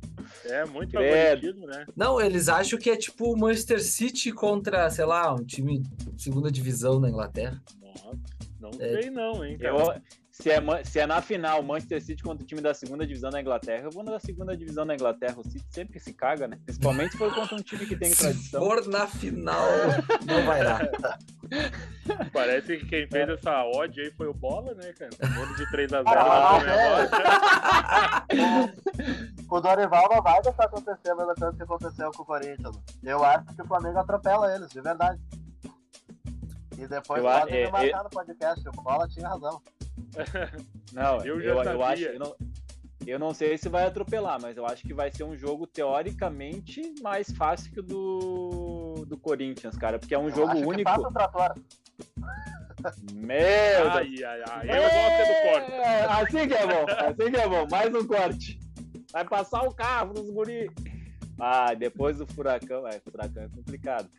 é 0.45 0.65
muito 0.65 0.91
favoritismo, 0.93 1.65
né? 1.67 1.85
Não, 1.95 2.19
eles 2.21 2.49
acham 2.49 2.77
que 2.77 2.89
é 2.89 2.95
tipo 2.95 3.31
o 3.33 3.37
Manchester 3.37 3.81
City 3.83 4.31
contra, 4.31 4.89
sei 4.89 5.05
lá, 5.05 5.33
um 5.33 5.43
time 5.43 5.79
de 5.79 6.21
segunda 6.21 6.51
divisão 6.51 6.99
na 6.99 7.09
Inglaterra. 7.09 7.61
Nossa, 7.81 8.17
não 8.59 8.69
É. 8.79 9.01
sei 9.01 9.09
não, 9.09 9.43
hein, 9.43 9.57
cara. 9.57 9.75
Eu, 9.77 10.01
se, 10.43 10.51
é, 10.51 10.83
se 10.83 10.99
é 10.99 11.07
na 11.07 11.21
final 11.21 11.63
Manchester 11.63 12.03
City 12.03 12.21
contra 12.21 12.43
o 12.43 12.45
time 12.45 12.59
da 12.59 12.73
segunda 12.73 13.07
divisão 13.07 13.29
da 13.29 13.39
Inglaterra, 13.39 13.85
eu 13.85 13.91
vou 13.91 14.03
na 14.03 14.19
segunda 14.19 14.57
divisão 14.57 14.85
da 14.85 14.93
Inglaterra. 14.93 15.35
O 15.37 15.43
City 15.43 15.65
sempre 15.69 16.01
se 16.01 16.13
caga, 16.13 16.49
né? 16.49 16.59
Principalmente 16.65 17.13
se 17.13 17.17
for 17.17 17.33
contra 17.33 17.55
um 17.55 17.61
time 17.61 17.85
que 17.85 17.95
tem 17.95 18.09
Se 18.09 18.17
tradição. 18.17 18.59
for 18.65 18.85
na 18.87 19.07
final, 19.07 19.65
não 20.25 20.45
vai 20.45 20.61
dar. 20.61 20.89
Parece 22.33 22.77
que 22.77 22.85
quem 22.87 23.07
fez 23.07 23.29
essa 23.29 23.63
odd 23.63 24.01
aí 24.01 24.11
foi 24.11 24.27
o 24.27 24.33
Bola, 24.33 24.73
né, 24.73 24.91
cara? 24.91 25.11
Menos 25.21 25.55
de 25.55 25.65
3x0 25.71 26.03
Ah, 26.07 26.59
é. 28.27 28.73
O 29.49 29.61
Dorival 29.61 30.09
não 30.09 30.21
vai 30.21 30.41
deixar 30.41 30.65
acontecer 30.65 31.11
a 31.11 31.15
mesma 31.15 31.35
coisa 31.35 31.55
que 31.55 31.63
aconteceu 31.63 32.11
com 32.11 32.23
o 32.23 32.25
Corinthians. 32.25 32.75
Eu 33.01 33.23
acho 33.23 33.45
que 33.55 33.61
o 33.61 33.65
Flamengo 33.65 33.99
atropela 33.99 34.53
eles, 34.53 34.69
de 34.71 34.81
verdade. 34.81 35.21
E 36.77 36.85
depois 36.87 37.23
Eu 37.23 37.29
podem 37.29 37.55
é, 37.55 37.65
me 37.67 37.71
marcar 37.71 38.03
no 38.03 38.09
podcast. 38.09 38.67
O 38.67 38.71
Bola 38.81 39.07
tinha 39.07 39.29
razão. 39.29 39.61
Não, 40.93 41.17
Eu 41.25 41.41
eu, 41.41 41.63
já 41.63 41.71
eu, 41.73 41.83
acho. 41.83 42.01
sabia. 42.01 42.13
Eu 42.13 42.19
não, 42.19 42.35
eu 43.05 43.19
não 43.19 43.33
sei 43.33 43.57
se 43.57 43.67
vai 43.69 43.85
atropelar, 43.85 44.39
mas 44.41 44.55
eu 44.57 44.65
acho 44.65 44.83
que 44.83 44.93
vai 44.93 45.11
ser 45.11 45.23
um 45.23 45.35
jogo 45.37 45.65
teoricamente 45.67 46.93
mais 47.01 47.31
fácil 47.31 47.71
que 47.71 47.79
o 47.79 47.83
do, 47.83 49.05
do 49.07 49.17
Corinthians, 49.17 49.77
cara. 49.77 49.99
Porque 49.99 50.13
é 50.15 50.19
um 50.19 50.29
Eu 50.29 50.35
jogo 50.35 50.51
acho 50.51 50.61
que 50.61 50.67
único. 50.67 50.83
passa 50.83 51.07
o 51.07 51.11
trator. 51.11 51.53
Meu 53.13 53.37
Deus. 53.37 53.95
Ai, 53.95 54.23
ai, 54.23 54.43
ai. 54.49 54.69
Eu 54.69 54.81
gosto 54.83 55.27
do 55.27 55.51
corte. 55.51 55.71
É, 55.71 56.05
assim 56.05 56.47
que 56.47 56.53
é 56.53 56.67
bom, 56.67 56.85
assim 56.89 57.31
que 57.31 57.37
é 57.37 57.47
bom. 57.49 57.67
Mais 57.71 57.95
um 57.95 58.05
corte. 58.07 58.59
Vai 59.11 59.25
passar 59.25 59.63
o 59.63 59.73
carro 59.73 60.13
nos 60.13 60.29
guri. 60.29 60.69
Ah, 61.39 61.73
depois 61.73 62.17
do 62.17 62.27
furacão. 62.27 62.87
É, 62.87 62.99
furacão 62.99 63.43
é 63.43 63.47
complicado. 63.49 64.09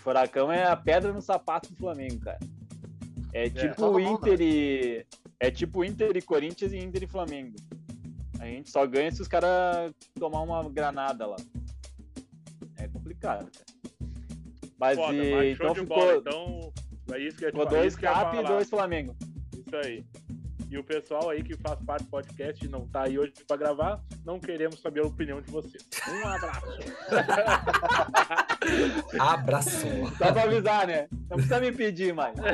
Furacão 0.00 0.52
é 0.52 0.64
a 0.64 0.76
pedra 0.76 1.12
no 1.12 1.20
sapato 1.22 1.70
do 1.70 1.76
Flamengo, 1.76 2.20
cara. 2.20 2.38
É 3.34 3.50
tipo 3.50 3.74
todo 3.74 3.96
o 3.96 4.00
mundo, 4.00 4.18
Inter 4.28 4.40
e. 4.40 5.06
É 5.40 5.50
tipo 5.50 5.84
Inter 5.84 6.16
e 6.16 6.22
Corinthians 6.22 6.72
e 6.72 6.78
Inter 6.78 7.02
e 7.02 7.06
Flamengo. 7.06 7.56
A 8.38 8.46
gente 8.46 8.70
só 8.70 8.86
ganha 8.86 9.10
se 9.10 9.20
os 9.20 9.28
caras 9.28 9.92
tomar 10.18 10.42
uma 10.42 10.68
granada 10.70 11.26
lá. 11.26 11.36
É 12.78 12.86
complicado, 12.88 13.50
cara. 13.50 13.64
Mas 14.78 14.96
Foda, 14.98 15.14
e- 15.14 15.32
mas 15.34 15.54
então 15.54 15.74
ficou, 15.74 15.96
bola. 15.96 16.16
Então, 16.18 16.72
é 17.12 17.18
isso 17.18 17.36
que 17.36 17.44
te 17.46 17.50
ficou 17.50 17.66
dois 17.66 17.94
ia 17.94 18.00
Cap 18.00 18.36
e 18.36 18.42
dois 18.44 18.70
Flamengo. 18.70 19.16
Isso 19.52 19.76
aí. 19.76 20.04
E 20.74 20.76
o 20.76 20.82
pessoal 20.82 21.30
aí 21.30 21.40
que 21.40 21.56
faz 21.58 21.78
parte 21.84 22.02
do 22.02 22.10
podcast 22.10 22.64
e 22.64 22.68
não 22.68 22.84
tá 22.88 23.04
aí 23.04 23.16
hoje 23.16 23.32
pra 23.46 23.56
gravar, 23.56 24.00
não 24.24 24.40
queremos 24.40 24.80
saber 24.80 25.04
a 25.04 25.06
opinião 25.06 25.40
de 25.40 25.48
vocês. 25.48 25.86
Um 26.08 26.26
abraço. 26.26 26.66
Abraço. 29.20 29.86
Só 30.18 30.32
pra 30.32 30.42
avisar, 30.42 30.84
né? 30.88 31.06
Não 31.30 31.36
precisa 31.36 31.60
me 31.60 31.70
pedir 31.70 32.12
mais. 32.12 32.34
Não 32.36 32.44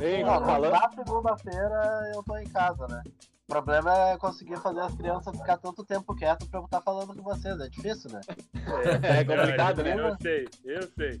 Ei, 0.00 0.20
importa. 0.20 0.40
Não, 0.40 0.46
falando- 0.46 0.72
na 0.72 0.90
segunda-feira 1.04 2.12
eu 2.14 2.22
tô 2.22 2.36
em 2.36 2.46
casa, 2.48 2.86
né? 2.86 3.02
O 3.48 3.52
problema 3.52 3.92
é 4.10 4.16
conseguir 4.16 4.56
fazer 4.58 4.78
as 4.78 4.94
crianças 4.94 5.36
ficar 5.36 5.56
tanto 5.56 5.84
tempo 5.84 6.14
quietas 6.14 6.46
pra 6.46 6.60
eu 6.60 6.66
estar 6.66 6.80
falando 6.82 7.16
com 7.16 7.22
vocês. 7.24 7.58
É 7.58 7.68
difícil, 7.68 8.08
né? 8.12 8.20
É 9.02 9.24
complicado, 9.24 9.82
né? 9.82 9.96
Eu 9.98 10.16
sei, 10.22 10.46
eu 10.64 10.82
sei. 10.96 11.20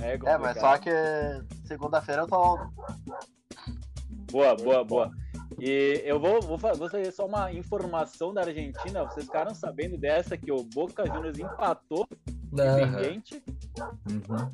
É, 0.00 0.14
É, 0.24 0.38
mas 0.38 0.58
só 0.58 0.76
que 0.76 0.90
segunda-feira 1.66 2.22
eu 2.22 2.26
tô. 2.26 2.58
Boa, 4.30 4.54
boa, 4.54 4.84
boa. 4.84 5.10
E 5.58 6.00
eu 6.04 6.18
vou, 6.18 6.40
vou, 6.40 6.56
fa- 6.58 6.72
vou 6.72 6.88
fazer 6.88 7.10
só 7.12 7.26
uma 7.26 7.52
informação 7.52 8.32
da 8.32 8.42
Argentina. 8.42 9.04
Vocês 9.04 9.26
ficaram 9.26 9.54
sabendo 9.54 9.98
dessa 9.98 10.36
que 10.36 10.50
o 10.50 10.62
Boca 10.64 11.04
Juniors 11.06 11.38
empatou. 11.38 12.06
Independiente 12.52 13.40
Uhum. 14.10 14.50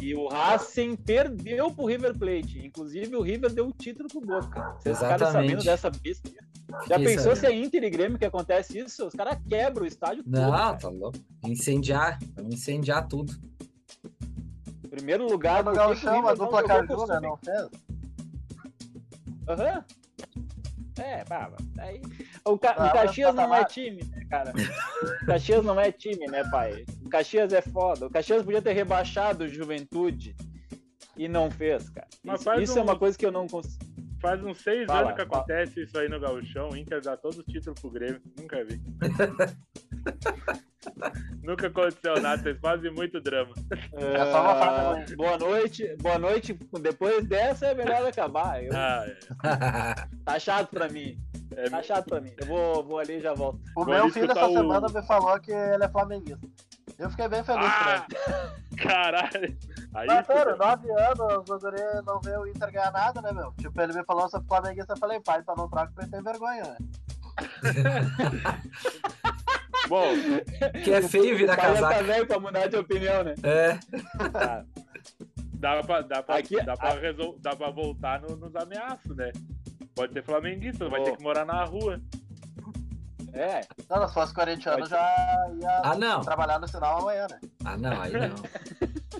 e 0.00 0.14
o 0.14 0.28
Racing 0.28 0.94
perdeu 0.94 1.70
pro 1.72 1.84
River 1.86 2.16
Plate. 2.16 2.64
Inclusive 2.64 3.16
o 3.16 3.20
River 3.22 3.52
deu 3.52 3.66
o 3.66 3.72
título 3.72 4.08
pro 4.08 4.20
Boca. 4.20 4.76
Vocês 4.78 4.98
ficaram 4.98 5.32
sabendo 5.32 5.64
dessa 5.64 5.90
pista? 5.90 6.30
Já 6.88 6.96
Fiquei 6.98 7.16
pensou 7.16 7.34
se 7.36 7.46
é 7.46 7.52
Inter 7.52 7.82
e 7.82 7.90
Grêmio 7.90 8.18
que 8.18 8.24
acontece 8.24 8.78
isso? 8.78 9.06
Os 9.06 9.14
caras 9.14 9.36
quebram 9.48 9.84
o 9.84 9.86
estádio 9.86 10.22
todo. 10.22 10.32
Não, 10.32 10.50
cara. 10.50 10.76
tá 10.76 10.88
louco. 10.88 11.18
Incendiar. 11.44 12.18
Vamos 12.36 12.54
incendiar 12.54 13.06
tudo. 13.08 13.32
Primeiro 14.88 15.26
lugar 15.28 15.64
não 15.64 15.72
dupla 16.36 16.60
jogou 16.60 16.76
Caju, 16.76 16.86
com 16.86 17.02
o 17.02 17.06
né? 17.06 17.20
Não 17.20 17.36
fez? 17.36 17.68
Aham. 19.48 19.84
É, 20.96 21.24
pá, 21.24 21.50
aí. 21.78 22.00
O, 22.44 22.56
Ca- 22.56 22.72
o 22.78 22.92
Caxias 22.92 23.34
tá 23.34 23.42
não 23.46 23.52
é 23.54 23.64
time, 23.64 24.04
né, 24.04 24.24
cara? 24.30 24.52
O 25.22 25.26
Caxias 25.26 25.64
não 25.64 25.78
é 25.80 25.90
time, 25.90 26.24
né, 26.28 26.44
pai? 26.50 26.84
O 27.04 27.08
Caxias 27.08 27.52
é 27.52 27.60
foda. 27.60 28.06
O 28.06 28.10
Caxias 28.10 28.44
podia 28.44 28.62
ter 28.62 28.72
rebaixado 28.74 29.48
Juventude 29.48 30.36
e 31.16 31.26
não 31.26 31.50
fez, 31.50 31.90
cara. 31.90 32.06
Mas 32.22 32.40
Isso, 32.42 32.54
isso 32.60 32.78
é 32.78 32.80
um- 32.82 32.84
uma 32.84 32.96
coisa 32.98 33.18
que 33.18 33.26
eu 33.26 33.32
não 33.32 33.48
consigo. 33.48 33.84
Faz 34.20 34.42
uns 34.42 34.58
seis 34.62 34.86
Fala, 34.86 35.08
anos 35.10 35.14
que 35.22 35.26
fala. 35.28 35.42
acontece 35.42 35.82
isso 35.82 35.98
aí 35.98 36.08
no 36.08 36.18
Gauchão. 36.20 36.70
O 36.70 36.76
Inter 36.76 37.02
dá 37.02 37.16
todo 37.16 37.38
o 37.40 37.42
título 37.42 37.74
pro 37.78 37.90
Grêmio. 37.90 38.22
Nunca 38.38 38.64
vi. 38.64 38.80
Nunca 41.44 41.66
aconteceu 41.66 42.20
nada. 42.22 42.42
Vocês 42.42 42.58
fazem 42.58 42.90
muito 42.92 43.20
drama. 43.20 43.52
É 43.92 44.32
só 44.32 44.42
uma 44.42 44.54
fase 44.56 44.80
Ah, 44.80 44.92
ruim. 44.94 45.16
boa 45.16 45.38
noite, 45.38 45.96
boa 46.00 46.18
noite. 46.18 46.58
Depois 46.80 47.24
dessa 47.26 47.66
é 47.66 47.74
melhor 47.74 48.06
acabar. 48.06 48.62
Eu- 48.64 48.72
Ah, 48.74 49.04
é. 49.06 49.18
Tá 50.24 50.38
chato 50.38 50.70
pra 50.70 50.88
mim. 50.88 51.18
É, 51.56 51.68
Tá 51.68 51.82
chato 51.82 52.06
pra 52.06 52.20
mim. 52.20 52.32
Eu 52.38 52.46
vou, 52.46 52.82
vou 52.84 52.98
ali 52.98 53.18
e 53.18 53.20
já 53.20 53.34
volto. 53.34 53.60
O 53.76 53.84
Vou 53.84 53.94
meu 53.94 54.08
filho 54.10 54.24
escutar 54.26 54.40
essa 54.40 54.50
o- 54.50 54.54
semana 54.54 54.88
me 54.88 55.02
falou 55.06 55.38
que 55.40 55.52
ele 55.52 55.84
é 55.84 55.88
flamenguista. 55.88 56.46
Eu 56.98 57.10
fiquei 57.10 57.28
bem 57.28 57.42
feliz 57.44 57.64
por 57.72 57.88
Ah, 57.88 58.06
ele. 58.08 58.76
caralho. 58.82 59.58
Aí, 59.94 60.06
Mas, 60.06 60.26
nove 60.58 60.90
anos, 60.92 61.50
o 61.50 61.58
guri 61.58 61.82
não 62.06 62.20
vê 62.20 62.36
o 62.36 62.46
Inter 62.46 62.72
ganhar 62.72 62.90
nada, 62.92 63.20
né, 63.20 63.32
meu? 63.32 63.52
Tipo, 63.58 63.80
ele 63.80 63.92
me 63.92 64.04
falou 64.04 64.28
sobre 64.28 64.46
flamenguista, 64.48 64.92
eu 64.94 64.98
falei, 64.98 65.20
pai, 65.20 65.40
então 65.40 65.54
não 65.56 65.68
troca 65.68 65.92
pra 65.94 66.04
ele 66.04 66.12
ter 66.12 66.22
vergonha, 66.22 66.62
né? 66.62 66.76
Bom, 69.88 70.04
que 70.82 70.92
é 70.92 71.02
feio 71.02 71.36
virar 71.36 71.56
cara 71.56 71.74
já 71.74 71.80
tá 71.82 71.88
casaca. 71.88 72.04
velho 72.04 72.26
pra 72.26 72.38
mudar 72.40 72.66
de 72.68 72.76
opinião, 72.76 73.22
né? 73.24 73.34
É. 73.42 73.78
Tá. 74.30 74.64
dá 75.54 75.82
pra, 75.82 76.00
dá 76.02 76.22
pra, 76.22 76.36
Aqui- 76.36 76.62
dá 76.62 76.74
pra, 76.76 76.90
resol- 76.98 77.38
dá 77.40 77.54
pra 77.56 77.70
voltar 77.70 78.20
no- 78.22 78.36
nos 78.36 78.54
ameaços, 78.56 79.14
né? 79.16 79.30
Pode 79.94 80.12
ser 80.12 80.22
flamenguista, 80.24 80.88
vai 80.88 81.00
Ô. 81.00 81.04
ter 81.04 81.16
que 81.16 81.22
morar 81.22 81.44
na 81.44 81.64
rua. 81.64 82.00
É, 83.32 83.62
Não, 83.90 83.98
não, 84.00 84.06
se 84.08 84.14
fosse 84.14 84.32
corintiano, 84.32 84.78
Pode- 84.78 84.90
já 84.90 85.50
ia 85.60 85.80
Ah, 85.84 85.94
não. 85.96 86.20
trabalhar 86.20 86.58
no 86.60 86.68
sinal 86.68 87.00
amanhã, 87.00 87.26
né? 87.28 87.38
Ah, 87.64 87.76
não, 87.76 88.00
aí 88.00 88.12
não. 88.12 88.34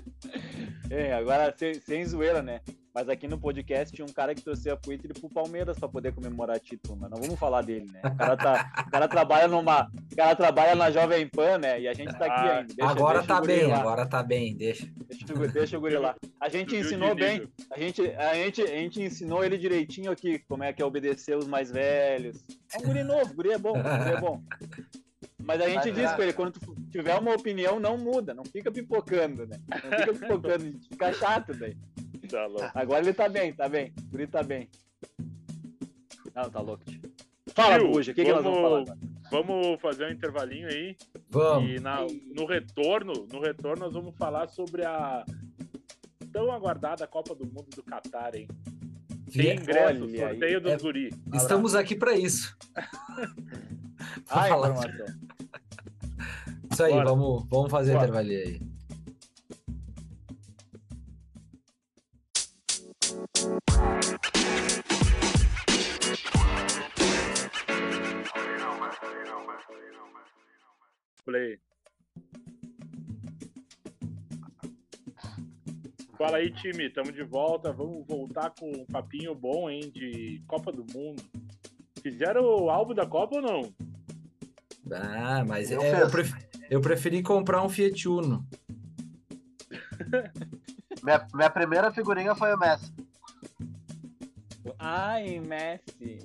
É, 0.90 1.12
agora 1.14 1.52
sem, 1.56 1.74
sem 1.74 2.04
zoeira, 2.04 2.40
né? 2.42 2.60
Mas 2.94 3.08
aqui 3.08 3.26
no 3.26 3.36
podcast 3.36 3.92
tinha 3.92 4.06
um 4.06 4.12
cara 4.12 4.34
que 4.36 4.40
torcia 4.40 4.76
pro 4.76 4.92
Inter 4.92 5.10
e 5.10 5.18
pro 5.20 5.28
Palmeiras 5.28 5.76
pra 5.76 5.88
poder 5.88 6.12
comemorar 6.14 6.60
título, 6.60 6.96
mas 6.96 7.10
não 7.10 7.18
vamos 7.18 7.36
falar 7.36 7.62
dele, 7.62 7.90
né? 7.92 8.00
O 8.04 8.16
cara, 8.16 8.36
tá, 8.36 8.84
o 8.86 8.90
cara 8.90 9.08
trabalha 9.08 9.48
numa. 9.48 9.90
O 10.12 10.16
cara 10.16 10.36
trabalha 10.36 10.76
na 10.76 10.92
Jovem 10.92 11.26
Pan, 11.28 11.58
né? 11.58 11.80
E 11.80 11.88
a 11.88 11.92
gente 11.92 12.12
tá 12.16 12.26
aqui 12.26 12.48
Ah, 12.48 12.58
ainda. 12.58 12.72
Deixa- 12.74 12.90
agora 12.92 13.18
deixa 13.18 13.34
tá 13.34 13.40
bem, 13.40 13.66
lá. 13.66 13.78
agora 13.80 14.06
tá 14.06 14.22
bem, 14.22 14.54
deixa. 14.56 14.88
Deixa, 15.08 15.34
o- 15.34 15.48
deixa 15.48 15.76
o 15.76 15.80
guri 15.80 15.96
lá. 15.98 16.14
A 16.40 16.48
gente 16.48 16.76
ensinou 16.76 17.16
bem. 17.16 17.48
A 17.72 17.78
gente, 17.80 18.00
a, 18.12 18.34
gente, 18.34 18.62
a 18.62 18.66
gente 18.76 19.02
ensinou 19.02 19.44
ele 19.44 19.58
direitinho 19.58 20.12
aqui, 20.12 20.38
como 20.48 20.62
é 20.62 20.72
que 20.72 20.80
é 20.80 20.84
obedecer 20.84 21.36
os 21.36 21.48
mais 21.48 21.72
velhos. 21.72 22.44
É 22.72 22.78
um 22.78 22.82
guri 22.82 23.02
novo, 23.02 23.34
guri 23.34 23.50
é 23.52 23.58
bom, 23.58 23.72
guri 23.72 24.10
é 24.12 24.20
bom. 24.20 24.40
Mas 25.42 25.60
a 25.60 25.66
gente 25.68 25.88
Mas, 25.88 25.94
diz 25.94 26.10
é. 26.10 26.14
pra 26.14 26.24
ele, 26.24 26.32
quando 26.32 26.52
tu 26.52 26.74
tiver 26.92 27.18
uma 27.18 27.34
opinião, 27.34 27.80
não 27.80 27.98
muda, 27.98 28.32
não 28.32 28.44
fica 28.44 28.70
pipocando, 28.70 29.46
né? 29.46 29.58
Não 29.68 29.98
fica 29.98 30.14
pipocando, 30.14 30.78
fica 30.88 31.12
chato 31.12 31.52
daí. 31.54 31.76
Tá 32.28 32.46
louco. 32.46 32.70
Agora 32.74 33.02
ele 33.04 33.12
tá 33.14 33.28
bem, 33.28 33.52
tá 33.52 33.68
bem. 33.68 33.92
O 33.98 34.02
guri 34.10 34.26
tá 34.26 34.42
bem. 34.42 34.68
Não, 36.34 36.50
tá 36.50 36.60
louco. 36.60 36.84
tio. 36.84 37.00
Fala, 37.54 37.78
Buja, 37.78 38.10
o 38.10 38.14
que, 38.14 38.24
que 38.24 38.32
nós 38.32 38.42
vamos 38.42 38.58
falar 38.60 38.68
vamos- 38.84 38.90
agora? 38.90 39.14
Vamos 39.30 39.80
fazer 39.80 40.06
um 40.06 40.10
intervalinho 40.12 40.68
aí. 40.68 40.96
Vamos. 41.30 41.70
E 41.70 41.80
na- 41.80 42.06
no 42.36 42.44
retorno, 42.46 43.26
no 43.32 43.40
retorno 43.40 43.84
nós 43.84 43.92
vamos 43.94 44.16
falar 44.16 44.48
sobre 44.48 44.84
a 44.84 45.24
tão 46.32 46.50
aguardada 46.50 47.06
Copa 47.06 47.34
do 47.34 47.46
Mundo 47.46 47.66
do 47.74 47.82
Catar, 47.82 48.34
hein? 48.34 48.48
Tem 49.32 49.42
Vie- 49.42 49.52
ingresso, 49.54 50.04
olha 50.04 50.04
aí. 50.04 50.18
sorteio 50.30 50.60
dos 50.60 50.72
É- 50.72 50.76
guri. 50.78 51.10
Estamos 51.32 51.74
aqui 51.74 51.94
pra 51.96 52.14
isso. 52.16 52.56
Ah, 54.28 54.46
informação. 54.48 54.90
Isso 56.70 56.84
aí, 56.84 56.92
Bora. 56.92 57.04
vamos, 57.08 57.46
vamos 57.48 57.70
fazer 57.70 57.92
Bora. 57.92 58.04
intervalinho 58.04 58.38
aí. 58.40 58.60
Play. 71.34 71.58
Fala 76.16 76.36
aí, 76.36 76.52
time, 76.52 76.86
estamos 76.86 77.12
de 77.12 77.24
volta. 77.24 77.72
Vamos 77.72 78.06
voltar 78.06 78.50
com 78.50 78.70
um 78.70 78.86
papinho 78.86 79.34
bom, 79.34 79.68
hein, 79.68 79.90
de 79.92 80.40
Copa 80.46 80.70
do 80.70 80.86
Mundo. 80.96 81.20
Fizeram 82.00 82.44
o 82.44 82.70
álbum 82.70 82.94
da 82.94 83.04
Copa 83.04 83.34
ou 83.36 83.42
não? 83.42 83.74
Ah, 84.92 85.44
mas 85.44 85.72
Eu 85.72 85.82
é, 85.82 86.02
eu, 86.02 86.08
fiz. 86.08 86.12
pref- 86.12 86.46
eu 86.70 86.80
preferi 86.80 87.20
comprar 87.20 87.64
um 87.64 87.68
Fiat 87.68 88.08
Uno. 88.08 88.46
Minha, 91.02 91.26
minha 91.34 91.50
primeira 91.50 91.92
figurinha 91.92 92.34
foi 92.34 92.54
o 92.54 92.58
Messi. 92.58 92.90
Ai, 94.78 95.38
Messi. 95.40 96.18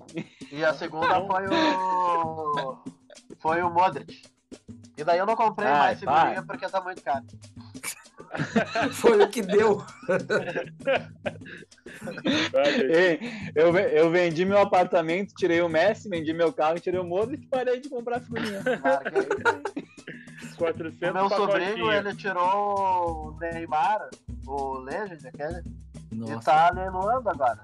E 0.52 0.64
a 0.64 0.74
segunda 0.74 1.20
foi 1.28 1.48
o. 1.48 2.78
Foi 3.42 3.62
o 3.62 3.70
Modric. 3.70 4.22
E 5.00 5.04
daí 5.04 5.18
eu 5.18 5.26
não 5.26 5.36
comprei 5.36 5.68
Ai, 5.70 5.78
mais 5.80 6.00
figurinha 6.00 6.34
para. 6.44 6.44
porque 6.46 6.68
tá 6.68 6.82
muito 6.82 7.02
caro. 7.02 7.26
Foi 8.94 9.22
o 9.24 9.30
que 9.30 9.42
deu. 9.42 9.82
Ei, 12.94 13.20
eu, 13.56 13.76
eu 13.78 14.12
vendi 14.12 14.46
meu 14.46 14.60
apartamento, 14.60 15.34
tirei 15.36 15.62
o 15.62 15.70
Messi, 15.70 16.10
vendi 16.10 16.34
meu 16.34 16.52
carro, 16.52 16.80
tirei 16.80 17.00
o 17.00 17.04
Modric 17.04 17.44
e 17.44 17.48
parei 17.48 17.80
de 17.80 17.90
comprar 17.90 18.20
figurinha. 18.22 18.62
Larguei. 18.84 19.28
400 20.58 21.10
O 21.10 21.14
meu 21.14 21.30
sobrinho, 21.30 21.92
ele 21.92 22.16
tirou 22.16 23.30
o 23.34 23.38
Neymar, 23.40 24.10
o 24.46 24.78
Legend, 24.80 25.28
aquele, 25.28 25.64
e 26.12 26.16
Nossa. 26.16 26.40
tá 26.52 26.72
leiloando 26.74 27.30
agora. 27.30 27.62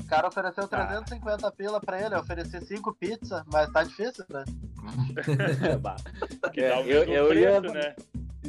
O 0.00 0.04
cara 0.06 0.26
ofereceu 0.28 0.66
Tá. 0.66 0.86
350 0.86 1.50
pila 1.52 1.80
pra 1.80 2.00
ele, 2.00 2.14
eu 2.14 2.20
ofereci 2.20 2.60
5 2.64 2.94
pizzas, 2.94 3.42
mas 3.52 3.70
tá 3.70 3.82
difícil, 3.84 4.24
né? 4.30 4.44
Que 6.52 6.68
dá 6.68 6.80
o 6.80 6.82
É, 6.82 6.92
eu- 6.92 7.06
mesmo 7.06 7.12
eu 7.14 7.34
ia- 7.34 7.60
preço, 7.60 7.74
né? 7.74 7.96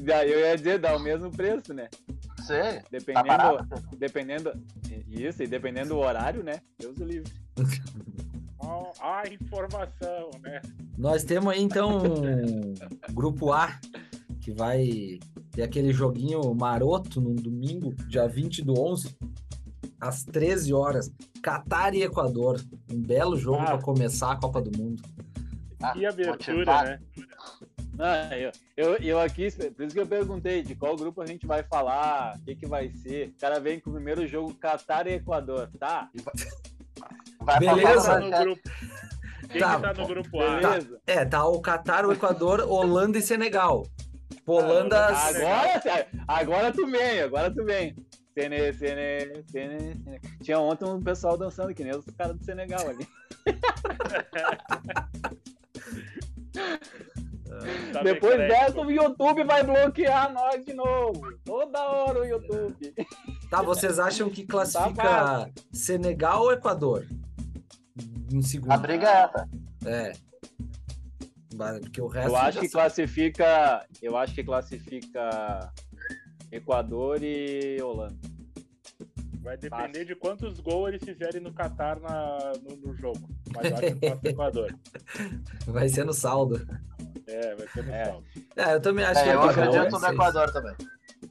Daí 0.04 0.32
eu 0.32 0.40
ia 0.40 0.56
dizer, 0.58 0.80
dá 0.80 0.96
o 0.96 1.00
mesmo 1.00 1.30
preço, 1.32 1.74
né? 1.74 1.90
Sei, 2.46 2.62
tá 2.78 2.84
Dependendo, 2.92 3.28
barato. 3.28 3.68
dependendo, 3.98 4.52
isso, 5.08 5.44
e 5.44 5.48
dependendo 5.48 5.90
do 5.90 5.98
horário, 5.98 6.44
né? 6.44 6.62
Deus 6.80 6.98
o 6.98 7.04
livre. 7.04 7.32
A 9.02 9.24
informação, 9.30 10.30
né? 10.42 10.62
Nós 10.98 11.24
temos 11.24 11.52
aí 11.54 11.62
então 11.62 11.98
um 11.98 13.14
grupo 13.14 13.52
A 13.52 13.80
que 14.42 14.52
vai 14.52 15.20
ter 15.52 15.64
aquele 15.64 15.92
joguinho 15.92 16.54
maroto 16.54 17.20
no 17.20 17.34
domingo, 17.34 17.94
dia 18.08 18.28
20 18.28 18.64
do 18.64 18.80
11, 18.80 19.16
às 20.00 20.24
13 20.24 20.74
horas. 20.74 21.12
Catar 21.42 21.94
e 21.96 22.04
Equador. 22.04 22.62
Um 22.92 23.02
belo 23.02 23.38
jogo 23.38 23.60
Ah. 23.62 23.66
para 23.66 23.82
começar 23.82 24.32
a 24.34 24.36
Copa 24.38 24.62
do 24.62 24.78
Mundo. 24.78 25.02
Ah, 25.82 25.93
Que 25.93 26.05
abertura, 26.05 26.55
motivar. 26.55 26.86
né? 26.86 26.99
Ah, 28.01 28.38
eu, 28.38 28.51
eu, 28.77 28.95
eu 28.97 29.19
aqui, 29.19 29.49
por 29.51 29.86
isso 29.86 29.93
que 29.93 29.99
eu 29.99 30.07
perguntei 30.07 30.61
de 30.63 30.73
qual 30.73 30.95
grupo 30.95 31.21
a 31.21 31.25
gente 31.25 31.45
vai 31.45 31.63
falar, 31.63 32.38
o 32.38 32.45
que, 32.45 32.55
que 32.55 32.65
vai 32.65 32.89
ser. 32.91 33.30
O 33.36 33.39
cara 33.39 33.59
vem 33.59 33.80
com 33.80 33.89
o 33.89 33.93
primeiro 33.93 34.25
jogo 34.27 34.53
Catar 34.55 35.05
e 35.07 35.15
Equador, 35.15 35.69
tá? 35.77 36.09
Vai 37.41 37.59
Beleza. 37.59 38.09
Tá 38.09 38.19
no 38.19 38.30
grupo? 38.30 38.61
Quem 39.49 39.59
Tá, 39.61 39.75
que 39.75 39.82
tá 39.82 39.93
no 39.93 40.07
grupo 40.07 40.41
A? 40.41 40.59
Beleza. 40.59 41.01
É, 41.07 41.25
tá 41.25 41.45
o 41.45 41.59
Catar, 41.59 42.05
o 42.05 42.13
Equador, 42.13 42.61
Holanda 42.61 43.17
e 43.17 43.21
Senegal. 43.21 43.86
Tipo, 44.34 44.53
Holanda. 44.53 45.07
Ah, 45.09 45.27
Agora, 45.27 46.07
agora 46.27 46.71
tu 46.71 46.88
vem, 46.88 47.21
agora 47.21 47.51
tu 47.51 47.65
vem. 47.65 47.95
Sene, 48.34 48.71
Sene, 48.73 49.43
Sene. 49.47 50.21
Tinha 50.41 50.59
ontem 50.59 50.86
um 50.86 51.01
pessoal 51.01 51.36
dançando 51.38 51.73
que 51.73 51.84
nem 51.84 51.95
os 51.97 52.05
caras 52.17 52.38
do 52.38 52.45
Senegal 52.45 52.88
ali. 52.88 53.05
Tá 57.91 58.03
Depois 58.03 58.38
dessa, 58.38 58.80
o 58.80 58.91
YouTube 58.91 59.43
vai 59.43 59.64
bloquear 59.64 60.32
nós 60.32 60.64
de 60.64 60.74
novo. 60.74 61.34
Toda 61.43 61.82
hora 61.82 62.20
o 62.20 62.26
YouTube. 62.26 62.93
Tá, 63.49 63.62
vocês 63.62 63.99
acham 63.99 64.30
que 64.30 64.45
classifica 64.45 65.03
fácil. 65.03 65.53
Senegal 65.74 66.43
ou 66.43 66.51
Equador? 66.53 67.07
Em 68.32 68.41
segundo. 68.41 68.72
A 68.72 68.78
briga 68.78 69.07
é 69.07 69.24
essa. 69.24 69.49
É. 69.86 70.12
Porque 71.82 72.01
o 72.01 72.07
resto. 72.07 72.30
Eu 72.30 72.36
acho 72.38 72.51
já 72.53 72.62
que 72.62 72.70
sabe. 72.70 72.72
classifica. 72.72 73.88
Eu 74.01 74.16
acho 74.16 74.36
que 74.36 74.43
classifica 74.43 75.74
Equador 76.51 77.24
e 77.24 77.82
Holanda. 77.82 78.28
Vai 79.42 79.56
depender 79.58 79.88
Fácil. 79.88 80.06
de 80.06 80.16
quantos 80.16 80.60
gols 80.60 80.90
eles 80.90 81.04
fizerem 81.04 81.42
no 81.42 81.54
Qatar 81.54 82.00
na, 82.00 82.54
no, 82.62 82.76
no 82.76 82.94
jogo. 82.96 83.30
Mas 83.56 83.72
eu 83.72 83.78
acho 83.78 83.96
que 83.96 84.10
passa 84.10 84.22
o 84.24 84.30
Equador. 84.30 84.76
Vai 85.68 85.90
ser 85.90 86.04
no 86.06 86.14
saldo. 86.14 86.68
É, 87.26 87.56
vai 87.56 87.68
ser 87.70 87.84
no 87.86 87.92
É. 87.94 88.06
saldo. 88.06 88.26
É, 88.56 88.74
eu 88.76 88.82
também 88.82 89.06
acho 89.06 89.24
que 89.24 89.30
É, 89.30 89.34
eu 89.36 89.40
Equador, 89.42 89.64
acredito 89.64 89.92
não 89.92 90.00
no. 90.02 90.08
Equador 90.14 90.52
também. 90.52 90.76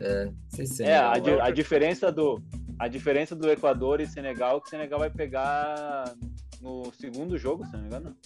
É, 0.00 0.30
sei 0.48 0.66
se 0.66 0.82
É, 0.84 0.96
a, 0.98 1.14
Senegal. 1.14 1.36
di- 1.36 1.42
a 1.42 1.50
diferença 1.50 2.10
do. 2.12 2.42
A 2.78 2.88
diferença 2.88 3.34
do 3.34 3.50
Equador 3.50 4.00
e 4.00 4.06
Senegal 4.06 4.56
é 4.56 4.60
que 4.60 4.66
o 4.66 4.70
Senegal 4.70 4.98
vai 5.00 5.10
pegar 5.10 6.14
no 6.60 6.90
segundo 6.92 7.36
jogo, 7.36 7.66
se 7.66 7.72
não 7.72 7.80
me 7.80 7.86
engano. 7.86 8.16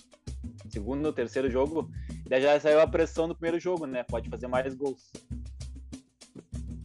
Segundo 0.68 1.06
ou 1.06 1.12
terceiro 1.12 1.50
jogo. 1.50 1.90
Já 2.30 2.58
saiu 2.60 2.80
a 2.80 2.86
pressão 2.86 3.26
do 3.28 3.34
primeiro 3.34 3.58
jogo, 3.60 3.86
né? 3.86 4.02
Pode 4.04 4.28
fazer 4.28 4.46
mais 4.46 4.74
gols. 4.74 5.10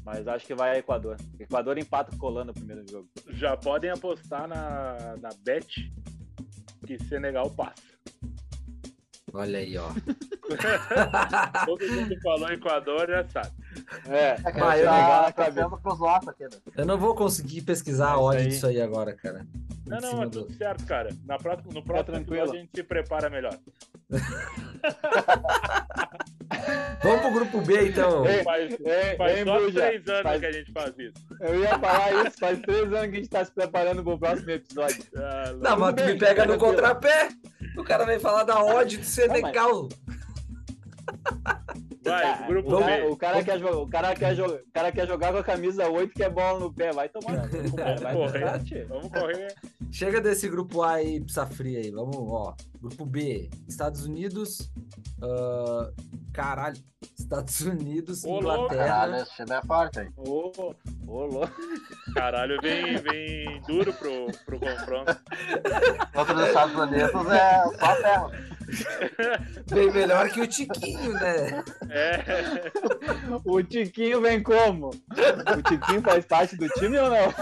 Mas 0.08 0.26
acho 0.26 0.46
que 0.46 0.56
vai 0.56 0.78
Equador. 0.78 1.18
Equador 1.38 1.78
empata 1.78 2.16
Holanda 2.18 2.46
no 2.46 2.54
primeiro 2.54 2.82
jogo. 2.90 3.10
Já 3.32 3.58
podem 3.58 3.90
apostar 3.90 4.48
na, 4.48 5.18
na 5.22 5.28
bet 5.44 5.92
que 6.86 6.98
Senegal 7.04 7.50
passa. 7.52 7.84
Olha 9.34 9.60
aí, 9.60 9.78
ó. 9.78 9.90
Todo 11.66 11.86
mundo 11.92 12.16
falou 12.22 12.50
Equador, 12.54 13.06
já 13.10 13.28
sabe. 13.28 13.52
É, 14.08 14.38
É 14.46 14.52
que 14.54 14.60
Vai, 14.62 14.82
a 14.82 14.84
gente 14.84 14.86
eu 14.86 14.92
legal 14.94 15.34
tá 15.34 15.52
né? 15.52 15.68
Eu 16.78 16.86
não 16.86 16.98
vou 16.98 17.14
conseguir 17.14 17.64
pesquisar 17.64 18.12
a 18.12 18.14
Isso 18.16 18.24
odd 18.24 18.38
aí. 18.38 18.48
disso 18.48 18.68
aí 18.68 18.80
agora, 18.82 19.14
cara. 19.14 19.46
Não, 19.86 20.00
não, 20.00 20.24
é 20.24 20.30
do- 20.30 20.44
tudo 20.46 20.54
certo, 20.58 20.86
cara. 20.86 21.10
Na 21.26 21.38
próxima, 21.38 21.74
no 21.74 21.84
próximo 21.84 22.14
tranquilo. 22.16 22.38
episódio 22.44 22.62
a 22.62 22.64
gente 22.64 22.72
se 22.74 22.84
prepara 22.84 23.30
melhor. 23.30 23.60
Vamos 27.04 27.22
pro 27.22 27.32
grupo 27.32 27.62
B, 27.62 27.90
então. 27.90 28.26
Ei, 28.26 28.44
Faz, 28.44 28.72
ei, 28.72 29.16
faz 29.18 29.44
só 29.44 29.60
três 29.72 30.08
anos 30.08 30.22
faz- 30.24 30.40
que 30.40 30.46
a 30.46 30.52
gente 30.52 30.72
faz 30.72 30.94
isso. 30.98 31.14
Eu 31.42 31.60
ia 31.62 31.80
falar 31.80 32.26
isso, 32.28 32.40
faz 32.40 32.60
três 32.62 32.82
anos 32.84 33.02
que 33.02 33.06
a 33.18 33.20
gente 33.20 33.30
tá 33.30 33.46
se 33.46 33.52
preparando 33.52 34.04
pro 34.04 34.18
próximo 34.18 34.52
episódio. 34.52 35.04
Ah, 35.18 35.54
Não, 35.60 35.78
mas 35.78 35.96
tu 35.96 36.04
me 36.06 36.18
pega 36.18 36.46
no 36.46 36.58
contrapé. 36.58 37.30
O 37.78 37.84
cara 37.84 38.06
vem 38.06 38.20
falar 38.20 38.44
da 38.44 38.64
odd 38.64 38.98
do 38.98 39.04
Senegal. 39.06 39.88
Vai, 42.10 42.26
Ah, 42.26 42.48
grupo 42.48 42.76
o, 42.76 42.78
B. 42.80 42.84
cara, 42.86 43.12
o, 43.12 43.18
cara 43.18 43.44
quer 43.44 43.60
jogar, 43.60 43.78
o, 43.78 43.88
cara 43.90 44.16
quer 44.16 44.36
jogar, 44.36 44.56
o 44.56 44.72
cara 44.74 44.92
quer 44.92 45.08
jogar 45.08 45.32
com 45.32 45.38
a 45.40 45.44
camisa 45.44 45.90
8 45.90 46.14
que 46.14 46.24
é 46.24 46.30
bola 46.30 46.60
no 46.60 46.74
pé. 46.74 46.92
Vai 46.92 47.10
tomar 47.10 47.48
cara. 47.76 48.00
Vai 48.00 48.14
Vamos 48.14 48.32
correr. 48.32 48.86
Vamos 48.86 49.08
correr. 49.10 49.56
Chega 49.92 50.22
desse 50.22 50.48
grupo 50.50 50.82
A 50.84 50.94
aí, 50.94 51.20
pizza 51.22 51.46
fria 51.46 51.80
aí. 51.80 51.92
Vamos, 51.92 52.16
ó. 52.18 52.56
Grupo 52.82 53.06
B, 53.06 53.50
Estados 53.68 54.06
Unidos. 54.06 54.70
ah, 55.22 55.92
caralho. 56.34 56.78
Estados 57.18 57.62
Unidos, 57.62 58.24
Ô, 58.24 58.40
louco, 58.40 58.70
Caralho, 58.70 59.14
Inglaterra. 59.14 59.22
esse 59.22 59.36
time 59.36 59.52
é 59.58 59.62
forte, 59.68 60.00
hein? 60.00 60.10
Ô, 60.18 60.52
ô, 61.08 61.26
louco. 61.26 61.54
Caralho, 62.16 62.60
vem, 62.62 62.98
vem 62.98 63.62
duro 63.68 63.94
pro, 63.94 64.28
pro 64.46 64.60
confronto. 64.60 65.16
Outros 66.16 66.48
Estados 66.48 66.76
Unidos 66.76 67.10
é 67.32 67.64
só 67.80 67.96
ferro. 67.96 68.32
Bem 69.70 69.92
melhor 69.92 70.30
que 70.30 70.42
o 70.42 70.48
Tiquinho, 70.48 71.14
né? 71.14 71.64
É, 71.90 72.72
O 73.46 73.64
Tiquinho 73.64 74.22
vem 74.22 74.42
como? 74.44 74.90
O 74.90 75.62
Tiquinho 75.64 76.02
faz 76.02 76.26
parte 76.26 76.56
do 76.58 76.68
time 76.70 76.98
ou 76.98 77.10
não? 77.10 77.34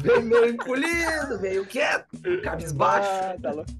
Veio 0.00 0.22
meio 0.22 0.48
encolhido, 0.48 1.38
veio 1.40 1.66
quieto, 1.66 2.06
cabisbaixo. 2.42 3.08
Ah, 3.10 3.36
tá 3.40 3.52
louco. 3.52 3.70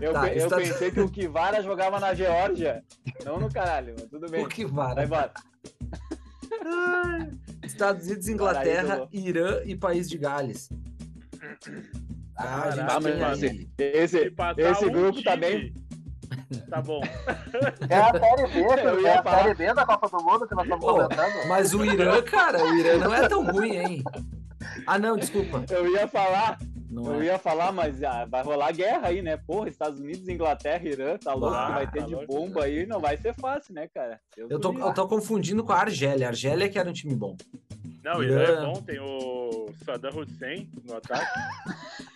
Eu, 0.00 0.12
Tá, 0.12 0.22
pe- 0.22 0.30
eu 0.32 0.36
está- 0.44 0.56
pensei 0.56 0.90
que 0.90 1.00
o 1.00 1.08
Kivara 1.08 1.62
jogava 1.62 1.98
na 1.98 2.12
Geórgia. 2.14 2.84
Não 3.24 3.38
no 3.40 3.50
caralho, 3.50 3.94
mas 3.98 4.08
tudo 4.08 4.30
bem. 4.30 4.44
O 4.44 4.48
que 4.48 4.64
Vai 4.66 4.94
vara. 4.94 5.04
embora. 5.04 5.32
Estados 7.62 8.06
Unidos, 8.06 8.28
Inglaterra. 8.28 9.08
Irã 9.12 9.62
e 9.64 9.74
País 9.74 10.08
de 10.10 10.18
Gales. 10.18 10.68
Ah, 12.36 12.98
mas 13.00 13.42
Esse, 13.78 14.32
esse 14.58 14.84
um 14.86 14.90
grupo 14.92 15.22
tá 15.22 15.32
time, 15.32 15.40
bem. 15.46 15.74
Tá 16.68 16.80
bom. 16.80 17.00
É 17.90 17.96
a 17.96 18.10
Série 18.12 18.46
B, 18.52 19.02
ia 19.02 19.08
é 19.08 19.18
a 19.18 19.22
falar. 19.22 19.42
Série 19.42 19.54
B 19.54 19.74
da 19.74 19.84
Copa 19.86 20.08
do 20.08 20.24
Mundo 20.24 20.46
que 20.48 20.54
nós 20.54 20.64
estamos 20.64 20.84
comentando. 20.84 21.48
Mas 21.48 21.74
o 21.74 21.84
Irã, 21.84 22.22
cara, 22.22 22.64
o 22.64 22.74
Irã 22.74 22.96
não 22.98 23.14
é 23.14 23.28
tão 23.28 23.44
ruim, 23.44 23.76
hein? 23.76 24.04
Ah, 24.86 24.98
não, 24.98 25.16
desculpa. 25.16 25.64
Eu 25.70 25.90
ia 25.92 26.08
falar, 26.08 26.58
Não 26.88 27.04
eu 27.14 27.20
é. 27.20 27.24
ia 27.26 27.38
falar, 27.38 27.72
mas 27.72 28.02
ah, 28.02 28.24
vai 28.26 28.42
rolar 28.42 28.72
guerra 28.72 29.08
aí, 29.08 29.20
né? 29.20 29.36
Porra, 29.36 29.68
Estados 29.68 30.00
Unidos, 30.00 30.26
Inglaterra, 30.28 30.82
Irã, 30.88 31.18
tá 31.18 31.34
louco 31.34 31.54
Ah, 31.54 31.66
que 31.66 31.72
vai 31.72 31.86
ter 31.90 32.00
tá 32.00 32.06
de 32.06 32.14
louco. 32.14 32.26
bomba 32.34 32.64
aí, 32.64 32.86
não 32.86 32.98
vai 33.00 33.16
ser 33.18 33.34
fácil, 33.34 33.74
né, 33.74 33.88
cara? 33.92 34.18
Deus 34.36 34.50
Eu 34.50 34.58
tô, 34.58 34.72
eu 34.78 34.94
tô 34.94 35.06
confundindo 35.08 35.62
com 35.64 35.72
a 35.72 35.80
Argélia. 35.80 36.26
A 36.26 36.30
Argélia 36.30 36.68
que 36.68 36.78
era 36.78 36.88
um 36.88 36.92
time 36.94 37.14
bom. 37.14 37.36
Não, 38.02 38.22
Irã 38.22 38.40
é 38.40 38.42
Irã. 38.44 38.64
bom, 38.72 38.82
tem 38.82 38.98
o 39.00 39.66
Saddam 39.84 40.18
Hussein 40.18 40.68
no 40.86 40.96
ataque. 40.96 41.26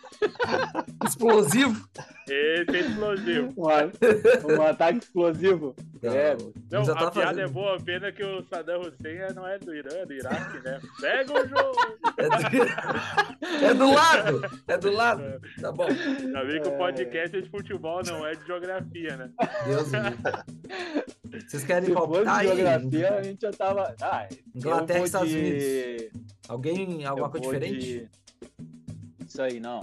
Explosivo. 1.06 1.88
Esse 2.28 2.76
é 2.76 2.80
explosivo. 2.80 3.54
Um, 3.56 4.56
um 4.58 4.62
ataque 4.62 4.98
explosivo. 4.98 5.74
É, 6.02 6.36
Não, 6.70 6.82
a 6.82 6.84
tá 6.86 6.94
piada 7.10 7.12
fazendo. 7.12 7.40
é 7.40 7.48
boa, 7.48 7.78
pena 7.80 8.10
que 8.12 8.24
o 8.24 8.42
Saddam 8.44 8.80
Hussein 8.80 9.16
é- 9.16 9.32
não 9.32 9.46
é 9.46 9.58
do 9.58 9.74
Irã, 9.74 9.90
é 9.96 10.06
do 10.06 10.12
Iraque, 10.12 10.60
né? 10.64 10.80
Pega 11.00 11.32
o 11.32 11.48
jogo! 11.48 11.76
É 12.16 12.28
do... 12.28 13.64
é 13.64 13.74
do 13.74 13.92
lado. 13.92 14.42
É 14.68 14.78
do 14.78 14.90
lado. 14.92 15.40
Tá 15.60 15.72
bom. 15.72 15.86
Já 15.88 16.44
vi 16.44 16.60
que 16.60 16.68
o 16.68 16.72
É. 16.72 16.76
podcast 16.76 17.36
é 17.36 17.40
de 17.40 17.48
futebol, 17.50 18.02
não 18.06 18.26
é 18.26 18.34
de 18.34 18.44
geografia, 18.46 19.16
né? 19.16 19.30
Deus 19.66 19.90
me. 19.92 21.40
Vocês 21.48 21.64
querem 21.64 21.88
se 21.88 21.94
fosse 21.94 22.06
palpitar 22.08 22.38
aí? 22.38 22.46
geografia, 22.46 23.14
a 23.14 23.22
gente 23.22 23.40
já 23.42 23.52
tava. 23.52 23.94
Ah, 24.00 24.28
Inglaterra 24.54 25.00
e 25.00 25.04
Estados 25.04 25.28
de- 25.30 26.10
Alguém, 26.48 27.04
alguma 27.04 27.26
eu 27.26 27.30
coisa 27.30 27.46
diferente? 27.46 27.78
de- 27.80 28.08
Isso 29.36 29.42
aí, 29.42 29.60
não. 29.60 29.80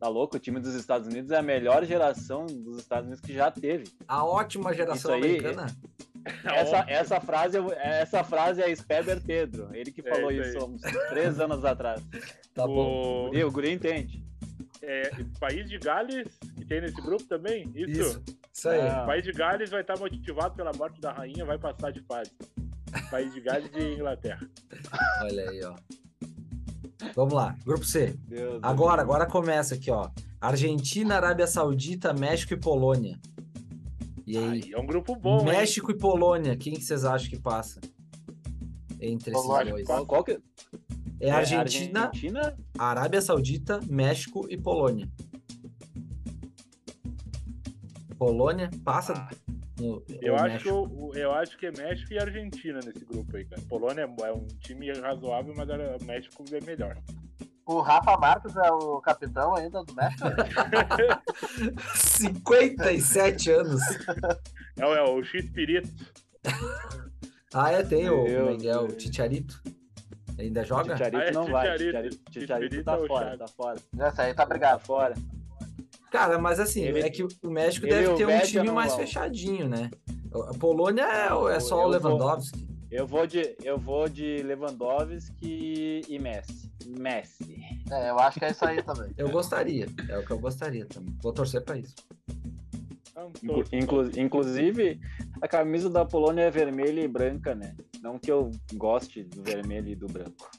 Tá 0.00 0.08
louco? 0.08 0.36
O 0.36 0.40
time 0.40 0.58
dos 0.58 0.74
Estados 0.74 1.06
Unidos 1.06 1.30
é 1.30 1.36
a 1.36 1.42
melhor 1.42 1.84
geração 1.84 2.46
dos 2.46 2.78
Estados 2.78 3.06
Unidos 3.06 3.24
que 3.24 3.32
já 3.32 3.48
teve. 3.48 3.84
A 4.08 4.24
ótima 4.24 4.74
geração 4.74 4.96
Isso 5.16 5.24
aí, 5.24 5.38
americana? 5.38 5.66
Essa, 6.44 6.76
óbvio. 6.78 6.94
essa, 6.94 7.20
frase, 7.20 7.58
essa 7.78 8.22
frase 8.24 8.62
é 8.62 8.72
Speber 8.76 9.20
Pedro. 9.20 9.68
Ele 9.72 9.90
que 9.90 10.00
É 10.06 10.14
falou 10.14 10.30
isso 10.30 10.50
isso 10.50 10.58
há 10.58 10.64
uns 10.66 10.80
três 11.08 11.40
anos 11.40 11.64
atrás. 11.64 12.00
Tá 12.54 12.64
bom. 12.64 13.28
o 13.28 13.34
E 13.34 13.42
o 13.42 13.50
Guri 13.50 13.72
entende. 13.72 14.24
é, 14.82 15.10
País 15.40 15.68
de 15.68 15.78
Gales, 15.78 16.28
que 16.56 16.64
tem 16.64 16.80
nesse 16.80 17.00
grupo 17.02 17.24
também? 17.24 17.68
Isso. 17.74 18.00
Isso. 18.00 18.24
Isso 18.52 18.68
aí. 18.68 18.80
Ah. 18.80 19.04
País 19.04 19.24
de 19.24 19.32
Gales 19.32 19.70
vai 19.70 19.80
estar 19.80 19.98
motivado 19.98 20.54
pela 20.54 20.72
morte 20.72 21.00
da 21.00 21.12
rainha, 21.12 21.44
vai 21.44 21.58
passar 21.58 21.90
de 21.90 22.00
fase. 22.02 22.30
País 23.10 23.32
de 23.34 23.40
Gales 23.40 23.70
e 23.74 23.82
Inglaterra. 23.94 24.48
Olha 25.22 25.50
aí, 25.50 25.60
ó. 25.64 25.74
Vamos 27.14 27.34
lá. 27.34 27.56
Grupo 27.64 27.84
C. 27.84 28.16
Deus 28.28 28.58
Agora, 28.62 29.02
agora 29.02 29.26
começa 29.26 29.74
aqui, 29.74 29.90
ó. 29.90 30.08
Argentina, 30.40 31.16
Arábia 31.16 31.46
Saudita, 31.46 32.12
México 32.12 32.54
e 32.54 32.56
Polônia. 32.56 33.18
E 34.26 34.36
aí? 34.36 34.62
Aí 34.64 34.72
é 34.72 34.78
um 34.78 34.86
grupo 34.86 35.14
bom, 35.16 35.40
hein? 35.40 35.44
México 35.46 35.90
e 35.90 35.94
Polônia, 35.98 36.56
quem 36.56 36.74
que 36.74 36.82
vocês 36.82 37.04
acham 37.04 37.28
que 37.28 37.38
passa? 37.38 37.80
Entre 39.00 39.32
esses 39.32 39.42
Polônia. 39.42 39.72
dois. 39.72 39.86
Qual, 39.86 40.06
qual 40.06 40.24
que 40.24 40.38
É 41.20 41.30
Argentina, 41.30 42.06
Argentina? 42.06 42.56
Arábia 42.78 43.20
Saudita, 43.20 43.80
México 43.88 44.46
e 44.48 44.56
Polônia. 44.56 45.08
Polônia 48.16 48.70
passa 48.84 49.14
Ah, 49.14 49.30
no, 49.82 50.04
Eu 50.20 50.36
acho, 50.36 50.58
que 50.62 50.70
o- 50.70 51.12
eu 51.14 51.32
acho 51.32 51.58
que 51.58 51.66
é 51.66 51.72
México 51.72 52.12
e 52.12 52.18
Argentina 52.18 52.80
nesse 52.84 53.04
grupo 53.04 53.36
aí, 53.36 53.44
cara. 53.44 53.60
Polônia 53.68 54.02
é 54.02 54.26
é 54.28 54.32
um 54.32 54.46
time 54.60 54.92
razoável, 54.92 55.52
mas 55.56 55.68
o 55.68 56.04
México 56.04 56.44
é 56.52 56.60
melhor. 56.64 56.96
O 57.64 57.80
Rafa 57.80 58.16
Marques 58.16 58.56
é 58.56 58.70
o 58.72 59.00
capitão 59.00 59.54
ainda 59.54 59.82
do 59.84 59.94
México? 59.94 60.28
57 61.94 63.50
anos. 63.50 63.80
É, 64.78 64.86
o- 64.86 64.94
é 64.94 65.02
o 65.02 65.22
X-Pirito. 65.24 65.88
Ah, 67.54 67.70
é, 67.72 67.82
tem 67.82 68.08
o 68.08 68.24
Meu 68.24 68.46
Miguel 68.46 68.86
Deus. 68.88 69.02
Ticharito. 69.02 69.62
Ainda 70.38 70.64
joga? 70.64 70.96
Chicharito 70.96 71.18
Ah, 71.22 71.24
é 71.26 71.30
não 71.32 71.46
vai. 71.46 71.66
Chicharito, 71.78 72.16
Chicharito 72.32 72.40
Chicharito 72.40 72.84
tá 72.84 72.92
é 72.92 72.96
o 72.96 73.06
fora, 73.06 73.38
tá 73.38 73.48
fora. 73.48 73.78
Essa 73.98 74.22
aí 74.22 74.34
tá 74.34 74.42
Tá 74.42 74.48
brigado. 74.48 74.80
fora. 74.84 75.14
Cara, 76.12 76.38
mas 76.38 76.60
assim, 76.60 76.82
Ele- 76.82 77.00
é 77.00 77.08
que 77.10 77.22
o 77.24 77.28
México 77.50 77.86
deve 77.86 78.12
ter 78.14 78.26
um 78.26 78.40
time 78.40 78.70
mais 78.70 78.90
vão. 78.92 79.00
fechadinho, 79.00 79.66
né? 79.68 79.90
A 80.50 80.54
Polônia 80.58 81.02
é, 81.04 81.54
é 81.56 81.60
só 81.60 81.76
Eu 81.76 81.88
o 81.88 81.90
vou- 82.00 82.10
Lewandowski. 82.10 82.68
Eu 82.90 83.06
vou 83.06 83.26
de, 83.26 83.56
eu 83.64 83.78
vou 83.78 84.06
de 84.06 84.42
Lewandowski 84.42 86.02
e 86.06 86.18
Messi. 86.18 86.70
Messi. 86.86 87.56
É, 87.90 88.10
eu 88.10 88.18
acho 88.18 88.38
que 88.38 88.44
é 88.44 88.50
isso 88.50 88.64
aí 88.64 88.82
também. 88.82 89.10
Eu 89.16 89.30
gostaria. 89.30 89.86
É 90.10 90.18
o 90.18 90.24
que 90.26 90.30
eu 90.32 90.38
gostaria 90.38 90.84
também. 90.84 91.16
Vou 91.22 91.32
torcer 91.32 91.62
pra 91.64 91.78
isso. 91.78 91.94
Inclu- 93.72 94.10
inclusive, 94.16 95.00
a 95.40 95.48
camisa 95.48 95.88
da 95.88 96.04
Polônia 96.04 96.42
é 96.42 96.50
vermelha 96.50 97.00
e 97.00 97.08
branca, 97.08 97.54
né? 97.54 97.74
Não 98.02 98.18
que 98.18 98.30
eu 98.30 98.50
goste 98.74 99.22
do 99.24 99.42
vermelho 99.42 99.88
e 99.88 99.94
do 99.94 100.06
branco. 100.06 100.50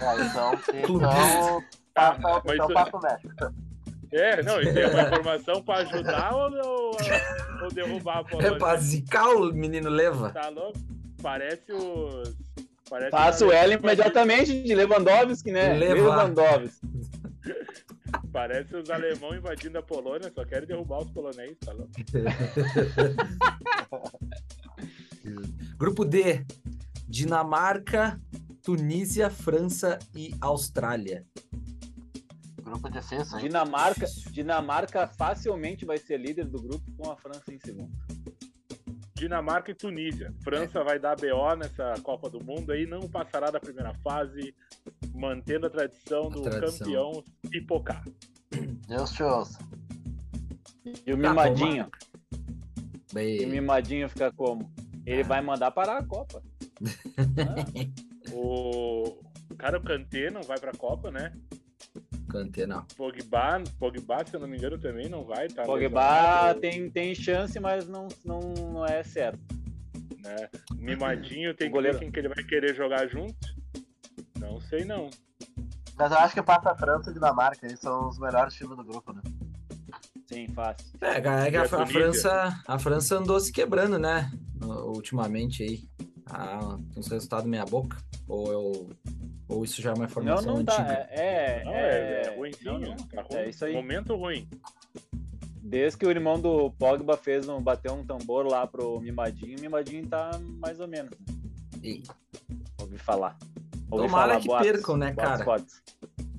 É, 0.00 0.24
então, 0.24 0.52
então, 0.74 1.62
passa, 1.94 2.18
Ah, 2.28 2.42
mas 2.44 2.54
então 2.54 2.68
passa 2.68 2.96
o 2.96 3.00
México. 3.00 3.54
É, 4.10 4.42
não, 4.42 4.60
isso 4.60 4.78
é 4.78 4.86
uma 4.86 5.02
informação 5.02 5.62
pra 5.62 5.76
ajudar 5.76 6.34
ou, 6.34 6.50
ou, 6.52 6.96
ou 7.62 7.70
derrubar 7.72 8.18
a 8.18 8.20
É 8.20 8.24
Polônia? 8.24 8.58
pra 8.58 8.76
zicar 8.76 9.28
o 9.28 9.52
menino 9.52 9.90
leva. 9.90 10.30
Tá 10.30 10.48
louco? 10.48 10.78
Parece 11.22 11.72
os. 11.72 12.34
Parece 12.88 13.10
Faço 13.10 13.46
os 13.46 13.52
ela 13.52 13.62
alemão 13.64 13.84
imediatamente 13.84 14.62
de 14.62 14.74
Lewandowski, 14.74 15.52
né? 15.52 15.74
Leva. 15.74 15.94
Lewandowski. 15.94 16.80
Parece 18.32 18.74
os 18.76 18.88
alemão 18.88 19.34
invadindo 19.34 19.78
a 19.78 19.82
Polônia, 19.82 20.32
só 20.34 20.44
querem 20.44 20.66
derrubar 20.66 21.00
os 21.02 21.10
poloneses, 21.10 21.58
tá 21.58 21.72
louco? 21.72 21.90
Grupo 25.76 26.04
D. 26.04 26.44
Dinamarca, 27.06 28.20
Tunísia, 28.62 29.30
França 29.30 29.98
e 30.14 30.34
Austrália. 30.40 31.24
Grupo 32.68 32.88
hein? 32.88 33.40
Dinamarca, 33.40 34.06
Dinamarca 34.30 35.06
facilmente 35.08 35.84
vai 35.84 35.98
ser 35.98 36.18
líder 36.18 36.46
do 36.46 36.60
grupo 36.60 36.84
com 36.96 37.10
a 37.10 37.16
França 37.16 37.52
em 37.52 37.58
segundo. 37.58 37.90
Dinamarca 39.14 39.70
e 39.72 39.74
Tunísia. 39.74 40.32
França 40.44 40.84
vai 40.84 40.98
dar 40.98 41.16
BO 41.16 41.56
nessa 41.56 41.94
Copa 42.02 42.30
do 42.30 42.42
Mundo 42.44 42.70
aí, 42.70 42.86
não 42.86 43.00
passará 43.00 43.50
da 43.50 43.58
primeira 43.58 43.92
fase, 43.94 44.54
mantendo 45.12 45.66
a 45.66 45.70
tradição 45.70 46.28
do 46.28 46.42
tradição. 46.42 46.78
campeão 46.86 47.24
pipocar. 47.50 48.04
Deus 48.86 49.10
te 49.10 49.22
ouça. 49.24 49.58
E 50.84 51.12
o 51.12 51.20
Tá, 51.20 51.28
Mimadinho? 51.30 51.90
E 53.10 53.14
Bem, 53.14 53.44
o 53.44 53.48
Mimadinho 53.48 54.08
fica 54.08 54.30
como? 54.32 54.70
Ele 55.04 55.22
vai 55.24 55.40
mandar 55.40 55.70
parar 55.72 55.98
a 55.98 56.04
Copa. 56.04 56.42
Ah, 57.18 58.32
O 58.32 59.18
cara, 59.56 59.78
o 59.78 59.82
Kanté 59.82 60.30
não 60.30 60.42
vai 60.42 60.58
pra 60.60 60.70
Copa, 60.72 61.10
né? 61.10 61.32
Kanté 62.28 62.66
não. 62.66 62.84
Pogba, 62.96 63.62
Pogba, 63.78 64.24
se 64.26 64.34
eu 64.34 64.40
não 64.40 64.48
me 64.48 64.56
engano, 64.56 64.78
também 64.78 65.08
não 65.08 65.24
vai, 65.24 65.48
tá? 65.48 65.64
Pogba 65.64 66.54
tem, 66.60 66.90
tem 66.90 67.14
chance, 67.14 67.58
mas 67.58 67.88
não, 67.88 68.06
não, 68.24 68.40
não 68.72 68.86
é 68.86 69.02
certo. 69.02 69.38
né? 70.22 70.48
O 70.70 70.74
Mimadinho 70.76 71.54
tem 71.54 71.68
O 71.68 71.70
que 71.70 71.74
goleiro- 71.76 71.98
ver 71.98 72.04
quem 72.04 72.12
que 72.12 72.18
ele 72.20 72.28
vai 72.28 72.44
querer 72.44 72.74
jogar 72.74 73.06
junto. 73.08 73.34
Não 74.38 74.60
sei 74.60 74.84
não. 74.84 75.10
Mas 75.96 76.12
eu 76.12 76.18
acho 76.18 76.34
que 76.34 76.42
passa 76.42 76.70
a 76.70 76.76
França 76.76 77.10
e 77.10 77.14
Dinamarca, 77.14 77.66
eles 77.66 77.80
são 77.80 78.08
os 78.08 78.18
melhores 78.18 78.54
times 78.54 78.76
do 78.76 78.84
grupo, 78.84 79.12
né? 79.12 79.20
Sim, 80.26 80.46
fácil. 80.48 80.86
É, 81.00 81.16
é 81.16 81.20
que 81.50 81.56
E 81.56 81.56
a, 81.56 81.62
a? 81.62 81.86
França, 81.86 82.62
a 82.68 82.78
França 82.78 83.16
andou 83.16 83.40
se 83.40 83.50
quebrando, 83.50 83.98
né? 83.98 84.30
Ultimamente 84.62 85.62
aí. 85.62 85.80
Ah, 86.26 86.78
tem 86.92 87.00
uns 87.00 87.08
resultados 87.08 87.46
meia 87.48 87.64
boca. 87.64 87.96
Ou, 88.28 88.52
eu, 88.52 88.90
ou 89.48 89.64
isso 89.64 89.80
já 89.82 89.90
é 89.90 89.94
uma 89.94 90.00
Não, 90.00 90.04
informação 90.06 90.56
não 90.56 90.64
tá. 90.64 90.72
antiga? 90.80 90.92
É, 91.10 91.64
Não, 91.64 91.72
é, 91.72 91.80
é, 91.80 92.22
é 92.26 92.36
ruim 92.36 92.52
sim, 92.52 92.64
não, 92.64 92.78
não. 92.80 92.96
tá 92.96 93.22
ruim. 93.22 93.38
É 93.40 93.48
isso 93.48 93.64
aí. 93.64 93.72
Momento 93.74 94.14
ruim. 94.16 94.48
Desde 95.62 95.98
que 95.98 96.06
o 96.06 96.10
irmão 96.10 96.40
do 96.40 96.70
Pogba 96.72 97.16
fez 97.16 97.48
um, 97.48 97.60
bateu 97.60 97.92
um 97.92 98.04
tambor 98.04 98.46
lá 98.46 98.66
pro 98.66 99.00
Mimadinho, 99.00 99.58
o 99.58 99.60
Mimadinho 99.60 100.06
tá 100.06 100.30
mais 100.58 100.80
ou 100.80 100.88
menos. 100.88 101.10
né? 101.10 101.16
E- 101.82 102.02
Ouvi 102.80 102.96
falar. 102.98 103.36
Ouvi 103.90 104.06
Tomara 104.06 104.28
falar, 104.28 104.40
que 104.40 104.46
boatos, 104.46 104.70
percam, 104.70 104.96
né, 104.96 105.12
boatos 105.12 105.32
cara? 105.32 105.44
fortes. 105.44 105.82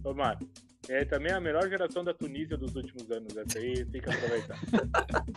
Tomara. 0.01 0.39
É 0.87 1.05
também 1.05 1.31
a 1.31 1.39
melhor 1.39 1.69
geração 1.69 2.03
da 2.03 2.11
Tunísia 2.15 2.57
dos 2.57 2.75
últimos 2.75 3.11
anos. 3.11 3.35
Essa 3.37 3.59
aí 3.59 3.85
tem 3.85 4.01
que 4.01 4.09
aproveitar. 4.09 4.57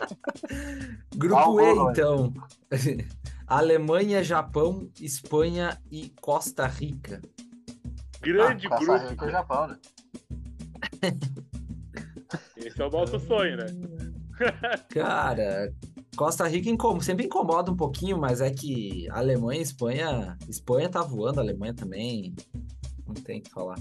Grupo 1.15 1.61
E, 1.61 1.91
então. 1.91 2.33
Alemanha, 3.45 4.23
Japão, 4.23 4.89
Espanha 4.99 5.77
e 5.91 6.09
Costa 6.21 6.65
Rica. 6.65 7.21
Grande 8.23 8.67
Ah, 8.71 8.77
grupo. 8.79 9.07
Rica 9.09 9.25
e 9.27 9.31
Japão, 9.31 9.67
né? 9.67 9.77
Esse 12.57 12.81
é 12.81 12.85
o 12.85 12.89
nosso 12.89 13.19
sonho, 13.19 13.57
né? 13.57 13.65
Cara, 14.89 15.73
Costa 16.15 16.47
Rica 16.47 16.69
incom- 16.69 16.99
sempre 17.01 17.25
incomoda 17.25 17.71
um 17.71 17.75
pouquinho, 17.75 18.17
mas 18.17 18.41
é 18.41 18.49
que 18.51 19.07
Alemanha 19.11 19.59
e 19.59 19.63
Espanha. 19.63 20.37
Espanha 20.47 20.89
tá 20.89 21.01
voando, 21.01 21.39
a 21.39 21.43
Alemanha 21.43 21.73
também. 21.73 22.33
Não 23.05 23.13
tem 23.13 23.39
o 23.39 23.43
que 23.43 23.51
falar. 23.51 23.77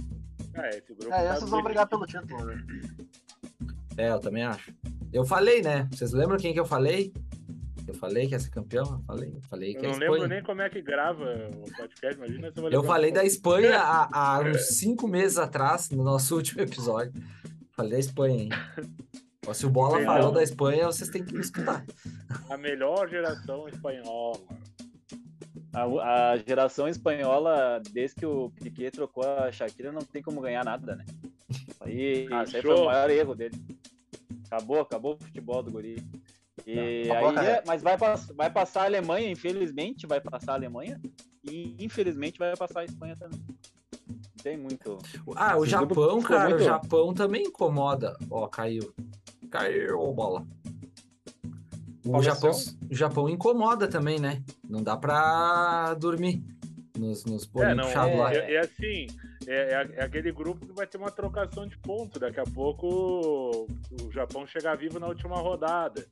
Ah, 0.54 0.68
esse 0.68 0.92
grupo 0.94 1.12
É, 1.14 1.28
tá 1.28 1.36
esses 1.36 1.48
vão 1.48 1.62
brigar 1.62 1.86
pelo 1.88 2.06
título, 2.06 2.44
né? 2.44 2.62
É, 3.96 4.10
eu 4.10 4.20
também 4.20 4.42
acho. 4.42 4.74
Eu 5.12 5.24
falei, 5.24 5.62
né? 5.62 5.88
Vocês 5.92 6.12
lembram 6.12 6.36
quem 6.38 6.52
que 6.52 6.60
eu 6.60 6.64
falei? 6.66 7.12
Eu 7.86 7.94
falei 7.94 8.26
que 8.26 8.32
ia 8.32 8.38
ser 8.40 8.50
campeão? 8.50 8.84
Eu 8.84 9.00
falei, 9.06 9.32
eu 9.34 9.42
falei 9.42 9.74
que 9.74 9.84
Eu 9.84 9.90
é 9.90 9.92
não 9.92 9.98
lembro 9.98 10.14
Espanha. 10.16 10.34
nem 10.34 10.42
como 10.42 10.62
é 10.62 10.70
que 10.70 10.80
grava 10.82 11.24
o 11.56 11.76
podcast, 11.76 12.16
imagina 12.16 12.52
se 12.52 12.58
eu 12.58 12.70
Eu 12.70 12.82
falei 12.84 13.10
da 13.12 13.24
Espanha 13.24 13.78
há, 13.78 14.08
há 14.36 14.40
uns 14.40 14.68
cinco 14.68 15.08
meses 15.08 15.38
atrás, 15.38 15.90
no 15.90 16.02
nosso 16.04 16.34
último 16.36 16.60
episódio. 16.62 17.12
Falei 17.72 17.92
da 17.92 17.98
Espanha, 17.98 18.42
hein? 18.44 18.50
Se 19.52 19.66
o 19.66 19.70
Bola 19.70 20.00
falou 20.04 20.30
da 20.30 20.42
Espanha, 20.42 20.86
vocês 20.86 21.10
têm 21.10 21.24
que 21.24 21.34
me 21.34 21.40
escutar. 21.40 21.84
A 22.48 22.56
melhor 22.56 23.08
geração 23.08 23.66
espanhola. 23.68 24.38
A, 25.72 26.32
a 26.32 26.36
geração 26.36 26.86
espanhola, 26.86 27.82
desde 27.92 28.16
que 28.16 28.26
o 28.26 28.50
Piquet 28.50 28.92
trocou 28.92 29.24
a 29.24 29.50
Shakira, 29.50 29.90
não 29.90 30.02
tem 30.02 30.22
como 30.22 30.40
ganhar 30.40 30.64
nada, 30.64 30.94
né? 30.94 31.04
aí, 31.80 32.26
isso 32.26 32.56
aí 32.56 32.62
foi 32.62 32.72
Achou? 32.72 32.82
o 32.82 32.86
maior 32.86 33.10
erro 33.10 33.34
dele. 33.34 33.56
Acabou, 34.46 34.80
acabou 34.80 35.14
o 35.14 35.24
futebol 35.24 35.62
do 35.62 35.72
Guri. 35.72 35.96
E 36.66 37.10
Acabou 37.10 37.28
a 37.30 37.40
aí, 37.40 37.46
é- 37.46 37.62
mas 37.66 37.82
vai, 37.82 37.98
pass- 37.98 38.32
vai 38.34 38.50
passar 38.50 38.82
a 38.82 38.84
Alemanha, 38.84 39.30
infelizmente 39.30 40.06
vai 40.06 40.20
passar 40.20 40.52
a 40.52 40.54
Alemanha. 40.54 41.00
E 41.44 41.74
infelizmente 41.84 42.38
vai 42.38 42.54
passar 42.56 42.80
a 42.80 42.84
Espanha 42.84 43.16
também. 43.16 43.40
Não 44.08 44.42
tem 44.42 44.56
muito. 44.56 44.98
Ah, 45.36 45.56
o 45.56 45.66
Japão, 45.66 46.20
cara, 46.22 46.46
o 46.46 46.50
muito- 46.50 46.64
Japão 46.64 47.14
também 47.14 47.44
incomoda. 47.44 48.16
Ó, 48.30 48.46
caiu. 48.48 48.92
Caiu, 49.50 50.12
bola. 50.12 50.46
O 52.04 52.10
Faleceu? 52.12 52.34
Japão, 52.34 52.50
o 52.90 52.94
Japão 52.94 53.28
incomoda 53.28 53.86
também, 53.88 54.18
né? 54.18 54.42
Não 54.68 54.82
dá 54.82 54.96
pra 54.96 55.94
dormir 55.94 56.42
nos, 56.98 57.24
nos 57.24 57.44
É, 57.44 57.48
bolinhos 57.48 57.76
não, 57.76 57.84
puxados 57.84 58.18
lá. 58.18 58.34
é, 58.34 58.54
é 58.54 58.58
assim, 58.60 59.06
é, 59.46 59.74
é- 59.74 59.90
é 59.98 60.04
aquele 60.04 60.32
grupo 60.32 60.66
que 60.66 60.72
vai 60.72 60.86
ter 60.86 60.98
uma 60.98 61.10
trocação 61.10 61.66
de 61.66 61.78
pontos. 61.78 62.20
Daqui 62.20 62.40
a 62.40 62.44
pouco 62.44 63.66
o 64.02 64.10
Japão 64.12 64.46
chega 64.46 64.74
vivo 64.74 64.98
na 64.98 65.06
última 65.06 65.36
rodada. 65.36 66.04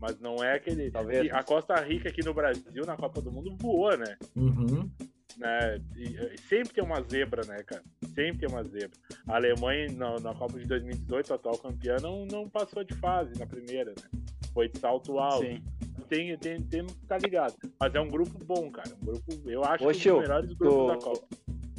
Mas 0.00 0.18
não 0.20 0.36
é 0.42 0.54
aquele. 0.56 0.90
Talvez. 0.90 1.26
e 1.26 1.30
A 1.30 1.42
Costa 1.42 1.74
Rica 1.80 2.08
aqui 2.08 2.24
no 2.24 2.34
Brasil, 2.34 2.84
na 2.86 2.96
Copa 2.96 3.20
do 3.20 3.30
Mundo, 3.32 3.56
voou, 3.58 3.96
né? 3.96 4.16
Uhum. 4.36 4.90
né? 5.38 5.80
E, 5.96 6.04
e 6.34 6.38
sempre 6.48 6.74
tem 6.74 6.84
uma 6.84 7.00
zebra, 7.02 7.42
né, 7.46 7.62
cara? 7.62 7.82
Sempre 8.14 8.46
tem 8.46 8.48
uma 8.48 8.62
zebra. 8.64 8.98
A 9.26 9.36
Alemanha, 9.36 9.90
na, 9.92 10.18
na 10.20 10.34
Copa 10.34 10.58
de 10.58 10.66
2018, 10.66 11.32
a 11.32 11.36
atual 11.36 11.58
campeã, 11.58 11.96
não, 12.02 12.26
não 12.26 12.48
passou 12.48 12.84
de 12.84 12.94
fase 12.94 13.38
na 13.38 13.46
primeira, 13.46 13.90
né? 13.90 14.20
Foi 14.52 14.68
de 14.68 14.78
salto 14.78 15.18
alto. 15.18 15.44
Sim. 15.46 15.62
Tem, 16.08 16.36
tem, 16.36 16.60
temos 16.62 16.92
que 16.92 17.00
ficar 17.00 17.18
ligado. 17.18 17.54
Mas 17.80 17.94
é 17.94 18.00
um 18.00 18.08
grupo 18.08 18.38
bom, 18.44 18.70
cara. 18.70 18.90
Um 19.02 19.06
grupo, 19.06 19.50
eu 19.50 19.64
acho 19.64 19.84
Ô, 19.88 19.90
que 19.90 20.10
um 20.10 20.14
dos 20.18 20.22
melhores 20.28 20.52
grupos 20.52 20.76
tu- 20.76 20.86
da 20.88 20.96
Copa. 20.98 21.26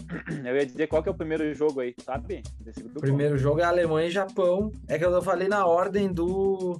Eu 0.45 0.55
ia 0.55 0.65
dizer 0.65 0.87
qual 0.87 1.01
que 1.01 1.09
é 1.09 1.11
o 1.11 1.15
primeiro 1.15 1.51
jogo 1.55 1.79
aí, 1.79 1.95
sabe? 2.03 2.43
Desse 2.59 2.81
grupo. 2.81 2.99
O 2.99 3.01
primeiro 3.01 3.37
jogo 3.39 3.59
é 3.59 3.63
Alemanha 3.63 4.07
e 4.07 4.11
Japão. 4.11 4.71
É 4.87 4.99
que 4.99 5.05
eu 5.05 5.21
falei 5.21 5.47
na 5.47 5.65
ordem 5.65 6.11
do, 6.13 6.79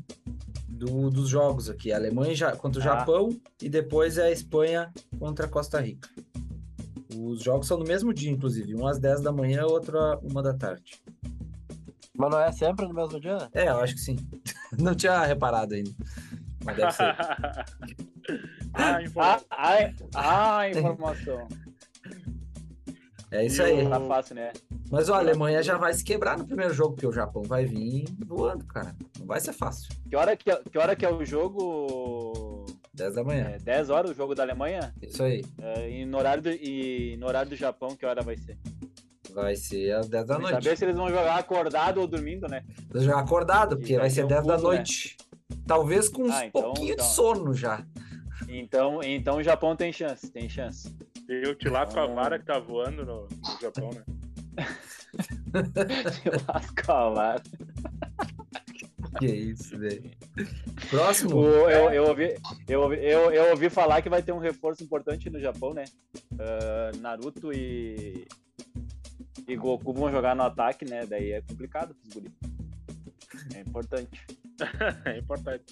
do- 0.75 1.09
dos 1.09 1.29
jogos 1.29 1.69
aqui. 1.69 1.91
Alemanha 1.91 2.33
e 2.33 2.35
Ja- 2.35 2.55
contra 2.55 2.79
o 2.79 2.83
Ah. 2.83 2.85
Japão 2.85 3.29
e 3.61 3.69
depois 3.69 4.17
é 4.17 4.23
a 4.27 4.31
Espanha 4.31 4.91
contra 5.17 5.45
a 5.45 5.49
Costa 5.49 5.79
Rica. 5.79 6.09
Os 7.17 7.41
jogos 7.41 7.67
são 7.67 7.77
no 7.77 7.85
mesmo 7.85 8.13
dia, 8.13 8.29
inclusive. 8.29 8.75
Um 8.75 8.85
às 8.85 8.99
10 8.99 9.21
da 9.21 9.31
manhã, 9.31 9.63
outro 9.65 9.97
às 9.97 10.19
1 10.21 10.41
da 10.41 10.53
tarde. 10.53 11.01
Mas 12.17 12.29
não 12.31 12.39
é 12.39 12.51
sempre 12.51 12.85
no 12.87 12.93
mesmo 12.93 13.19
dia? 13.19 13.49
É, 13.53 13.69
eu 13.69 13.79
acho 13.79 13.93
que 13.95 13.99
sim. 14.01 14.15
Não 14.79 14.93
tinha 14.95 15.23
reparado 15.25 15.73
ainda. 15.73 15.91
Mas 16.63 16.75
deve 16.77 16.91
ser. 16.91 17.15
ah, 18.73 19.01
informação. 19.01 19.47
ah, 19.51 19.93
ah, 20.15 20.69
informação. 20.69 21.47
É 23.31 23.45
isso 23.45 23.61
aí. 23.63 23.87
Tá 23.87 23.99
fácil, 24.01 24.35
né? 24.35 24.51
Mas 24.95 25.09
ó, 25.09 25.15
a 25.15 25.17
Alemanha 25.17 25.61
já 25.61 25.77
vai 25.77 25.93
se 25.93 26.01
quebrar 26.05 26.37
no 26.37 26.47
primeiro 26.47 26.73
jogo, 26.73 26.93
porque 26.93 27.05
o 27.05 27.11
Japão 27.11 27.43
vai 27.43 27.65
vir 27.65 28.05
voando, 28.25 28.63
cara. 28.63 28.95
Não 29.19 29.25
vai 29.25 29.41
ser 29.41 29.51
fácil. 29.51 29.89
Que 30.09 30.15
hora 30.15 30.37
que, 30.37 30.49
é- 30.49 30.61
que, 30.71 30.77
hora 30.77 30.95
que 30.95 31.05
é 31.05 31.11
o 31.11 31.25
jogo? 31.25 32.65
10 32.93 33.13
da 33.15 33.21
manhã. 33.21 33.43
É, 33.55 33.57
10 33.59 33.89
horas 33.89 34.11
o 34.11 34.13
jogo 34.13 34.33
da 34.33 34.43
Alemanha? 34.43 34.95
Isso 35.01 35.21
aí. 35.21 35.43
É, 35.61 35.89
e, 35.89 36.05
no 36.05 36.17
horário 36.17 36.41
do, 36.43 36.49
e 36.49 37.17
no 37.19 37.27
horário 37.27 37.49
do 37.49 37.57
Japão, 37.57 37.89
que 37.93 38.05
hora 38.05 38.21
vai 38.21 38.37
ser? 38.37 38.57
Vai 39.33 39.57
ser 39.57 39.91
às 39.91 40.07
10 40.07 40.27
da 40.27 40.39
noite. 40.39 40.63
Saber 40.63 40.77
se 40.77 40.85
eles 40.85 40.95
vão 40.95 41.09
jogar 41.09 41.35
acordado 41.39 41.99
ou 41.99 42.07
dormindo, 42.07 42.47
né? 42.47 42.63
Vou 42.89 43.01
jogar 43.01 43.19
acordado, 43.19 43.75
porque 43.75 43.95
vai 43.95 44.03
vai 44.03 44.09
ser 44.09 44.21
ter 44.21 44.23
um 44.23 44.27
10 44.29 44.45
da 44.47 44.55
né? 44.55 44.63
noite. 44.63 45.17
Talvez 45.67 46.07
com 46.07 46.23
uns 46.23 46.33
Ah, 46.33 46.45
então- 46.45 46.61
pouquinho 46.61 46.93
então. 46.93 47.05
de 47.05 47.11
sono 47.11 47.53
já. 47.53 47.85
Então, 48.47 49.01
então 49.03 49.39
o 49.39 49.43
Japão 49.43 49.75
tem 49.75 49.91
chance, 49.91 50.31
tem 50.31 50.47
chance. 50.47 50.89
Tem 51.27 51.41
o 51.49 51.53
Tilápia 51.53 52.01
Ah. 52.01 52.07
Vara 52.07 52.39
que 52.39 52.45
tá 52.45 52.59
voando 52.59 53.05
no, 53.05 53.23
no 53.23 53.61
Japão, 53.61 53.89
né? 53.93 54.01
Vara. 57.13 57.41
Que 59.19 59.27
isso, 59.27 59.77
velho. 59.77 60.11
Próximo. 60.89 61.35
O- 61.37 61.69
eu, 61.69 61.89
eu, 61.91 62.03
ouvi, 62.07 62.35
eu, 62.67 62.81
ouvi, 62.81 62.95
eu, 62.97 63.31
eu 63.31 63.51
ouvi 63.51 63.69
falar 63.69 64.01
que 64.01 64.09
vai 64.09 64.21
ter 64.21 64.33
um 64.33 64.39
reforço 64.39 64.83
importante 64.83 65.29
no 65.29 65.39
Japão, 65.39 65.73
né? 65.73 65.85
Ah, 66.37 66.91
Naruto 66.99 67.53
e, 67.53 68.27
e 69.47 69.55
Goku 69.55 69.93
vão 69.93 70.11
jogar 70.11 70.35
no 70.35 70.43
ataque, 70.43 70.83
né? 70.89 71.05
Daí 71.05 71.31
é 71.31 71.41
complicado 71.41 71.95
pros 71.95 72.13
guri. 72.13 72.33
É 73.55 73.59
importante. 73.61 74.25
É 75.05 75.17
importante. 75.17 75.65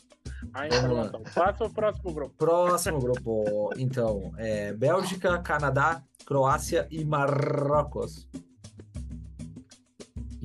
A 0.53 0.67
informação. 0.67 1.23
Passa 1.33 1.63
o 1.63 1.69
próximo 1.69 2.13
grupo. 2.13 2.35
Próximo 2.37 2.99
grupo. 2.99 3.69
Então, 3.77 4.33
é 4.35 4.73
Bélgica, 4.73 5.39
Canadá, 5.39 6.03
Croácia 6.25 6.85
e 6.91 7.05
Marrocos. 7.05 8.27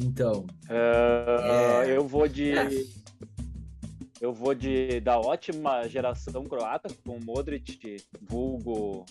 Então, 0.01 0.47
Ah, 0.69 1.85
É. 1.85 1.97
Eu 1.97 2.07
vou 2.07 2.29
de. 2.29 2.57
É. 2.57 2.69
Eu 4.21 4.33
vou 4.33 4.53
de 4.55 5.01
da 5.01 5.19
ótima 5.19 5.87
geração 5.89 6.45
croata, 6.45 6.89
com 7.07 7.19
Modric, 7.21 7.99
vulgo 8.21 9.07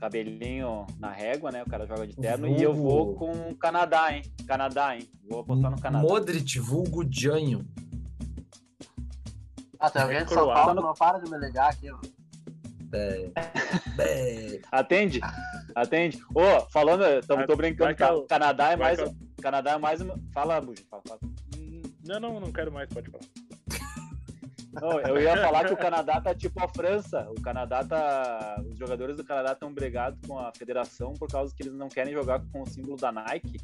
cabelinho 0.00 0.86
na 0.98 1.10
régua, 1.10 1.50
né? 1.52 1.62
O 1.62 1.68
cara 1.70 1.86
joga 1.86 2.06
de 2.06 2.16
terno. 2.16 2.48
E 2.48 2.62
eu 2.62 2.74
vou 2.74 3.14
Vulgo. 3.16 3.32
com 3.32 3.50
o 3.50 3.54
Canadá, 3.56 4.12
hein? 4.12 4.22
Canadá, 4.46 4.96
hein? 4.96 5.08
Vou 5.28 5.40
apostar 5.40 5.70
no 5.70 5.80
Canadá. 5.80 6.06
Modric, 6.06 6.58
vulgo 6.58 7.04
Janho. 7.08 7.64
Ah, 9.78 9.88
tem 9.90 10.02
alguém 10.02 10.24
de 10.24 10.32
São. 10.34 10.46
Paulo 10.46 10.74
não 10.80 10.94
para 10.94 11.18
de 11.18 11.30
me 11.30 11.38
ligar 11.38 11.70
aqui, 11.70 11.88
mano. 11.90 12.02
É, 13.98 14.60
Atende? 14.72 15.20
Atende? 15.74 16.18
Ô, 16.34 16.60
falando, 16.70 17.02
tô, 17.26 17.36
Vai- 17.36 17.46
tô 17.46 17.56
brincando, 17.56 17.94
vai 17.96 18.26
Canadá 18.26 18.72
é 18.72 18.76
vai 18.76 18.96
mais. 18.96 19.00
que 19.12 19.25
Canadá 19.46 19.74
é 19.74 19.78
mais 19.78 20.00
uma. 20.00 20.18
Fala, 20.32 20.60
Bugi, 20.60 20.82
fala, 20.90 21.02
fala. 21.06 21.20
Hum, 21.56 21.82
Não, 22.04 22.18
não, 22.18 22.40
não 22.40 22.50
quero 22.50 22.72
mais, 22.72 22.88
pode 22.88 23.08
falar. 23.08 23.24
Não, 24.74 25.00
eu 25.00 25.18
ia 25.22 25.34
falar 25.38 25.64
que 25.64 25.72
o 25.72 25.76
Canadá 25.76 26.20
tá 26.20 26.34
tipo 26.34 26.62
a 26.62 26.68
França. 26.68 27.30
O 27.30 27.40
Canadá 27.40 27.82
tá. 27.82 28.60
Os 28.70 28.76
jogadores 28.76 29.16
do 29.16 29.24
Canadá 29.24 29.52
estão 29.52 29.72
brigados 29.72 30.20
com 30.26 30.38
a 30.38 30.52
federação 30.52 31.14
por 31.14 31.30
causa 31.30 31.54
que 31.54 31.62
eles 31.62 31.72
não 31.72 31.88
querem 31.88 32.12
jogar 32.12 32.42
com 32.52 32.60
o 32.60 32.66
símbolo 32.66 32.96
da 32.98 33.10
Nike. 33.10 33.58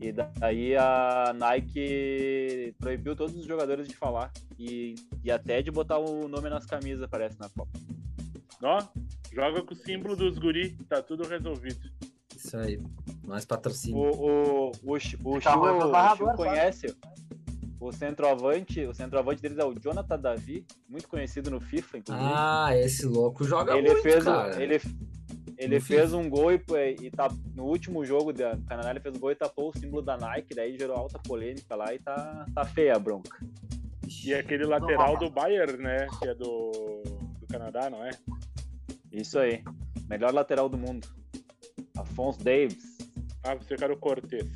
E 0.00 0.12
daí 0.12 0.76
a 0.76 1.34
Nike 1.34 2.76
proibiu 2.78 3.16
todos 3.16 3.34
os 3.34 3.44
jogadores 3.44 3.88
de 3.88 3.96
falar. 3.96 4.30
E, 4.56 4.94
e 5.24 5.32
até 5.32 5.62
de 5.62 5.70
botar 5.72 5.98
o 5.98 6.28
nome 6.28 6.48
nas 6.48 6.64
camisas, 6.64 7.08
parece, 7.10 7.40
na 7.40 7.48
Copa. 7.48 7.76
Ó, 8.62 8.78
joga 9.32 9.62
com 9.62 9.74
o 9.74 9.76
símbolo 9.76 10.14
dos 10.14 10.38
guri, 10.38 10.76
tá 10.88 11.02
tudo 11.02 11.26
resolvido. 11.26 11.90
Isso 12.46 12.56
aí. 12.56 12.80
Nós 13.24 13.44
patrocínio. 13.44 13.98
O, 13.98 14.02
o, 14.02 14.66
o, 14.68 14.92
o, 14.92 15.36
o 15.36 15.40
Chu 15.40 16.36
conhece. 16.36 16.96
O 17.78 17.92
centroavante, 17.92 18.84
o 18.86 18.94
centroavante 18.94 19.42
deles 19.42 19.58
é 19.58 19.64
o 19.64 19.74
Jonathan 19.78 20.18
Davi, 20.18 20.64
muito 20.88 21.06
conhecido 21.08 21.50
no 21.50 21.60
FIFA, 21.60 21.98
inclusive. 21.98 22.28
Ah, 22.32 22.70
esse 22.74 23.04
louco 23.04 23.44
joga 23.44 23.76
ele 23.76 23.90
muito, 23.90 24.02
fez, 24.02 24.24
cara. 24.24 24.62
ele, 24.62 24.80
ele 25.58 25.74
No 25.76 25.84
fez 25.84 26.14
um 26.14 26.28
gol 26.28 26.52
e, 26.52 26.60
e 27.02 27.10
tá, 27.10 27.28
no 27.54 27.64
último 27.64 28.02
jogo 28.04 28.32
do 28.32 28.42
Canadá 28.66 28.90
ele 28.90 29.00
fez 29.00 29.14
um 29.14 29.20
gol 29.20 29.30
e 29.30 29.34
tapou 29.34 29.68
o 29.68 29.78
símbolo 29.78 30.02
da 30.02 30.16
Nike, 30.16 30.54
daí 30.54 30.76
gerou 30.78 30.96
alta 30.96 31.18
polêmica 31.18 31.76
lá 31.76 31.92
e 31.94 31.98
tá, 31.98 32.46
tá 32.54 32.64
feia 32.64 32.96
a 32.96 32.98
bronca. 32.98 33.38
E 34.24 34.34
aquele 34.34 34.64
lateral 34.64 35.18
do 35.18 35.28
Bayern, 35.28 35.76
né? 35.76 36.06
Que 36.18 36.28
é 36.28 36.34
do, 36.34 37.02
do 37.38 37.46
Canadá, 37.46 37.90
não 37.90 38.02
é? 38.04 38.10
Isso 39.12 39.38
aí. 39.38 39.62
Melhor 40.08 40.32
lateral 40.32 40.68
do 40.68 40.78
mundo. 40.78 41.06
Afonso 41.96 42.42
Davis. 42.42 42.96
Ah, 43.44 43.54
você 43.54 43.76
quer 43.76 43.90
o 43.90 43.96
Cortez. 43.96 44.46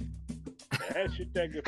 Hashtag. 0.94 1.62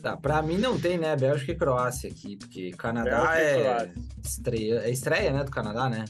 Tá, 0.00 0.16
pra 0.16 0.42
mim 0.42 0.58
não 0.58 0.78
tem, 0.78 0.98
né? 0.98 1.14
Bélgica 1.16 1.52
e 1.52 1.56
Croácia 1.56 2.10
aqui, 2.10 2.36
porque 2.36 2.70
Canadá 2.72 3.38
é 3.40 3.92
estreia, 4.24 4.74
é 4.80 4.90
estreia, 4.90 5.32
né, 5.32 5.44
do 5.44 5.50
Canadá, 5.50 5.88
né? 5.88 6.04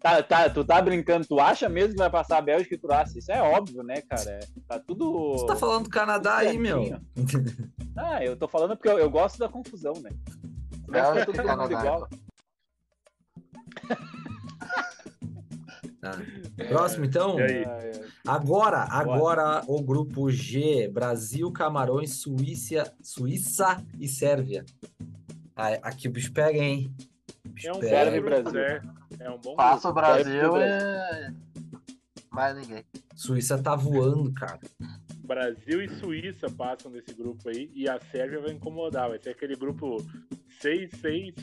Tá, 0.00 0.22
tá, 0.22 0.48
tu 0.48 0.64
tá 0.64 0.80
brincando, 0.80 1.26
tu 1.26 1.38
acha 1.40 1.68
mesmo 1.68 1.92
que 1.92 1.98
vai 1.98 2.08
passar 2.08 2.38
a 2.38 2.42
Bélgica 2.42 2.76
e 2.76 2.78
Croácia? 2.78 3.18
Isso 3.18 3.32
é 3.32 3.42
óbvio, 3.42 3.82
né, 3.82 4.00
cara? 4.02 4.30
É- 4.30 4.46
Tá 4.66 4.78
tudo. 4.78 5.32
Você 5.32 5.46
tá 5.46 5.56
falando 5.56 5.84
do 5.84 5.90
Canadá 5.90 6.36
aí, 6.38 6.56
meu. 6.58 6.82
Ah, 8.00 8.24
eu 8.24 8.36
tô 8.36 8.46
falando 8.46 8.76
porque 8.76 8.88
eu, 8.88 8.96
eu 8.96 9.10
gosto 9.10 9.38
da 9.40 9.48
confusão, 9.48 9.92
né? 9.94 10.10
Mas 10.86 11.02
Bélgica 11.02 11.26
todo 11.26 11.36
mundo 11.36 11.68
Canadá. 11.68 11.80
igual. 11.80 12.08
Tá. 16.00 16.12
Próximo, 16.68 17.04
então. 17.04 17.38
E 17.38 17.42
aí? 17.42 17.62
É. 17.64 18.04
Agora, 18.26 18.86
agora 18.90 19.62
o 19.66 19.82
grupo 19.82 20.30
G, 20.30 20.88
Brasil, 20.88 21.50
Camarões, 21.50 22.20
Suíça, 22.20 22.92
Suíça 23.02 23.84
e 23.98 24.06
Sérvia. 24.06 24.64
Aqui 25.82 26.06
o 26.08 26.10
bicho 26.10 26.32
pega, 26.32 26.58
hein? 26.58 26.94
O 27.44 27.48
bicho 27.48 27.68
É 27.68 27.72
um 27.72 27.80
bom 27.80 28.10
grupo, 28.10 28.22
Brasil. 28.22 28.60
É 29.18 29.30
um 29.30 29.38
bom 29.38 29.56
Passa 29.56 29.88
o. 29.88 29.92
Brasil 29.92 30.52
Brasil. 30.52 31.34
e. 31.34 31.48
Mais 32.30 32.56
ninguém. 32.56 32.84
Suíça 33.16 33.60
tá 33.60 33.74
voando, 33.74 34.32
cara. 34.32 34.60
Brasil 35.24 35.82
e 35.82 35.88
Suíça 35.88 36.48
passam 36.48 36.92
desse 36.92 37.12
grupo 37.12 37.48
aí 37.48 37.70
e 37.74 37.88
a 37.88 37.98
Sérvia 38.12 38.40
vai 38.40 38.52
incomodar. 38.52 39.08
Vai 39.08 39.18
ser 39.18 39.30
aquele 39.30 39.56
grupo 39.56 39.96
6, 40.60 40.90
6, 41.00 41.34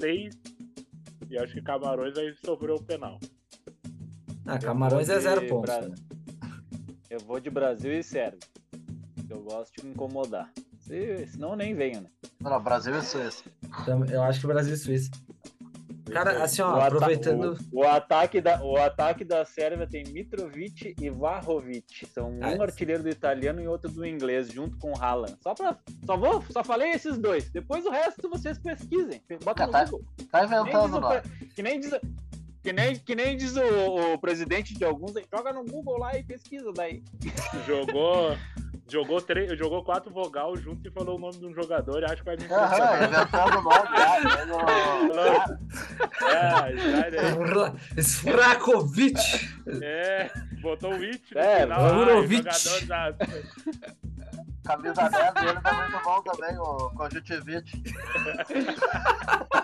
6 0.00 0.34
e 1.28 1.38
acho 1.38 1.52
que 1.52 1.62
Camarões 1.62 2.14
vai 2.14 2.32
sofrer 2.44 2.72
o 2.72 2.82
penal. 2.82 3.20
Ah, 4.54 4.58
Camarões 4.58 5.08
é 5.08 5.18
zero 5.20 5.46
pontos. 5.48 5.74
Bra- 5.74 5.88
né? 5.88 5.94
Eu 7.08 7.20
vou 7.20 7.40
de 7.40 7.50
Brasil 7.50 7.92
e 7.92 8.02
Sérvia. 8.02 8.38
Eu 9.28 9.40
gosto 9.42 9.74
de 9.76 9.84
me 9.86 9.92
incomodar. 9.92 10.50
Se, 10.80 11.26
senão 11.28 11.50
eu 11.50 11.56
nem 11.56 11.74
venho, 11.74 12.00
né? 12.00 12.08
Não, 12.40 12.60
Brasil 12.62 12.96
e 12.96 13.02
Suíça. 13.02 13.44
Eu 14.10 14.22
acho 14.22 14.40
que 14.40 14.46
Brasil 14.46 14.74
e 14.74 14.76
Suíça. 14.76 15.10
Cara, 16.10 16.42
assim, 16.42 16.60
O 16.60 16.64
ó, 16.66 16.74
ata- 16.76 16.86
aproveitando. 16.86 17.56
O, 17.72 17.80
o 17.80 17.84
ataque 17.86 18.40
da, 18.40 18.60
o 18.64 18.76
ataque 18.76 19.24
da 19.24 19.44
Sérvia 19.44 19.86
tem 19.86 20.02
Mitrovic 20.08 20.96
e 21.00 21.08
Vlahovic. 21.08 22.04
São 22.12 22.32
um 22.32 22.40
Ah, 22.42 22.60
artilheiro 22.62 23.04
do 23.04 23.08
italiano 23.08 23.60
e 23.60 23.68
outro 23.68 23.88
do 23.88 24.04
inglês, 24.04 24.48
junto 24.50 24.76
com 24.78 24.90
o 24.92 24.98
Haaland. 25.00 25.36
Só, 25.40 25.54
pra, 25.54 25.78
só, 26.04 26.16
vou, 26.16 26.42
só 26.50 26.64
falei 26.64 26.90
esses 26.90 27.16
dois. 27.16 27.48
Depois 27.50 27.86
o 27.86 27.90
resto 27.90 28.28
vocês 28.28 28.58
pesquisem. 28.58 29.22
Bota 29.44 29.66
no 29.66 29.72
Tá. 29.72 29.84
Google. 29.84 30.04
Tá 30.32 30.40
Que 30.40 30.48
nem 30.50 30.60
inventando 30.60 30.96
o 30.98 31.48
Que 31.54 31.62
nem 31.62 31.78
diz, 31.80 31.92
que 32.62 32.72
nem, 32.72 32.96
que 32.96 33.14
nem 33.14 33.36
diz 33.36 33.56
o, 33.56 34.14
o 34.14 34.18
presidente 34.18 34.74
de 34.74 34.84
alguns. 34.84 35.16
aí, 35.16 35.24
Joga 35.34 35.52
no 35.52 35.64
Google 35.64 35.98
lá 35.98 36.16
e 36.16 36.22
pesquisa 36.22 36.72
daí. 36.74 37.02
Jogou, 37.66 38.36
jogou, 38.88 39.20
três, 39.22 39.58
jogou 39.58 39.82
quatro 39.84 40.12
vogal 40.12 40.56
junto 40.56 40.86
e 40.86 40.90
falou 40.90 41.16
o 41.16 41.18
nome 41.20 41.38
de 41.38 41.46
um 41.46 41.54
jogador 41.54 42.02
e 42.02 42.04
acho 42.04 42.16
que 42.16 42.24
vai 42.24 42.36
me 42.36 42.44
Aham, 42.44 42.64
impressionar. 42.64 43.04
inventando 43.04 43.62
nome 43.62 43.96
já. 43.96 44.20
Tem 44.36 44.46
no- 44.46 44.60
É, 46.26 46.76
já, 46.76 47.10
né? 47.10 48.02
Svrakovic! 48.02 49.18
é, 49.82 50.30
botou 50.60 50.90
o 50.92 51.02
It 51.02 51.34
no 51.34 51.40
É, 51.40 51.60
final. 51.62 51.94
Vurovic. 51.94 52.42
jogador 52.44 52.86
da... 52.86 53.14
Camisa 54.62 55.08
10 55.08 55.34
dele 55.34 55.60
tá 55.62 55.72
muito 55.72 56.04
bom 56.04 56.22
também, 56.22 56.56
o 56.58 56.90
Conjuntivite. 56.90 57.82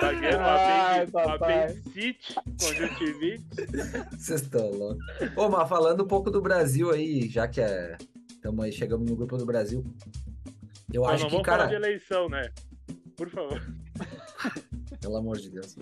Zagueiro, 0.00 0.38
Ai, 0.40 1.00
apen- 1.00 1.10
papai. 1.12 1.64
apendicite, 1.64 2.34
conjuntivite. 2.60 3.44
Vocês 4.18 4.42
estão 4.42 4.70
loucos. 4.70 5.04
Ô, 5.36 5.48
mas 5.48 5.68
falando 5.68 6.04
um 6.04 6.06
pouco 6.06 6.30
do 6.30 6.40
Brasil 6.40 6.90
aí, 6.90 7.28
já 7.28 7.46
que 7.48 7.60
é. 7.60 7.96
Tamo 8.42 8.62
aí, 8.62 8.72
chegamos 8.72 9.08
no 9.08 9.16
grupo 9.16 9.36
do 9.36 9.46
Brasil. 9.46 9.84
Eu 10.92 11.02
Não, 11.02 11.08
acho 11.10 11.22
não 11.24 11.30
que, 11.30 11.36
vamos 11.36 11.46
falar 11.46 11.58
cara. 11.58 11.68
de 11.70 11.74
eleição, 11.74 12.28
né? 12.28 12.42
Por 13.16 13.28
favor. 13.28 13.60
Pelo 15.00 15.16
amor 15.16 15.36
de 15.38 15.50
Deus. 15.50 15.76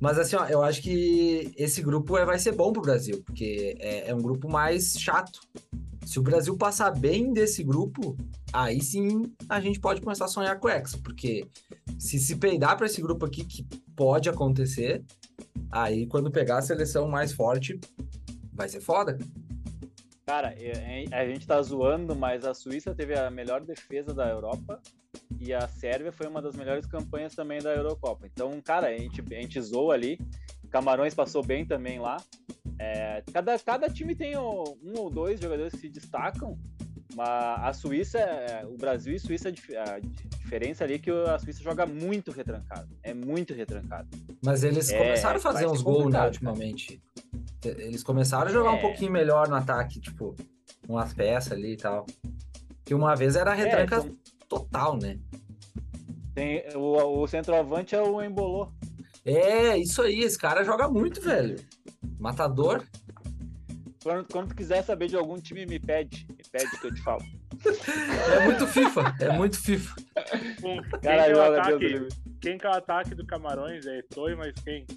Mas 0.00 0.18
assim, 0.18 0.36
ó, 0.36 0.46
eu 0.46 0.62
acho 0.62 0.82
que 0.82 1.52
esse 1.56 1.82
grupo 1.82 2.16
é, 2.16 2.24
vai 2.24 2.38
ser 2.38 2.52
bom 2.52 2.72
pro 2.72 2.82
Brasil, 2.82 3.22
porque 3.24 3.76
é, 3.78 4.10
é 4.10 4.14
um 4.14 4.20
grupo 4.20 4.48
mais 4.50 4.92
chato. 4.98 5.40
Se 6.04 6.18
o 6.18 6.22
Brasil 6.22 6.56
passar 6.56 6.90
bem 6.90 7.32
desse 7.32 7.62
grupo, 7.64 8.16
aí 8.52 8.80
sim 8.82 9.32
a 9.48 9.58
gente 9.60 9.80
pode 9.80 10.00
começar 10.02 10.26
a 10.26 10.28
sonhar 10.28 10.58
com 10.60 10.68
o 10.68 10.70
Hexa, 10.70 10.98
porque 11.02 11.46
se 11.98 12.18
se 12.18 12.36
peidar 12.36 12.76
para 12.76 12.86
esse 12.86 13.00
grupo 13.00 13.24
aqui, 13.26 13.44
que 13.44 13.64
pode 13.96 14.28
acontecer, 14.28 15.04
aí 15.70 16.06
quando 16.06 16.30
pegar 16.30 16.58
a 16.58 16.62
seleção 16.62 17.08
mais 17.08 17.32
forte, 17.32 17.78
vai 18.52 18.68
ser 18.68 18.80
foda. 18.80 19.18
Cara, 20.26 20.54
a 21.12 21.26
gente 21.26 21.46
tá 21.46 21.60
zoando, 21.60 22.16
mas 22.16 22.44
a 22.46 22.54
Suíça 22.54 22.94
teve 22.94 23.14
a 23.14 23.30
melhor 23.30 23.60
defesa 23.60 24.14
da 24.14 24.26
Europa 24.28 24.80
e 25.38 25.52
a 25.52 25.68
Sérvia 25.68 26.10
foi 26.10 26.26
uma 26.26 26.40
das 26.40 26.56
melhores 26.56 26.86
campanhas 26.86 27.34
também 27.34 27.60
da 27.60 27.74
Eurocopa. 27.74 28.26
Então, 28.26 28.58
cara, 28.62 28.86
a 28.88 28.96
gente, 28.96 29.20
a 29.20 29.40
gente 29.40 29.60
zoa 29.60 29.92
ali. 29.94 30.18
Camarões 30.70 31.14
passou 31.14 31.44
bem 31.44 31.66
também 31.66 31.98
lá. 32.00 32.16
É, 32.78 33.22
cada, 33.32 33.56
cada 33.58 33.88
time 33.88 34.14
tem 34.16 34.34
o- 34.36 34.76
um 34.82 34.98
ou 34.98 35.10
dois 35.10 35.38
jogadores 35.38 35.74
que 35.74 35.80
se 35.80 35.88
destacam, 35.90 36.58
mas 37.14 37.62
a 37.64 37.72
Suíça, 37.72 38.18
é- 38.18 38.64
o 38.66 38.76
Brasil 38.76 39.14
e 39.14 39.18
Suíça, 39.18 39.48
a 39.48 39.50
dif- 39.52 39.76
a 39.76 39.98
di- 39.98 40.08
diferença 40.40 40.84
ali 40.84 40.94
é 40.94 40.98
que 40.98 41.10
a 41.10 41.38
Suíça 41.38 41.62
joga 41.62 41.86
muito 41.86 42.30
retrancado. 42.30 42.88
É 43.02 43.12
muito 43.14 43.52
retrancado. 43.54 44.08
Mas 44.42 44.62
eles 44.64 44.90
É, 44.90 44.98
começaram 44.98 45.36
a 45.36 45.40
fazer 45.40 45.66
uns 45.66 45.82
gols, 45.82 46.12
né, 46.12 46.24
ultimamente. 46.24 47.00
Eles 47.64 48.02
começaram 48.02 48.48
a 48.48 48.52
jogar 48.52 48.72
um 48.72 48.76
É. 48.76 48.80
pouquinho 48.80 49.10
melhor 49.12 49.48
no 49.48 49.54
ataque, 49.54 49.98
tipo, 50.00 50.34
umas 50.88 51.12
peças 51.14 51.52
ali 51.52 51.72
e 51.72 51.76
tal. 51.76 52.04
Que 52.84 52.94
uma 52.94 53.14
vez 53.16 53.36
era 53.36 53.52
É, 53.52 53.54
retranca 53.56 53.96
então, 53.98 54.16
total, 54.48 54.96
né? 54.98 55.18
tem, 56.34 56.64
o, 56.74 57.20
o 57.22 57.26
centroavante 57.28 57.94
é 57.94 58.02
o 58.02 58.20
Embolô. 58.22 58.68
É, 59.24 59.78
isso 59.78 60.02
aí, 60.02 60.20
esse 60.20 60.36
cara 60.36 60.62
joga 60.64 60.88
muito, 60.88 61.20
velho. 61.20 61.56
Matador. 62.18 62.84
Quando, 64.02 64.26
quando 64.30 64.48
tu 64.48 64.54
quiser 64.54 64.82
saber 64.84 65.08
de 65.08 65.16
algum 65.16 65.38
time, 65.40 65.64
me 65.64 65.78
pede. 65.78 66.26
Pede 66.54 66.70
que 66.78 66.86
eu 66.86 66.94
te 66.94 67.02
falo. 67.02 67.20
É 68.32 68.44
muito 68.44 68.64
FIFA, 68.68 69.16
é 69.20 69.28
muito 69.30 69.58
FIFA. 69.60 69.94
Com- 70.62 70.80
Quem, 70.80 70.82
que 70.82 70.98
Cara, 71.00 71.26
é 71.26 71.32
o 71.32 71.34
Deus 71.34 71.58
ataque, 71.58 72.08
quem 72.40 72.58
que 72.58 72.66
é 72.66 72.70
o 72.70 72.74
ataque 72.74 73.14
do 73.16 73.26
Camarões? 73.26 73.84
É 73.86 74.02
Toy, 74.02 74.36
mas 74.36 74.52
quem? 74.62 74.86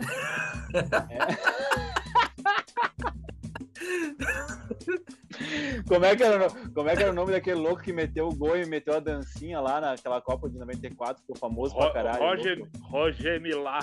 Como 5.87 6.03
é, 6.05 6.15
que 6.15 6.23
era, 6.23 6.49
como 6.73 6.89
é 6.89 6.95
que 6.95 7.03
era 7.03 7.11
o 7.11 7.15
nome 7.15 7.31
daquele 7.31 7.59
louco 7.59 7.81
que 7.81 7.93
meteu 7.93 8.27
o 8.27 8.35
gol 8.35 8.57
e 8.57 8.65
meteu 8.65 8.95
a 8.95 8.99
dancinha 8.99 9.59
lá 9.59 9.79
naquela 9.79 10.19
Copa 10.21 10.49
de 10.49 10.57
94, 10.57 11.21
ficou 11.21 11.35
famoso 11.37 11.75
pra 11.75 11.85
Ro- 11.87 11.93
caralho. 11.93 12.19
Roger, 12.19 12.57
louco? 12.59 12.77
Roger 12.81 13.41
Milá. 13.41 13.79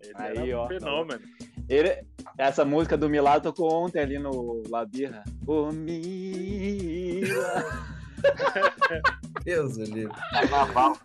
Ele 0.00 0.12
Aí, 0.14 0.50
era 0.50 0.58
um 0.58 0.60
ó. 0.62 0.68
fenômeno. 0.68 1.20
Ele, 1.68 2.04
essa 2.38 2.64
música 2.64 2.96
do 2.96 3.08
Milá 3.08 3.40
tocou 3.40 3.72
ontem 3.72 4.00
ali 4.00 4.18
no 4.18 4.62
Labirra. 4.68 5.24
O 5.46 5.70
Mila. 5.72 7.24
Deus 9.44 9.76
do 9.76 9.84
livre. 9.84 10.14
Carnaval. 10.32 10.98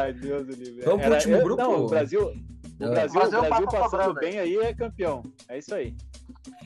Ai, 0.00 0.12
Deus 0.12 0.46
do 0.46 0.52
livre. 0.52 0.82
Vamos 0.82 1.02
pro 1.04 1.14
último 1.14 1.42
grupo? 1.42 1.62
Não, 1.62 1.84
o 1.84 1.88
Brasil, 1.88 2.20
o 2.22 2.84
Ah. 2.84 2.88
Brasil, 2.88 3.20
Brasil 3.20 3.38
o 3.38 3.42
Brasil 3.42 3.66
passa 3.66 3.96
passando 3.96 4.14
bem 4.14 4.38
aí 4.38 4.56
é 4.56 4.74
campeão. 4.74 5.22
É 5.48 5.58
isso 5.58 5.74
aí. 5.74 5.96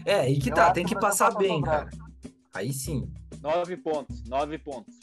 É, 0.05 0.21
aí 0.21 0.39
que 0.39 0.51
tá, 0.51 0.71
tem 0.71 0.85
que 0.85 0.95
passar 0.95 1.27
passa 1.27 1.39
bem, 1.39 1.63
cara. 1.63 1.91
Aí 2.53 2.73
sim. 2.73 3.09
Nove 3.41 3.77
pontos, 3.77 4.23
nove 4.25 4.59
pontos. 4.59 4.95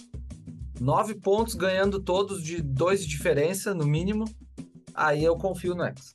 Nove 0.80 1.16
pontos 1.16 1.56
ganhando 1.56 2.00
todos 2.00 2.42
de 2.44 2.62
dois 2.62 3.02
de 3.02 3.08
diferença, 3.08 3.74
no 3.74 3.86
mínimo. 3.86 4.26
Aí 4.94 5.24
eu 5.24 5.36
confio 5.36 5.76
no 5.76 5.84
Hexa. 5.84 6.14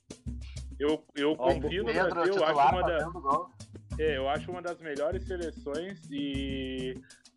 Eu, 0.85 1.05
eu 1.16 1.32
Ó, 1.32 1.37
confio 1.37 1.82
no 1.82 1.93
Pedro, 1.93 2.11
Brasil, 2.11 2.35
eu 2.35 2.45
acho, 2.45 2.74
uma 2.74 2.82
da, 2.82 2.99
fazendo 2.99 3.20
gol. 3.20 3.51
é, 3.99 4.16
eu 4.16 4.28
acho 4.28 4.51
uma 4.51 4.62
das 4.62 4.78
melhores 4.80 5.26
seleções, 5.26 5.99
e 6.11 6.95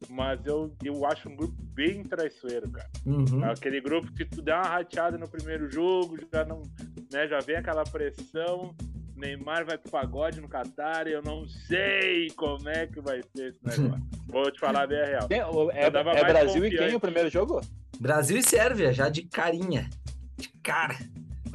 mas 0.09 0.45
eu, 0.45 0.71
eu 0.83 1.05
acho 1.05 1.27
um 1.27 1.35
grupo 1.35 1.55
bem 1.73 2.03
traiçoeiro, 2.03 2.69
cara. 2.69 2.89
Uhum. 3.05 3.43
Aquele 3.45 3.81
grupo 3.81 4.11
que 4.13 4.25
tu 4.25 4.41
dá 4.41 4.57
uma 4.57 4.67
rateada 4.67 5.17
no 5.17 5.27
primeiro 5.27 5.71
jogo, 5.71 6.17
já 6.31 6.45
não, 6.45 6.61
né, 7.11 7.27
já 7.27 7.39
vem 7.39 7.55
aquela 7.55 7.83
pressão. 7.83 8.75
Neymar 9.15 9.65
vai 9.65 9.79
pro 9.79 9.89
pagode 9.89 10.39
no 10.39 10.47
Qatar, 10.47 11.07
eu 11.07 11.23
não 11.23 11.47
sei 11.47 12.29
como 12.31 12.69
é 12.69 12.85
que 12.85 13.01
vai 13.01 13.21
ser 13.35 13.49
esse 13.49 13.65
negócio. 13.65 14.05
Vou 14.29 14.51
te 14.51 14.59
falar 14.59 14.85
bem 14.85 15.01
a 15.01 15.05
real. 15.05 15.27
É, 15.31 15.79
é 15.79 15.89
Brasil 15.89 16.65
e 16.65 16.69
confiante. 16.69 16.77
quem 16.77 16.95
o 16.95 16.99
primeiro 16.99 17.29
jogo? 17.29 17.59
Brasil 17.99 18.37
e 18.37 18.43
Sérvia, 18.43 18.93
já 18.93 19.09
de 19.09 19.23
carinha. 19.23 19.89
De 20.37 20.49
cara. 20.61 20.95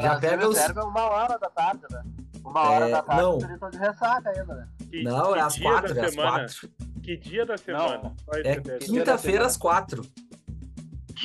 Já 0.02 0.18
pega 0.20 0.44
e 0.44 0.46
os. 0.46 0.58
É 0.58 0.72
uma 0.82 1.02
hora 1.02 1.38
da 1.38 1.48
tarde, 1.50 1.82
né? 1.90 2.02
Uma 2.44 2.60
hora 2.70 2.88
É, 2.88 2.90
da 2.90 3.02
tarde, 3.02 3.22
não. 3.22 3.38
eles 3.38 3.50
estão 3.50 3.70
de 3.70 3.78
ressaca 3.78 4.30
ainda, 4.30 4.54
né? 4.54 4.68
Que, 4.90 5.02
Não, 5.04 5.32
que 5.32 5.38
é 5.38 5.42
às 5.42 5.58
quatro, 5.58 5.94
da 5.94 6.00
é 6.00 6.04
às 6.04 6.10
semana? 6.10 6.30
quatro. 6.38 6.70
Que 7.02 7.16
dia 7.16 7.46
da 7.46 7.56
semana? 7.56 8.02
Não. 8.02 8.14
É 8.44 8.78
quinta-feira 8.78 9.46
às 9.46 9.56
quatro. 9.56 10.04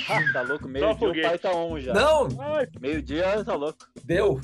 Ah, 0.10 0.32
tá 0.32 0.42
louco, 0.44 0.68
meio-dia 0.68 1.10
o 1.10 1.22
pai 1.24 1.40
tá 1.40 1.52
on 1.56 1.80
já. 1.80 1.92
Não, 1.94 2.28
Ai, 2.40 2.68
Meio-dia 2.80 3.44
tá 3.44 3.56
louco. 3.56 3.80
deu. 4.06 4.40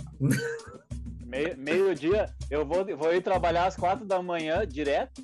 Meio- 1.25 1.57
Meio-dia, 1.57 2.25
eu 2.49 2.65
vou, 2.65 2.84
vou 2.97 3.13
ir 3.13 3.21
trabalhar 3.21 3.65
às 3.67 3.75
quatro 3.75 4.05
da 4.05 4.21
manhã 4.21 4.65
direto 4.67 5.21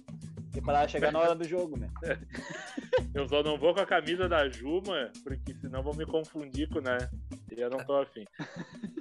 e 0.55 0.61
para 0.61 0.87
chegar 0.87 1.11
na 1.11 1.19
hora 1.19 1.35
do 1.35 1.43
jogo, 1.47 1.77
né? 1.77 1.87
eu 3.13 3.27
só 3.27 3.41
não 3.43 3.57
vou 3.57 3.73
com 3.73 3.81
a 3.81 3.85
camisa 3.85 4.27
da 4.29 4.47
Juma, 4.49 5.11
porque 5.23 5.53
senão 5.61 5.81
vou 5.83 5.95
me 5.95 6.05
confundir 6.05 6.67
com, 6.69 6.79
né? 6.79 6.97
E 7.55 7.59
eu 7.61 7.69
não 7.69 7.79
tô 7.79 7.97
afim. 7.97 8.25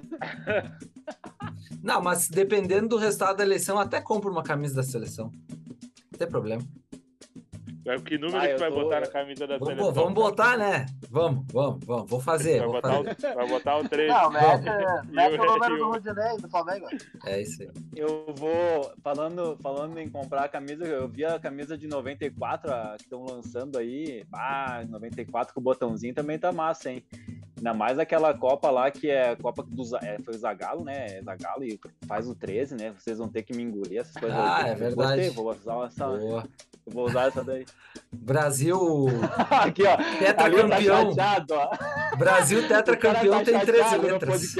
Não, 1.81 2.01
mas 2.01 2.27
dependendo 2.29 2.89
do 2.89 2.97
resultado 2.97 3.37
da 3.37 3.43
eleição, 3.43 3.79
até 3.79 4.01
compro 4.01 4.31
uma 4.31 4.43
camisa 4.43 4.75
da 4.75 4.83
seleção. 4.83 5.31
Não 6.11 6.17
tem 6.19 6.27
problema. 6.27 6.61
É, 7.85 7.95
Que 7.97 8.17
número 8.19 8.37
Ah, 8.37 8.47
que 8.47 8.57
vai 8.57 8.69
tô- 8.69 8.83
botar 8.83 8.99
na 8.99 9.07
camisa 9.07 9.47
da 9.47 9.57
Vamos, 9.57 9.67
seleção? 9.75 9.93
vamos 9.93 10.13
botar, 10.13 10.57
né? 10.57 10.85
Vamos, 11.09 11.45
vamos, 11.51 11.83
vamos. 11.85 12.09
Vou 12.09 12.19
fazer, 12.19 12.59
Vai 12.59 12.67
vou 12.67 12.75
botar, 12.75 12.89
fazer. 13.03 13.31
o, 13.31 13.35
vai 13.35 13.47
botar 13.47 13.77
o 13.77 13.89
13. 13.89 14.13
Não, 14.13 14.29
mete, 14.29 15.11
mete 15.11 15.39
o- 15.39 15.45
número 15.45 15.77
do 15.77 15.87
Rudinei, 15.91 16.37
do 16.37 16.49
Flamengo. 16.49 16.87
É 17.25 17.41
isso 17.41 17.63
aí. 17.63 17.69
Eu 17.95 18.31
vou, 18.37 18.91
falando, 19.01 19.57
falando 19.63 19.97
em 19.97 20.07
comprar 20.09 20.43
a 20.43 20.49
camisa, 20.49 20.83
eu 20.85 21.07
vi 21.07 21.25
a 21.25 21.39
camisa 21.39 21.75
de 21.77 21.87
94 21.87 22.71
a, 22.71 22.95
que 22.97 23.03
estão 23.05 23.25
lançando 23.25 23.77
aí. 23.79 24.23
Ah, 24.33 24.83
94 24.87 25.51
com 25.53 25.59
o 25.59 25.63
botãozinho 25.63 26.13
também 26.13 26.37
tá 26.37 26.51
massa, 26.51 26.91
hein? 26.91 27.03
Ainda 27.59 27.73
mais 27.73 27.99
aquela 27.99 28.33
Copa 28.33 28.71
lá 28.71 28.89
que 28.89 29.09
é 29.09 29.31
a 29.31 29.35
Copa 29.35 29.63
do 29.67 29.83
é, 29.97 30.17
foi 30.23 30.33
o 30.33 30.37
Zagalo, 30.37 30.83
né? 30.85 31.17
É 31.17 31.21
Zagalo 31.21 31.63
e 31.63 31.77
faz 32.07 32.27
o 32.27 32.33
13, 32.33 32.75
né? 32.75 32.93
Vocês 32.97 33.17
vão 33.17 33.27
ter 33.27 33.43
que 33.43 33.53
me 33.53 33.61
engolir 33.63 33.99
essas 33.99 34.13
coisas. 34.15 34.37
Ah, 34.37 34.63
aí. 34.63 34.71
é 34.71 34.75
verdade. 34.75 35.27
Gostei, 35.27 35.29
vou 35.31 35.51
usar 35.51 35.85
essa, 35.85 36.07
Boa. 36.07 36.47
eu 36.87 36.93
vou 36.93 37.05
usar 37.05 37.27
essa 37.27 37.43
daí. 37.43 37.65
Brasil, 38.11 38.79
Aqui, 39.51 39.83
ó. 39.83 39.93
Ali 39.93 39.97
tá 39.97 40.19
tetracampeão. 40.19 41.09
chateado, 41.09 41.53
ó. 41.53 42.15
Brasil 42.17 42.61
cara 42.67 42.83
tetracampeão 42.83 43.39
tá 43.39 43.43
tem 43.51 43.59
13 43.59 43.77
chateado 43.77 43.97
no 43.97 44.13
letras. 44.13 44.55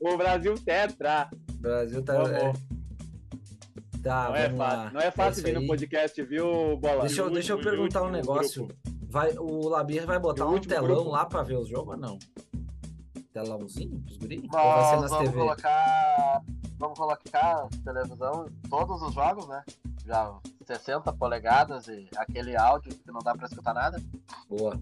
o 0.00 0.16
Brasil 0.16 0.54
tetra. 0.54 1.30
Brasil 1.60 2.02
tá. 2.02 2.14
É. 2.14 2.52
Tá, 4.02 4.30
Não 4.30 4.34
é, 4.34 4.50
fácil, 4.50 4.94
não 4.94 5.00
é 5.00 5.10
fácil 5.12 5.32
isso 5.32 5.42
vir 5.42 5.60
no 5.60 5.64
podcast, 5.64 6.20
viu, 6.24 6.76
Bola? 6.76 7.02
Deixa 7.02 7.20
eu, 7.20 7.30
deixa 7.30 7.52
eu 7.52 7.60
perguntar 7.60 8.02
um 8.02 8.10
negócio. 8.10 8.66
Vai, 9.12 9.30
o 9.36 9.68
Labir 9.68 10.06
vai 10.06 10.18
botar 10.18 10.46
um 10.46 10.58
telão 10.58 10.86
grupo? 10.86 11.10
lá 11.10 11.26
pra 11.26 11.42
ver 11.42 11.58
os 11.58 11.68
jogos 11.68 11.94
ou 11.94 12.00
não? 12.00 12.18
Telãozinho 13.30 14.00
pros 14.00 14.16
guri? 14.16 14.42
Ou 14.44 14.50
vai 14.50 14.84
ser 14.84 14.92
Nós 14.92 15.00
nas 15.02 15.10
vamos 15.10 15.26
TV? 15.28 15.38
colocar. 15.38 16.42
Vamos 16.78 16.98
colocar 16.98 17.68
televisão 17.84 18.46
todos 18.70 19.02
os 19.02 19.12
jogos, 19.14 19.46
né? 19.48 19.62
Já 20.06 20.34
60 20.66 21.12
polegadas 21.12 21.88
e 21.88 22.08
aquele 22.16 22.56
áudio 22.56 22.90
que 22.96 23.12
não 23.12 23.20
dá 23.20 23.34
pra 23.34 23.46
escutar 23.46 23.74
nada. 23.74 24.02
Boa. 24.48 24.80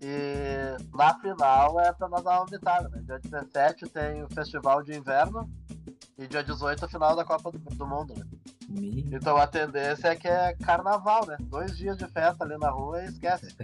E 0.00 0.76
na 0.96 1.18
final 1.18 1.80
é 1.80 1.92
pra 1.92 2.08
nós 2.08 2.22
dar 2.22 2.38
uma 2.38 2.46
vitória, 2.46 2.88
né? 2.88 3.02
Dia 3.04 3.18
17 3.18 3.86
tem 3.88 4.22
o 4.22 4.28
Festival 4.32 4.80
de 4.84 4.96
Inverno 4.96 5.50
e 6.16 6.28
dia 6.28 6.44
18 6.44 6.84
a 6.84 6.88
final 6.88 7.16
da 7.16 7.24
Copa 7.24 7.50
do, 7.50 7.58
do 7.58 7.86
Mundo, 7.86 8.14
né? 8.16 8.24
Me- 8.70 9.04
Então 9.12 9.36
a 9.36 9.46
tendência 9.46 10.08
é 10.08 10.16
que 10.16 10.28
é 10.28 10.54
carnaval, 10.54 11.26
né? 11.26 11.36
Dois 11.40 11.76
dias 11.76 11.96
de 11.98 12.06
festa 12.08 12.44
ali 12.44 12.56
na 12.58 12.70
rua 12.70 13.02
e 13.02 13.06
esquece. 13.06 13.54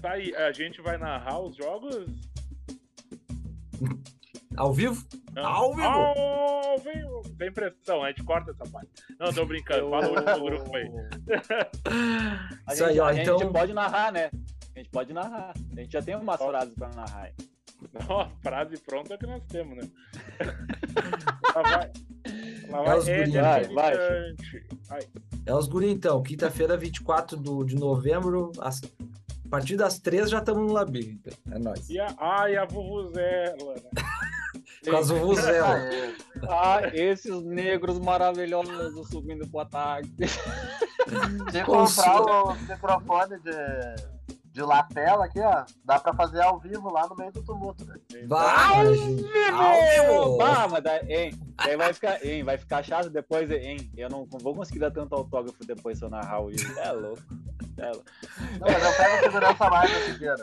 Tá 0.00 0.10
aí, 0.12 0.34
a 0.36 0.52
gente 0.52 0.80
vai 0.82 0.98
narrar 0.98 1.38
os 1.40 1.56
jogos? 1.56 2.06
Ao 4.56 4.72
vivo? 4.72 5.02
Não. 5.32 5.46
Ao 5.46 5.74
vivo! 5.74 5.86
Ao 5.88 6.78
vivo! 6.78 7.22
Tem 7.38 7.50
pressão, 7.52 8.02
a 8.04 8.08
gente 8.08 8.22
corta 8.22 8.50
essa 8.50 8.70
parte. 8.70 8.88
Não, 9.18 9.32
tô 9.32 9.46
brincando. 9.46 9.88
Fala 9.88 10.08
o 10.08 10.14
último 10.14 10.44
grupo 10.44 10.76
aí. 10.76 10.90
A 12.66 12.72
Isso 12.74 12.84
gente, 12.86 12.90
aí, 12.90 13.00
ó, 13.00 13.06
a 13.06 13.14
então- 13.14 13.38
gente 13.38 13.52
pode 13.52 13.72
narrar, 13.72 14.12
né? 14.12 14.30
A 14.74 14.78
gente 14.78 14.90
pode 14.90 15.12
narrar. 15.12 15.54
A 15.56 15.80
gente 15.80 15.92
já 15.92 16.02
tem 16.02 16.16
umas 16.16 16.36
frases 16.40 16.74
pra 16.74 16.88
narrar. 16.90 17.30
Hein? 17.84 18.00
Ó, 18.08 18.28
frase 18.42 18.78
pronta 18.80 19.16
que 19.18 19.26
nós 19.26 19.42
temos, 19.46 19.76
né? 19.76 19.90
Lá 21.54 21.62
vai. 21.62 21.92
Lá 22.70 22.84
É 22.86 22.96
os 22.96 23.06
vai. 23.06 23.16
guri. 23.18 23.36
Éder 23.38 23.74
Vai, 23.74 23.96
vai. 24.88 25.00
É 25.46 25.54
os 25.54 25.66
guri, 25.68 25.90
então. 25.90 26.22
Quinta-feira, 26.22 26.76
24 26.76 27.36
do, 27.36 27.64
de 27.64 27.74
novembro, 27.76 28.52
às- 28.60 28.80
a 29.44 29.48
partir 29.50 29.76
das 29.76 29.98
3 29.98 30.30
já 30.30 30.38
estamos 30.38 30.66
no 30.66 30.72
Labir. 30.72 31.08
Então. 31.20 31.32
É 31.54 31.58
nóis. 31.58 31.88
E 31.90 31.98
a, 32.00 32.06
ah, 32.18 32.50
e 32.50 32.56
a 32.56 32.64
Vuvuzela, 32.64 33.74
né? 33.74 33.90
Com 34.84 34.96
as 34.96 35.10
vuvuzela. 35.10 35.76
Ah, 36.48 36.80
esses 36.92 37.40
negros 37.42 38.00
maravilhosos 38.00 39.08
subindo 39.10 39.48
pro 39.48 39.60
ataque. 39.60 40.10
Pô, 41.64 41.84
comprar 41.84 42.22
o 42.22 42.54
microfone 42.54 43.38
de, 43.40 44.34
de 44.52 44.60
lapela 44.62 45.24
aqui, 45.24 45.40
ó, 45.40 45.64
dá 45.84 45.98
pra 45.98 46.12
fazer 46.12 46.42
ao 46.42 46.60
vivo 46.60 46.92
lá 46.92 47.06
no 47.08 47.16
meio 47.16 47.32
do 47.32 47.42
tumulto, 47.42 47.84
né? 47.86 47.94
Vai. 48.28 48.78
Ao 48.78 48.84
vivo! 48.92 50.36
Bah, 50.36 50.68
mas 50.70 50.82
daí, 50.82 51.00
hein, 51.08 51.40
daí 51.56 51.76
vai 51.76 51.92
ficar, 51.94 52.24
hein, 52.24 52.44
vai 52.44 52.58
ficar 52.58 52.82
chato 52.82 53.08
depois, 53.08 53.50
hein? 53.50 53.90
Eu 53.96 54.10
não 54.10 54.26
vou 54.42 54.54
conseguir 54.54 54.78
dar 54.80 54.90
tanto 54.90 55.14
autógrafo 55.14 55.64
depois 55.66 55.98
se 55.98 56.04
eu 56.04 56.10
narrar 56.10 56.40
o 56.40 56.48
vídeo. 56.48 56.78
É 56.78 56.92
louco. 56.92 57.22
É 57.78 57.86
louco. 57.90 58.04
Não, 58.60 58.68
mas 58.70 58.82
eu 58.84 58.92
pego 58.96 59.22
segurança 59.24 59.70
mais 59.70 60.20
né? 60.20 60.36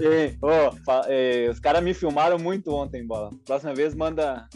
Ei, 0.00 0.36
ô, 0.42 0.72
fa- 0.84 1.04
eh, 1.06 1.48
os 1.48 1.60
caras 1.60 1.80
me 1.82 1.94
filmaram 1.94 2.36
muito 2.38 2.74
ontem, 2.74 3.06
bola. 3.06 3.30
Próxima 3.46 3.72
vez 3.72 3.94
manda. 3.94 4.48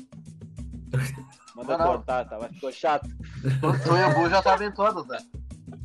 Manda 1.55 1.79
Não, 1.79 1.85
não. 1.85 1.93
cortar, 1.93 2.25
tá? 2.29 2.37
Mas 2.41 2.53
ficou 2.53 2.73
chato. 2.73 3.09
E 3.09 4.11
o 4.11 4.15
Bu 4.15 4.29
já 4.29 4.39
estavam 4.39 4.67
em 4.67 4.73
todos, 4.73 5.07
né? 5.07 5.19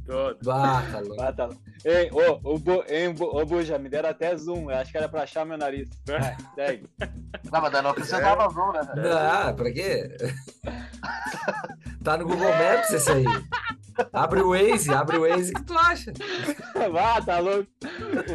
Todo. 0.06 0.38
Ah, 0.51 1.32
tá. 1.36 1.49
Ei, 1.86 2.10
ô, 2.12 2.39
o 2.56 2.60
Bu, 2.60 2.84
hein, 2.89 3.14
Bu- 3.14 3.36
ô, 3.39 3.45
Buja, 3.45 3.78
me 3.80 3.88
deram 3.88 4.10
até 4.10 4.36
zoom. 4.36 4.70
Eu 4.70 4.78
acho 4.78 4.91
que 4.91 4.97
era 4.97 5.08
pra 5.08 5.24
achar 5.24 5.45
meu 5.45 5.58
nariz. 5.58 5.88
Vai, 6.06 6.36
segue. 6.56 6.89
Não, 7.51 7.62
mas 7.62 7.84
não 7.84 7.93
precisava 7.93 8.49
zoom, 8.49 8.72
né? 8.74 8.82
Ah, 9.14 9.54
pra 9.54 9.72
quê? 9.72 10.16
tá 12.04 12.18
no 12.18 12.26
Google 12.28 12.49
Maps 12.49 12.91
esse 12.91 13.12
aí. 13.12 13.26
Abre 14.12 14.41
o 14.41 14.49
Waze, 14.49 14.91
abre 14.91 15.18
o 15.18 15.22
Waze 15.30 15.54
que 15.54 15.64
tu 15.64 15.78
acha. 15.78 16.12
Vá, 16.91 17.22
tá 17.22 17.39
louco. 17.39 17.70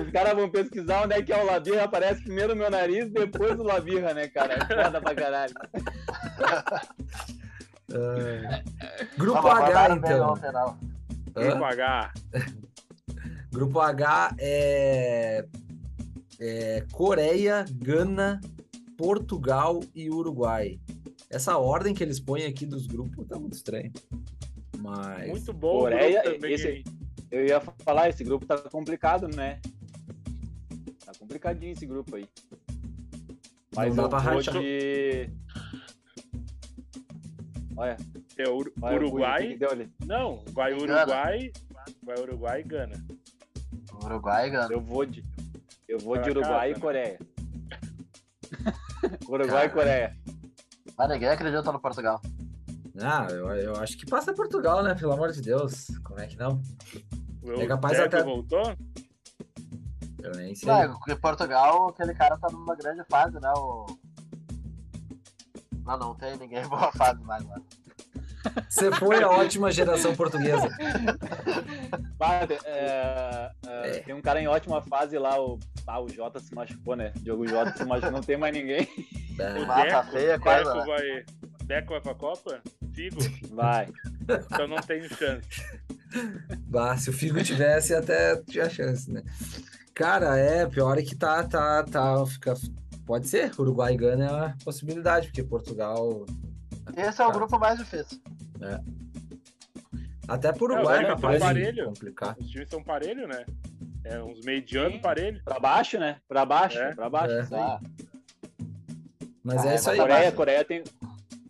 Os 0.04 0.10
caras 0.12 0.34
vão 0.34 0.48
pesquisar 0.48 1.02
onde 1.04 1.14
é 1.14 1.22
que 1.22 1.32
é 1.32 1.42
o 1.42 1.44
Labirra. 1.46 1.82
Aparece 1.84 2.22
primeiro 2.22 2.52
o 2.52 2.56
meu 2.56 2.70
nariz, 2.70 3.10
depois 3.10 3.58
o 3.58 3.64
Labirra, 3.64 4.14
né, 4.14 4.28
cara? 4.28 4.54
É 4.54 4.64
foda 4.84 5.00
pra 5.00 5.14
caralho. 5.14 5.54
Ah, 7.92 8.62
Grupo 9.16 9.42
Vamos, 9.42 9.64
H, 9.64 9.96
então. 9.96 10.34
no 10.36 10.87
final. 11.30 11.44
Hã? 11.44 11.50
Grupo 11.50 11.64
H. 11.64 12.12
Grupo 13.50 13.80
H 13.80 14.34
é, 14.38 15.44
é 16.40 16.86
Coreia, 16.92 17.64
Gana, 17.72 18.40
Portugal 18.96 19.80
e 19.94 20.10
Uruguai. 20.10 20.78
Essa 21.30 21.58
ordem 21.58 21.94
que 21.94 22.02
eles 22.02 22.18
põem 22.18 22.44
aqui 22.44 22.64
dos 22.66 22.86
grupos 22.86 23.26
tá 23.26 23.38
muito 23.38 23.54
estranho. 23.54 23.92
Mas. 24.78 25.28
Muito 25.28 25.52
bom. 25.52 25.76
o 25.76 25.80
Coreia, 25.80 26.22
grupo 26.22 26.36
também, 26.36 26.54
esse-? 26.54 26.84
Eu 27.30 27.46
ia 27.46 27.60
falar, 27.60 28.08
esse 28.08 28.24
grupo 28.24 28.46
tá 28.46 28.56
complicado, 28.56 29.28
né? 29.28 29.60
Tá 31.04 31.12
complicadinho 31.18 31.72
esse 31.72 31.84
grupo 31.84 32.16
aí. 32.16 32.26
Mas 33.74 33.94
dá 33.94 34.02
eu 34.02 34.08
pra 34.08 34.18
vou 34.18 34.34
rachar. 34.34 34.54
de... 34.54 35.30
Olha, 37.76 37.96
É 38.38 38.48
Ur- 38.48 38.72
Uruguai. 38.80 39.48
que 39.48 39.56
deu 39.58 39.70
ali? 39.70 39.92
Não, 40.06 40.44
vai 40.52 40.72
Uruguai. 40.72 41.52
Vai 42.04 42.18
Uruguai 42.20 42.60
e 42.60 42.62
Gana. 42.64 43.04
Uruguai, 44.04 44.50
Gana. 44.50 44.72
Eu 44.72 44.80
vou 44.80 45.04
de, 45.04 45.24
eu 45.88 45.98
vou 45.98 46.16
de 46.16 46.22
Pra 46.22 46.30
Uruguai 46.30 46.52
casa, 46.52 46.68
e 46.68 46.74
né? 46.74 46.78
Coreia. 46.80 47.18
Uruguai 49.28 49.66
e 49.66 49.70
Coreia. 49.70 50.16
Mas 50.96 51.08
ninguém 51.10 51.28
acredita 51.28 51.72
no 51.72 51.80
Portugal. 51.80 52.20
Ah, 53.00 53.26
eu, 53.30 53.46
eu 53.56 53.76
acho 53.76 53.96
que 53.96 54.06
passa 54.06 54.32
Portugal, 54.34 54.82
né? 54.82 54.94
Pelo 54.94 55.12
amor 55.12 55.30
de 55.32 55.40
Deus. 55.40 55.86
Como 56.04 56.18
é 56.18 56.26
que 56.26 56.36
não? 56.36 56.60
O 57.42 57.52
É 57.52 57.66
capaz 57.66 57.98
até- 58.00 58.22
voltou? 58.22 58.62
Eu 60.22 60.32
nem 60.32 60.54
sei. 60.54 60.68
Não, 60.68 60.92
porque 60.98 61.14
Portugal, 61.16 61.88
aquele 61.90 62.12
cara 62.14 62.36
tá 62.36 62.48
numa 62.50 62.74
grande 62.74 63.02
fase, 63.08 63.38
né? 63.38 63.52
O... 63.56 63.86
Não, 65.84 65.98
não 65.98 66.14
tem 66.16 66.36
ninguém 66.36 66.66
boa 66.68 66.90
fase 66.92 67.22
mais 67.22 67.44
lá. 67.46 67.60
Você 68.68 68.90
foi 68.92 69.22
a 69.22 69.28
ótima 69.30 69.70
geração 69.70 70.14
portuguesa. 70.14 70.68
É, 72.20 72.48
é, 72.64 73.50
É. 73.66 73.98
Tem 74.00 74.14
um 74.14 74.20
cara 74.20 74.40
em 74.40 74.48
ótima 74.48 74.82
fase 74.82 75.18
lá, 75.18 75.40
o, 75.40 75.58
ah, 75.86 76.00
o 76.00 76.08
Jota 76.08 76.40
se 76.40 76.54
machucou, 76.54 76.96
né? 76.96 77.12
Diogo 77.16 77.46
Jota 77.46 77.76
se 77.76 77.84
machucou, 77.84 78.10
não 78.12 78.20
tem 78.20 78.36
mais 78.36 78.54
ninguém. 78.54 78.88
O 79.38 79.42
É, 79.42 79.64
tá 79.66 79.82
Deco, 80.02 80.12
feia 80.12 80.36
o 80.36 80.38
Deco 80.38 80.74
né? 80.74 80.84
vai. 80.86 81.24
Deco 81.64 81.90
vai 81.90 82.00
pra 82.00 82.14
Copa? 82.14 82.60
Figo? 82.92 83.18
Vai. 83.52 83.88
Então 84.52 84.66
não 84.66 84.78
tenho 84.78 85.08
chance. 85.14 85.46
bah, 86.66 86.96
se 86.96 87.10
o 87.10 87.12
Figo 87.12 87.42
tivesse, 87.42 87.94
até 87.94 88.36
tinha 88.42 88.68
chance, 88.68 89.10
né? 89.10 89.22
Cara, 89.94 90.36
é, 90.36 90.66
pior 90.66 90.98
é 90.98 91.02
que 91.02 91.14
tá, 91.16 91.42
tá, 91.44 91.82
tá, 91.84 92.24
fica, 92.26 92.54
pode 93.06 93.26
ser, 93.28 93.50
Uruguai 93.58 93.94
e 93.94 93.96
Gana 93.96 94.24
é 94.24 94.30
uma 94.30 94.56
possibilidade, 94.64 95.28
porque 95.28 95.42
Portugal, 95.42 96.24
Esse 96.96 97.22
é 97.22 97.26
o 97.26 97.32
grupo 97.32 97.58
mais 97.58 97.78
difícil. 97.78 98.20
até 100.26 100.52
por 100.52 100.70
É, 100.70 100.74
Uruguai 100.74 100.96
os 100.96 101.00
é 101.00 101.04
times 101.06 101.20
capaz 101.20 101.40
parelho. 101.40 101.84
complicar. 101.86 102.36
Os 102.38 102.50
times 102.50 102.68
são 102.68 102.82
parelho, 102.82 103.26
né? 103.28 103.44
É 104.04 104.22
uns 104.22 104.40
medianos 104.44 105.00
parelho. 105.00 105.42
Pra 105.44 105.58
baixo, 105.60 105.98
né? 105.98 106.16
Pra 106.28 106.44
baixo, 106.44 106.78
É. 106.78 106.94
pra 106.94 107.08
baixo. 107.10 107.34
É. 107.34 107.46
Tá? 107.46 107.80
Mas 109.42 109.64
Ah, 109.64 109.68
é 109.68 109.72
é, 109.72 109.74
isso 109.76 109.90
aí. 109.90 109.98
Coreia, 109.98 110.20
baixo. 110.20 110.36
Coreia 110.36 110.64
tem. 110.64 110.84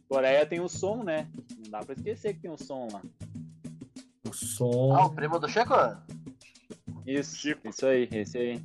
Coreia 0.08 0.46
tem 0.46 0.60
o 0.60 0.68
som, 0.68 1.02
né? 1.02 1.28
Não 1.62 1.70
dá 1.70 1.80
pra 1.80 1.94
esquecer 1.94 2.34
que 2.34 2.40
tem 2.40 2.50
o 2.50 2.56
som 2.58 2.88
lá. 2.92 3.02
O 4.28 4.32
som. 4.32 4.94
Ah, 4.96 5.06
o 5.06 5.10
primo 5.14 5.38
do 5.38 5.48
Chico? 5.48 5.74
Isso, 7.06 7.36
Chico. 7.36 7.68
isso 7.68 7.86
aí, 7.86 8.08
esse 8.12 8.38
aí. 8.38 8.62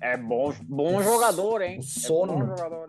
É, 0.00 0.12
é 0.12 0.16
bom, 0.16 0.52
bom 0.62 1.02
jogador, 1.02 1.62
hein? 1.62 1.78
o 1.78 1.80
É 1.80 1.82
sono. 1.82 2.32
bom 2.34 2.46
jogador. 2.46 2.88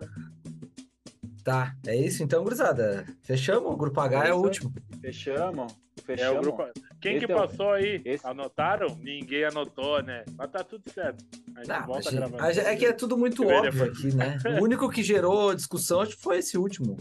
Tá, 1.44 1.74
é 1.86 1.96
isso 1.96 2.22
então, 2.22 2.42
gurizada. 2.44 3.06
Fechamos? 3.22 3.72
O 3.72 3.76
grupo 3.76 3.98
H 4.00 4.28
é 4.28 4.34
o 4.34 4.36
último. 4.38 4.72
Fechamos, 5.00 5.72
É 5.72 6.02
fechamos. 6.02 6.38
o 6.38 6.40
grupo. 6.42 6.64
Quem 7.00 7.18
que 7.18 7.24
Esse 7.24 7.32
é 7.32 7.34
o- 7.34 7.38
passou 7.38 7.70
aí? 7.72 8.00
esse- 8.04 8.26
Anotaram? 8.26 8.94
Ninguém 9.00 9.44
anotou, 9.44 10.02
né? 10.02 10.22
Mas 10.36 10.50
tá 10.50 10.62
tudo 10.62 10.82
certo. 10.92 11.24
A 11.56 11.60
gente 11.60 11.70
Ah, 11.72 11.80
volta 11.86 12.08
a 12.08 12.12
gente- 12.12 12.34
a 12.40 12.52
gente- 12.52 12.66
é 12.66 12.76
que 12.76 12.84
é 12.86 12.92
tudo 12.92 13.16
muito 13.16 13.46
óbvio 13.46 13.84
aqui, 13.84 14.14
né? 14.14 14.36
O 14.60 14.64
único 14.64 14.90
que 14.90 15.02
gerou 15.02 15.54
discussão 15.54 16.02
acho 16.02 16.14
que 16.16 16.22
foi 16.22 16.38
esse 16.38 16.58
último. 16.58 16.98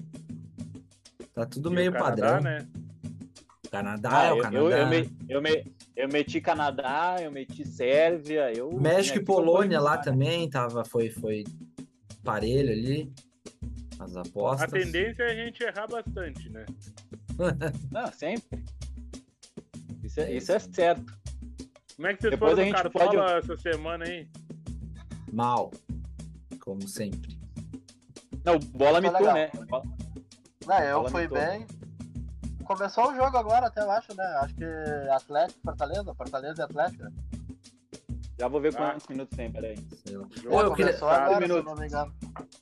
Tá 1.34 1.46
tudo 1.46 1.70
E 1.70 1.72
o 1.72 1.76
meio 1.76 1.92
Canadá, 1.92 2.10
padrão. 2.34 2.42
né? 2.44 2.68
Canadá 3.70 4.10
Ah, 4.12 4.26
é 4.28 4.34
o 4.34 4.38
eu, 4.38 4.42
Canadá. 4.44 4.58
eu, 4.60 4.72
eu, 4.72 4.88
me- 4.90 5.10
eu, 5.30 5.42
me- 5.42 5.74
eu 5.96 6.08
meti 6.10 6.42
Canadá, 6.42 7.18
eu 7.22 7.30
meti 7.32 7.68
Sérvia, 7.68 8.52
eu. 8.54 8.72
México 8.80 9.20
e 9.20 9.24
Polônia 9.24 9.80
lá 9.82 9.98
né? 9.98 10.02
também 10.04 10.50
tava, 10.50 10.84
foi, 10.86 11.10
foi 11.10 11.44
parelho 12.24 12.72
ali. 12.72 13.12
As 14.00 14.16
A 14.16 14.22
apostas. 14.22 14.72
tendência 14.72 15.24
é 15.24 15.32
a 15.32 15.36
gente 15.46 15.62
errar 15.64 15.88
bastante, 15.88 16.50
né? 16.50 16.66
Não, 17.92 18.12
sempre. 18.14 18.64
Isso 20.04 20.20
é, 20.22 20.24
É 20.32 20.38
isso 20.38 20.52
é 20.52 20.60
certo. 20.60 21.18
Como 21.96 22.08
é 22.08 22.14
que 22.14 22.22
vocês 22.22 22.32
Depois 22.32 22.52
foram 22.54 22.64
a 22.64 22.66
no 22.66 22.74
Cartola 22.92 23.38
essa 23.38 23.58
semana 23.58 24.06
aí? 24.06 24.30
Mal. 25.34 25.72
Como 26.62 26.88
sempre. 26.88 27.38
Não, 28.46 28.58
bola 28.60 29.02
Foi 29.02 29.02
mitou, 29.02 29.20
legal. 29.20 29.34
né? 29.36 29.50
Bola- 29.68 29.84
Não, 30.66 30.80
eu 30.80 30.98
Fala, 30.98 31.10
fui 31.10 31.28
bem. 31.28 31.68
Começou 32.64 33.12
o 33.12 33.16
jogo 33.16 33.36
agora, 33.36 33.68
até 33.68 33.82
eu 33.82 33.92
acho, 33.92 34.16
né? 34.16 34.24
Acho 34.42 34.56
que 34.56 34.64
Atlético, 35.12 35.60
Fortaleza, 35.64 36.14
Fortaleza 36.16 36.62
e 36.62 36.64
Atlético. 36.64 37.04
Já 38.40 38.48
vou 38.48 38.62
ver 38.62 38.74
Ah. 38.78 38.92
quantos 38.92 39.08
minutos 39.08 39.36
tem, 39.38 39.52
peraí. 39.52 39.76
Ô, 40.50 40.62
eu 40.62 40.74
queria- 40.74 40.94
Começou 40.94 41.10
agora, 41.10 41.28
se 41.46 41.52
eu 41.52 41.56
minutos. 41.58 41.66
não 41.66 41.76
me 41.76 41.88
engano. 41.88 42.16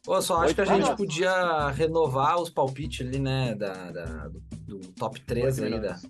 Eu 0.07 0.21
só 0.23 0.41
acho 0.41 0.55
que 0.55 0.61
a 0.61 0.65
gente 0.65 0.81
minutos. 0.81 0.95
podia 1.05 1.69
renovar 1.69 2.41
os 2.41 2.49
palpites 2.49 3.05
ali, 3.05 3.19
né? 3.19 3.53
Da, 3.53 3.91
da- 3.91 4.27
do, 4.27 4.39
do 4.65 4.79
top 4.93 5.21
3 5.21 5.59
Oito 5.59 5.63
aí, 5.75 5.79
da, 5.79 5.95
minutos. 5.97 6.09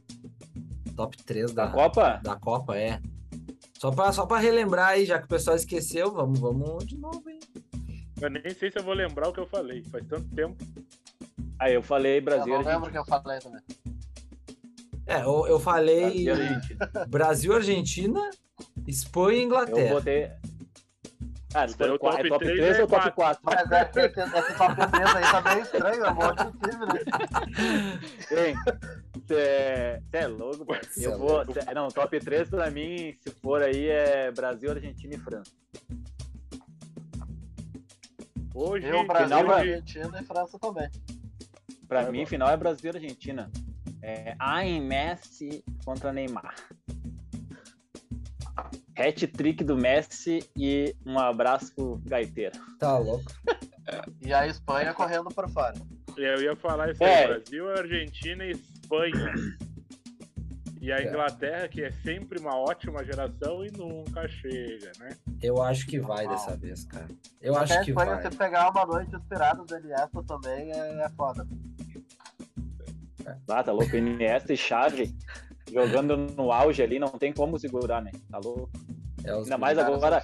top 0.96 1.18
3 1.24 1.52
Da 1.52 1.66
da, 1.66 1.72
Copa? 1.72 2.20
da 2.24 2.36
Copa, 2.38 2.78
é. 2.78 3.02
Só 3.78 3.92
pra, 3.92 4.12
só 4.14 4.26
pra 4.26 4.38
relembrar 4.40 4.90
aí, 4.90 5.06
já 5.06 5.20
que 5.20 5.26
o 5.26 5.28
pessoal 5.28 5.56
esqueceu, 5.56 6.12
vamos, 6.14 6.40
vamos 6.40 6.86
de 6.86 6.98
novo, 6.98 7.22
hein? 7.30 7.40
Eu 8.20 8.30
nem 8.32 8.42
sei 8.52 8.72
se 8.72 8.80
eu 8.80 8.84
vou 8.84 8.94
lembrar 8.94 9.28
o 9.30 9.34
que 9.34 9.40
eu 9.40 9.46
falei. 9.48 9.84
Faz 9.92 10.08
tanto 10.08 10.28
tempo. 10.34 10.56
Aí 11.60 11.74
eu 11.76 11.84
falei 11.84 12.18
Eu 12.18 12.22
Brasil, 12.24 12.54
não 12.54 12.62
lembro 12.66 12.88
o 12.88 12.92
que 12.92 12.98
eu 12.98 13.06
falei 13.06 13.38
também. 13.40 13.62
É, 15.06 15.22
eu, 15.24 15.46
eu 15.48 15.60
falei 15.60 16.24
Brasil, 16.26 16.34
Argentina. 16.34 17.06
Brasil, 17.08 17.56
Argentina, 17.56 18.30
Espanha 18.88 19.38
e 19.38 19.42
Eu 19.42 19.46
Inglaterra. 19.46 19.94
botei. 19.94 20.32
Ah, 21.54 21.66
o 21.94 22.00
qua- 22.00 22.12
top 22.12 22.26
é 22.26 22.30
top 22.30 22.46
três 22.46 22.60
3 22.60 22.78
é 22.78 22.82
ou 22.82 22.88
top 22.88 23.12
4? 23.12 23.42
Mas 23.44 23.72
é 23.72 23.86
que 23.86 24.00
esse, 24.00 24.20
esse 24.20 24.58
top 24.58 24.76
3 24.76 25.16
aí 25.16 25.22
tá 25.24 25.42
meio 25.42 25.62
estranho, 25.62 26.06
é 26.06 26.12
um 26.12 26.16
monte 26.16 26.44
de 26.46 26.52
time, 26.60 26.86
né? 26.86 27.00
Você 29.28 30.02
é 30.14 30.28
louco, 30.28 30.66
pô. 30.66 30.76
Cê 30.90 31.06
é 31.06 31.08
Eu 31.08 31.18
vou. 31.18 31.44
cê- 31.46 31.74
não, 31.74 31.88
top 31.88 32.20
3 32.20 32.50
pra 32.50 32.70
mim, 32.70 33.16
se 33.22 33.32
for 33.32 33.62
aí, 33.64 33.88
é 33.88 34.32
Brasil, 34.32 34.70
Argentina 34.72 35.16
e 35.16 35.18
França. 35.18 35.52
Hoje, 38.54 38.88
Eu, 38.88 39.06
Brasil, 39.06 39.38
final, 39.38 39.52
Argentina 39.56 40.20
e 40.22 40.26
França 40.26 40.60
também. 40.60 40.90
Pra 41.88 42.02
É 42.02 42.12
mim, 42.12 42.20
bom. 42.22 42.26
final 42.26 42.50
é 42.50 42.58
Brasil 42.58 42.92
e 42.92 42.96
Argentina. 42.98 43.50
É 44.02 44.36
Messi 44.82 45.64
contra 45.86 46.12
Neymar. 46.12 46.56
Hat-trick 48.98 49.64
do 49.64 49.78
Messi 49.78 50.40
e 50.56 50.96
um 51.06 51.20
abraço 51.20 51.74
pro 51.76 52.02
Gaiteiro. 52.06 52.58
Tá 52.80 52.98
louco. 52.98 53.32
E 54.22 54.34
a 54.34 54.48
Espanha 54.48 54.94
correndo 54.94 55.30
por 55.30 55.48
fora. 55.50 55.76
eu 56.18 56.42
ia 56.42 56.56
falar 56.56 56.92
isso 56.92 57.04
É. 57.04 57.22
aí, 57.24 57.28
Brasil, 57.28 57.70
Argentina 57.72 58.44
e 58.46 58.52
Espanha. 58.52 59.34
E 60.82 60.92
a 60.92 61.00
É. 61.00 61.08
Inglaterra, 61.08 61.68
que 61.68 61.82
é 61.84 61.92
sempre 61.92 62.40
uma 62.40 62.56
ótima 62.56 63.04
geração 63.04 63.64
e 63.66 63.72
nunca 63.72 64.28
chega, 64.28 64.92
né? 65.00 65.10
Eu 65.42 65.62
acho 65.62 65.86
que 65.88 66.00
vai 66.00 66.28
dessa 66.28 66.56
vez, 66.56 66.84
cara. 66.86 67.08
Eu 67.42 67.56
acho 67.56 67.74
Até 67.74 67.82
a 67.82 67.84
que 67.86 67.92
Espanha, 67.92 68.16
vai. 68.16 68.32
se 68.32 68.38
pegar 68.38 68.70
uma 68.72 68.86
noite 68.86 69.16
inspirada 69.16 69.64
do 69.64 69.78
Iniesta 69.78 70.24
também, 70.24 70.72
é, 70.72 71.04
é 71.04 71.10
foda. 71.10 71.48
Ah, 73.50 73.64
tá 73.64 73.72
louco. 73.72 73.96
Iniesta 73.96 74.54
e 74.54 74.58
Xavi 74.58 75.14
jogando 75.72 76.18
no 76.18 76.52
auge 76.52 76.82
ali, 76.82 77.00
não 77.00 77.10
tem 77.10 77.34
como 77.34 77.60
segurar, 77.60 78.02
né? 78.02 78.12
Tá 78.30 78.40
louco. 78.40 78.70
É 79.24 79.32
Ainda 79.32 79.58
mais 79.58 79.78
agora, 79.78 80.22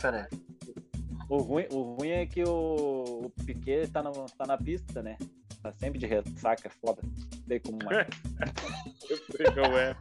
o 1.29 1.37
ruim, 1.37 1.65
o 1.71 1.81
ruim 1.95 2.09
é 2.09 2.25
que 2.25 2.43
o, 2.43 3.21
o 3.25 3.31
Piquet 3.45 3.87
tá, 3.87 4.03
no, 4.03 4.11
tá 4.11 4.45
na 4.45 4.57
pista, 4.57 5.01
né? 5.01 5.17
Tá 5.61 5.71
sempre 5.71 5.97
de 5.97 6.05
ressaca, 6.05 6.69
foda. 6.69 7.01
Não 7.01 7.47
sei 7.47 7.59
como 7.59 7.79
é. 7.91 8.07
Eu 9.09 9.17
sei 9.17 9.45
como 9.45 9.77
é. 9.77 9.95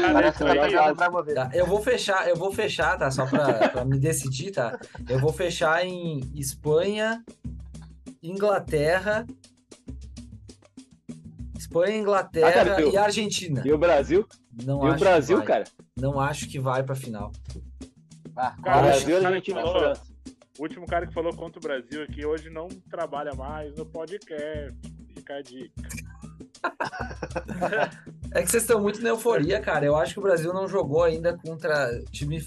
Cara. 0.00 0.94
Tá, 1.34 1.50
eu 1.54 1.66
vou 1.66 1.80
fechar, 1.80 2.28
eu 2.28 2.36
vou 2.36 2.52
fechar, 2.52 2.98
tá? 2.98 3.10
Só 3.10 3.24
pra, 3.26 3.68
pra 3.68 3.84
me 3.84 3.98
decidir, 3.98 4.50
tá? 4.50 4.78
Eu 5.08 5.20
vou 5.20 5.32
fechar 5.32 5.86
em 5.86 6.20
Espanha, 6.34 7.24
Inglaterra. 8.22 9.26
Espanha, 11.68 11.96
Inglaterra 11.98 12.48
Ah, 12.48 12.52
cara, 12.52 12.82
e 12.82 12.96
Argentina. 12.96 13.62
E 13.64 13.72
o 13.72 13.78
Brasil? 13.78 14.26
Não 14.64 14.84
e 14.84 14.88
o 14.88 14.92
acho 14.92 14.98
Brasil, 15.04 15.40
que 15.40 15.46
vai. 15.46 15.58
cara? 15.64 15.70
Não 15.96 16.18
acho 16.20 16.48
que 16.48 16.58
vai 16.58 16.82
pra 16.82 16.94
final. 16.94 17.30
Ah, 18.34 18.56
Cara, 18.62 18.86
o 18.86 18.90
acho 18.90 19.04
Brasil, 19.06 19.16
cara 19.16 19.28
Argentina 19.28 19.60
e 19.60 19.62
falou- 19.64 19.78
França. 19.80 20.02
O 20.58 20.62
último 20.62 20.86
cara 20.86 21.06
que 21.06 21.14
falou 21.14 21.32
contra 21.36 21.58
o 21.58 21.62
Brasil 21.62 22.02
aqui 22.02 22.26
hoje 22.26 22.50
não 22.50 22.66
trabalha 22.90 23.32
mais 23.34 23.72
no 23.76 23.86
podcast. 23.86 24.74
Fica 25.14 25.34
a 25.34 25.42
dica. 25.42 25.72
É 28.32 28.42
que 28.42 28.50
vocês 28.50 28.62
estão 28.62 28.80
muito 28.80 29.00
na 29.00 29.08
euforia, 29.10 29.58
cara. 29.60 29.86
Eu 29.86 29.96
acho 29.96 30.12
que 30.12 30.18
o 30.18 30.22
Brasil 30.22 30.52
não 30.52 30.68
jogou 30.68 31.02
ainda 31.02 31.36
contra 31.38 31.98
time 32.10 32.40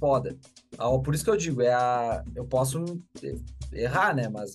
foda. 0.00 0.36
Ah, 0.76 0.88
Por 0.98 1.14
isso 1.14 1.22
que 1.22 1.30
eu 1.30 1.36
digo, 1.36 1.62
é 1.62 1.72
a... 1.72 2.24
eu 2.34 2.44
posso 2.44 2.84
errar, 3.72 4.12
né? 4.14 4.28
Mas 4.28 4.52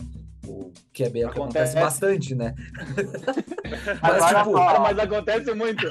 o 0.47 0.71
que 0.93 1.03
é 1.03 1.09
bem 1.09 1.23
acontece 1.23 1.77
Acontece. 1.77 1.79
bastante, 1.79 2.35
né? 2.35 2.53
Mas, 4.01 4.23
Agora, 4.23 4.39
tipo, 4.39 4.53
Cara, 4.53 4.79
mas 4.79 4.99
acontece 4.99 5.53
muito. 5.53 5.85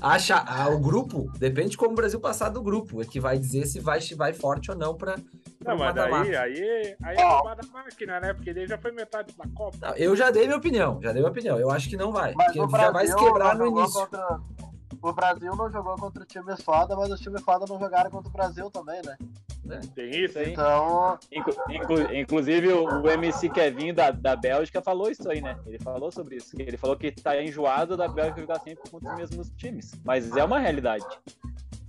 acha, 0.00 0.36
ah, 0.46 0.68
o 0.70 0.78
grupo 0.80 1.30
depende 1.38 1.70
de 1.70 1.76
como 1.76 1.92
o 1.92 1.94
Brasil 1.94 2.18
passar 2.18 2.48
do 2.48 2.62
grupo, 2.62 3.02
é 3.02 3.04
que 3.04 3.20
vai 3.20 3.38
dizer 3.38 3.66
se 3.66 3.78
vai, 3.78 4.00
se 4.00 4.14
vai 4.14 4.32
forte 4.32 4.70
ou 4.70 4.76
não 4.76 4.94
pra. 4.94 5.16
Não, 5.62 5.76
mas 5.76 5.94
daí, 5.94 6.10
mata-mata. 6.10 6.40
aí, 6.40 6.96
aí 7.02 7.16
é 7.16 7.54
da 7.56 7.62
máquina, 7.72 8.20
né? 8.20 8.32
Porque 8.32 8.48
ele 8.50 8.66
já 8.66 8.78
foi 8.78 8.92
metade 8.92 9.34
da 9.36 9.44
Copa. 9.54 9.76
Não, 9.82 9.94
Eu 9.96 10.16
já 10.16 10.30
dei 10.30 10.46
minha 10.46 10.56
opinião, 10.56 10.98
já 11.02 11.12
dei 11.12 11.20
minha 11.20 11.30
opinião. 11.30 11.58
Eu 11.58 11.70
acho 11.70 11.88
que 11.88 11.96
não 11.96 12.10
vai. 12.10 12.32
Mas 12.34 12.52
Porque 12.54 12.76
já 12.78 12.90
vai 12.90 13.06
se 13.06 13.14
quebrar 13.16 13.56
no 13.56 13.66
início. 13.66 14.00
contra- 14.00 14.40
O 15.02 15.12
Brasil 15.12 15.54
não 15.56 15.70
jogou 15.70 15.96
contra 15.96 16.24
times 16.26 16.60
foda, 16.62 16.94
mas 16.94 17.10
os 17.10 17.20
times 17.20 17.42
foda 17.42 17.64
não 17.68 17.78
jogaram 17.78 18.10
contra 18.10 18.28
o 18.28 18.32
Brasil 18.32 18.70
também, 18.70 19.00
né? 19.04 19.16
Tem 19.94 20.10
isso? 20.24 20.38
Aí. 20.38 20.52
Então, 20.52 21.18
Inclu- 21.30 21.54
inclu- 21.70 22.14
inclusive, 22.14 22.68
o, 22.72 23.02
o 23.02 23.08
MC 23.10 23.48
Kevin 23.50 23.94
da, 23.94 24.10
da 24.10 24.34
Bélgica 24.34 24.82
falou 24.82 25.10
isso 25.10 25.30
aí, 25.30 25.40
né? 25.40 25.56
Ele 25.66 25.78
falou 25.78 26.10
sobre 26.10 26.36
isso. 26.36 26.54
Ele 26.58 26.76
falou 26.76 26.96
que 26.96 27.12
tá 27.12 27.40
enjoado 27.40 27.96
da 27.96 28.08
Bélgica 28.08 28.40
jogar 28.40 28.58
sempre 28.60 28.90
contra 28.90 29.12
os 29.12 29.18
mesmos 29.18 29.50
times. 29.56 29.92
Mas 30.04 30.34
é 30.36 30.42
uma 30.44 30.58
realidade. 30.58 31.04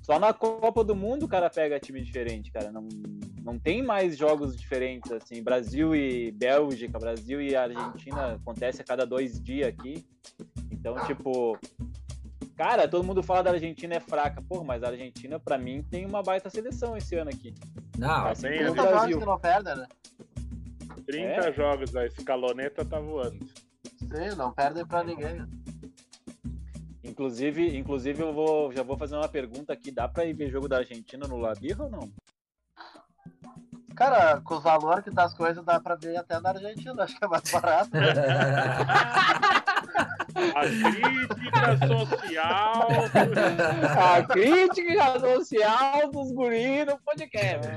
Só 0.03 0.20
na 0.20 0.32
Copa 0.34 0.84
do 0.84 0.95
Mundo 0.95 1.26
o 1.26 1.30
cara 1.30 1.49
pega 1.49 1.80
time 1.80 2.01
diferente, 2.01 2.51
cara. 2.51 2.72
Não, 2.72 2.88
não 3.43 3.57
tem 3.59 3.82
mais 3.84 4.18
jogos 4.18 4.55
diferentes, 4.55 5.12
assim. 5.12 5.41
Brasil 5.43 5.95
e 5.95 6.32
Bélgica, 6.32 6.99
Brasil 6.99 7.41
e 7.41 7.55
Argentina 7.55 8.34
acontece 8.34 8.82
a 8.82 8.86
cada 8.86 9.05
dois 9.05 9.41
dias 9.41 9.68
aqui. 9.68 10.05
Então, 10.72 10.95
tipo. 11.05 11.57
Cara, 12.62 12.88
todo 12.88 13.03
mundo 13.03 13.24
fala 13.24 13.41
da 13.41 13.49
Argentina 13.49 13.95
é 13.95 13.99
fraca. 13.99 14.39
Pô, 14.39 14.64
mas 14.64 14.84
a 14.84 14.89
Argentina, 14.89 15.39
pra 15.39 15.57
mim, 15.57 15.82
tem 15.82 16.05
uma 16.05 16.22
baita 16.22 16.47
seleção 16.47 16.95
esse 16.95 17.16
ano 17.16 17.32
aqui. 17.32 17.55
Não, 17.97 18.28
Assim 18.28 18.49
o 18.49 18.72
30 18.76 18.84
jogos 18.84 19.16
que 19.18 19.26
não 19.26 19.39
perdem, 19.39 19.76
né? 19.78 19.88
30 21.07 21.49
É. 21.49 21.53
jogos, 21.53 21.95
a 21.95 22.05
escaloneta 22.05 22.86
tá 22.86 22.99
voando. 22.99 23.43
Sim, 23.97 24.36
não 24.38 24.51
perdem 24.51 24.86
pra 24.86 25.03
ninguém. 25.03 25.43
Inclusive, 27.03 27.76
inclusive 27.76 28.22
eu 28.22 28.32
vou, 28.32 28.72
já 28.72 28.84
vou 28.84 28.95
fazer 28.95 29.16
uma 29.16 29.28
pergunta 29.28 29.74
aqui. 29.74 29.89
Dá 29.89 30.07
pra 30.07 30.26
ir 30.26 30.34
ver 30.34 30.51
jogo 30.51 30.68
da 30.68 30.78
Argentina 30.78 31.28
no 31.28 31.38
Labirra 31.38 31.86
ou 31.86 31.89
não? 31.89 32.12
Cara, 33.95 34.39
com 34.39 34.53
os 34.53 34.64
valores 34.64 35.03
que 35.03 35.09
tá 35.09 35.24
as 35.24 35.34
coisas, 35.34 35.66
dá 35.66 35.80
pra 35.80 35.95
ver 35.95 36.16
até 36.16 36.39
na 36.39 36.49
Argentina, 36.49 37.03
acho 37.03 37.18
que 37.18 37.26
é 37.26 37.28
mais 37.28 37.49
barato. 37.51 37.89
A 40.36 40.61
crítica 40.91 41.88
social. 41.88 42.88
A 44.15 44.23
crítica 44.23 45.19
social 45.19 46.11
dos 46.11 46.32
guris 46.32 46.86
no 46.86 46.97
podcast. 46.99 47.69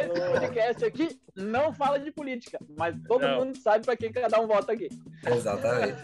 Esse 0.00 0.30
podcast 0.32 0.84
aqui 0.84 1.20
não 1.36 1.72
fala 1.72 1.98
de 1.98 2.10
política, 2.10 2.58
mas 2.76 2.94
todo 3.06 3.22
Não. 3.22 3.44
mundo 3.44 3.56
sabe 3.58 3.84
pra 3.84 3.96
quem 3.96 4.12
cada 4.12 4.40
um 4.40 4.46
vota 4.46 4.72
aqui. 4.72 4.88
Exatamente. 5.26 5.96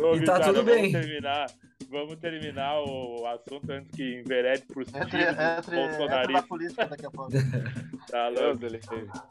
Ô, 0.00 0.14
E 0.16 0.24
tá 0.24 0.38
gurizada, 0.38 0.44
tudo 0.44 0.62
bem. 0.64 0.92
Vamos 0.92 1.06
terminar, 1.06 1.46
vamos 1.90 2.16
terminar 2.16 2.80
o 2.82 3.26
assunto 3.26 3.70
antes 3.70 3.90
que 3.90 4.20
enverede 4.20 4.62
por 4.62 4.82
Entre, 4.82 5.22
entre, 5.22 5.80
entre 5.80 6.32
na 6.32 6.42
política 6.42 6.86
daqui 6.86 7.06
a 7.06 7.10
pouco. 7.10 7.32
Tá 8.06 8.28
louco? 8.28 8.60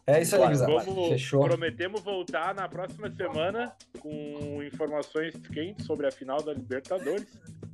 É 0.05 0.21
isso 0.21 0.35
aí, 0.35 1.09
Fechou. 1.09 1.45
prometemos 1.45 2.01
voltar 2.01 2.53
na 2.53 2.67
próxima 2.67 3.09
semana 3.09 3.71
com 3.99 4.61
informações 4.61 4.94
quentes 5.53 5.85
sobre 5.85 6.07
a 6.07 6.11
final 6.11 6.41
da 6.41 6.53
Libertadores, 6.53 7.27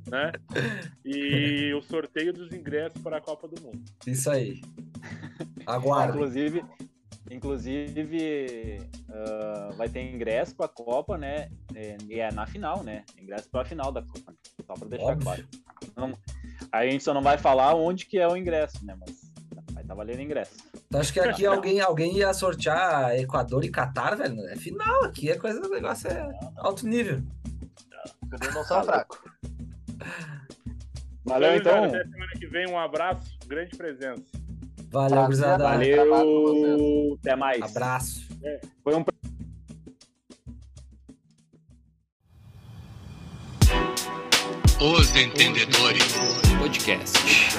né? 0.08 0.32
E 1.04 1.72
o 1.74 1.82
sorteio 1.82 2.32
dos 2.32 2.52
ingressos 2.52 3.00
para 3.02 3.18
a 3.18 3.20
Copa 3.20 3.48
do 3.48 3.60
Mundo. 3.62 3.82
Isso 4.06 4.30
aí. 4.30 4.60
Aguardo. 5.66 6.14
Inclusive, 6.18 6.64
inclusive 7.30 8.78
ah, 9.10 9.70
vai 9.76 9.88
ter 9.88 10.02
ingresso 10.14 10.54
pra 10.56 10.68
Copa, 10.68 11.16
né? 11.18 11.48
É, 11.74 11.96
E 12.08 12.20
é 12.20 12.30
na 12.32 12.46
final, 12.46 12.82
né? 12.82 13.04
Ingresso 13.20 13.48
pra 13.50 13.64
final 13.64 13.90
da 13.92 14.02
Copa. 14.02 14.32
né? 14.32 14.36
Só 14.66 14.74
pra 14.74 14.88
deixar 14.88 15.04
Óbvio. 15.06 15.22
claro. 15.24 15.48
Não- 15.96 16.18
a 16.70 16.86
gente 16.86 17.02
só 17.04 17.12
não 17.12 17.22
vai 17.22 17.36
falar 17.36 17.74
onde 17.74 18.06
que 18.06 18.18
é 18.18 18.26
o 18.28 18.36
ingresso, 18.36 18.84
né? 18.84 18.96
Mas 18.98 19.31
estar 19.92 19.94
valendo 19.94 20.20
ingresso. 20.20 20.52
Então, 20.86 21.00
acho 21.00 21.12
que 21.12 21.20
aqui 21.20 21.46
alguém, 21.46 21.80
alguém 21.80 22.16
ia 22.16 22.32
sortear 22.34 23.16
Equador 23.16 23.64
e 23.64 23.70
Catar, 23.70 24.16
velho. 24.16 24.40
É 24.48 24.56
final 24.56 25.04
aqui, 25.04 25.30
é 25.30 25.36
coisa, 25.36 25.60
o 25.60 25.70
negócio 25.70 26.08
é 26.08 26.28
alto 26.56 26.86
nível. 26.86 27.22
Guris 28.24 28.54
não 28.54 28.64
são 28.64 28.82
fracos. 28.82 29.18
Valeu, 31.24 31.52
Gurizada, 31.52 31.86
então. 31.86 32.00
Até 32.00 32.10
semana 32.10 32.32
que 32.32 32.46
vem. 32.46 32.68
Um 32.68 32.78
abraço, 32.78 33.38
grande 33.46 33.76
presença. 33.76 34.24
Valeu, 34.90 35.24
gurizada. 35.24 35.64
valeu. 35.64 36.10
Valeu, 36.10 37.18
até 37.20 37.36
mais. 37.36 37.62
Abraço. 37.62 38.28
Foi 38.82 38.94
um 38.94 39.04
Os 44.80 45.14
Entendedores 45.14 46.16
Podcast. 46.58 47.56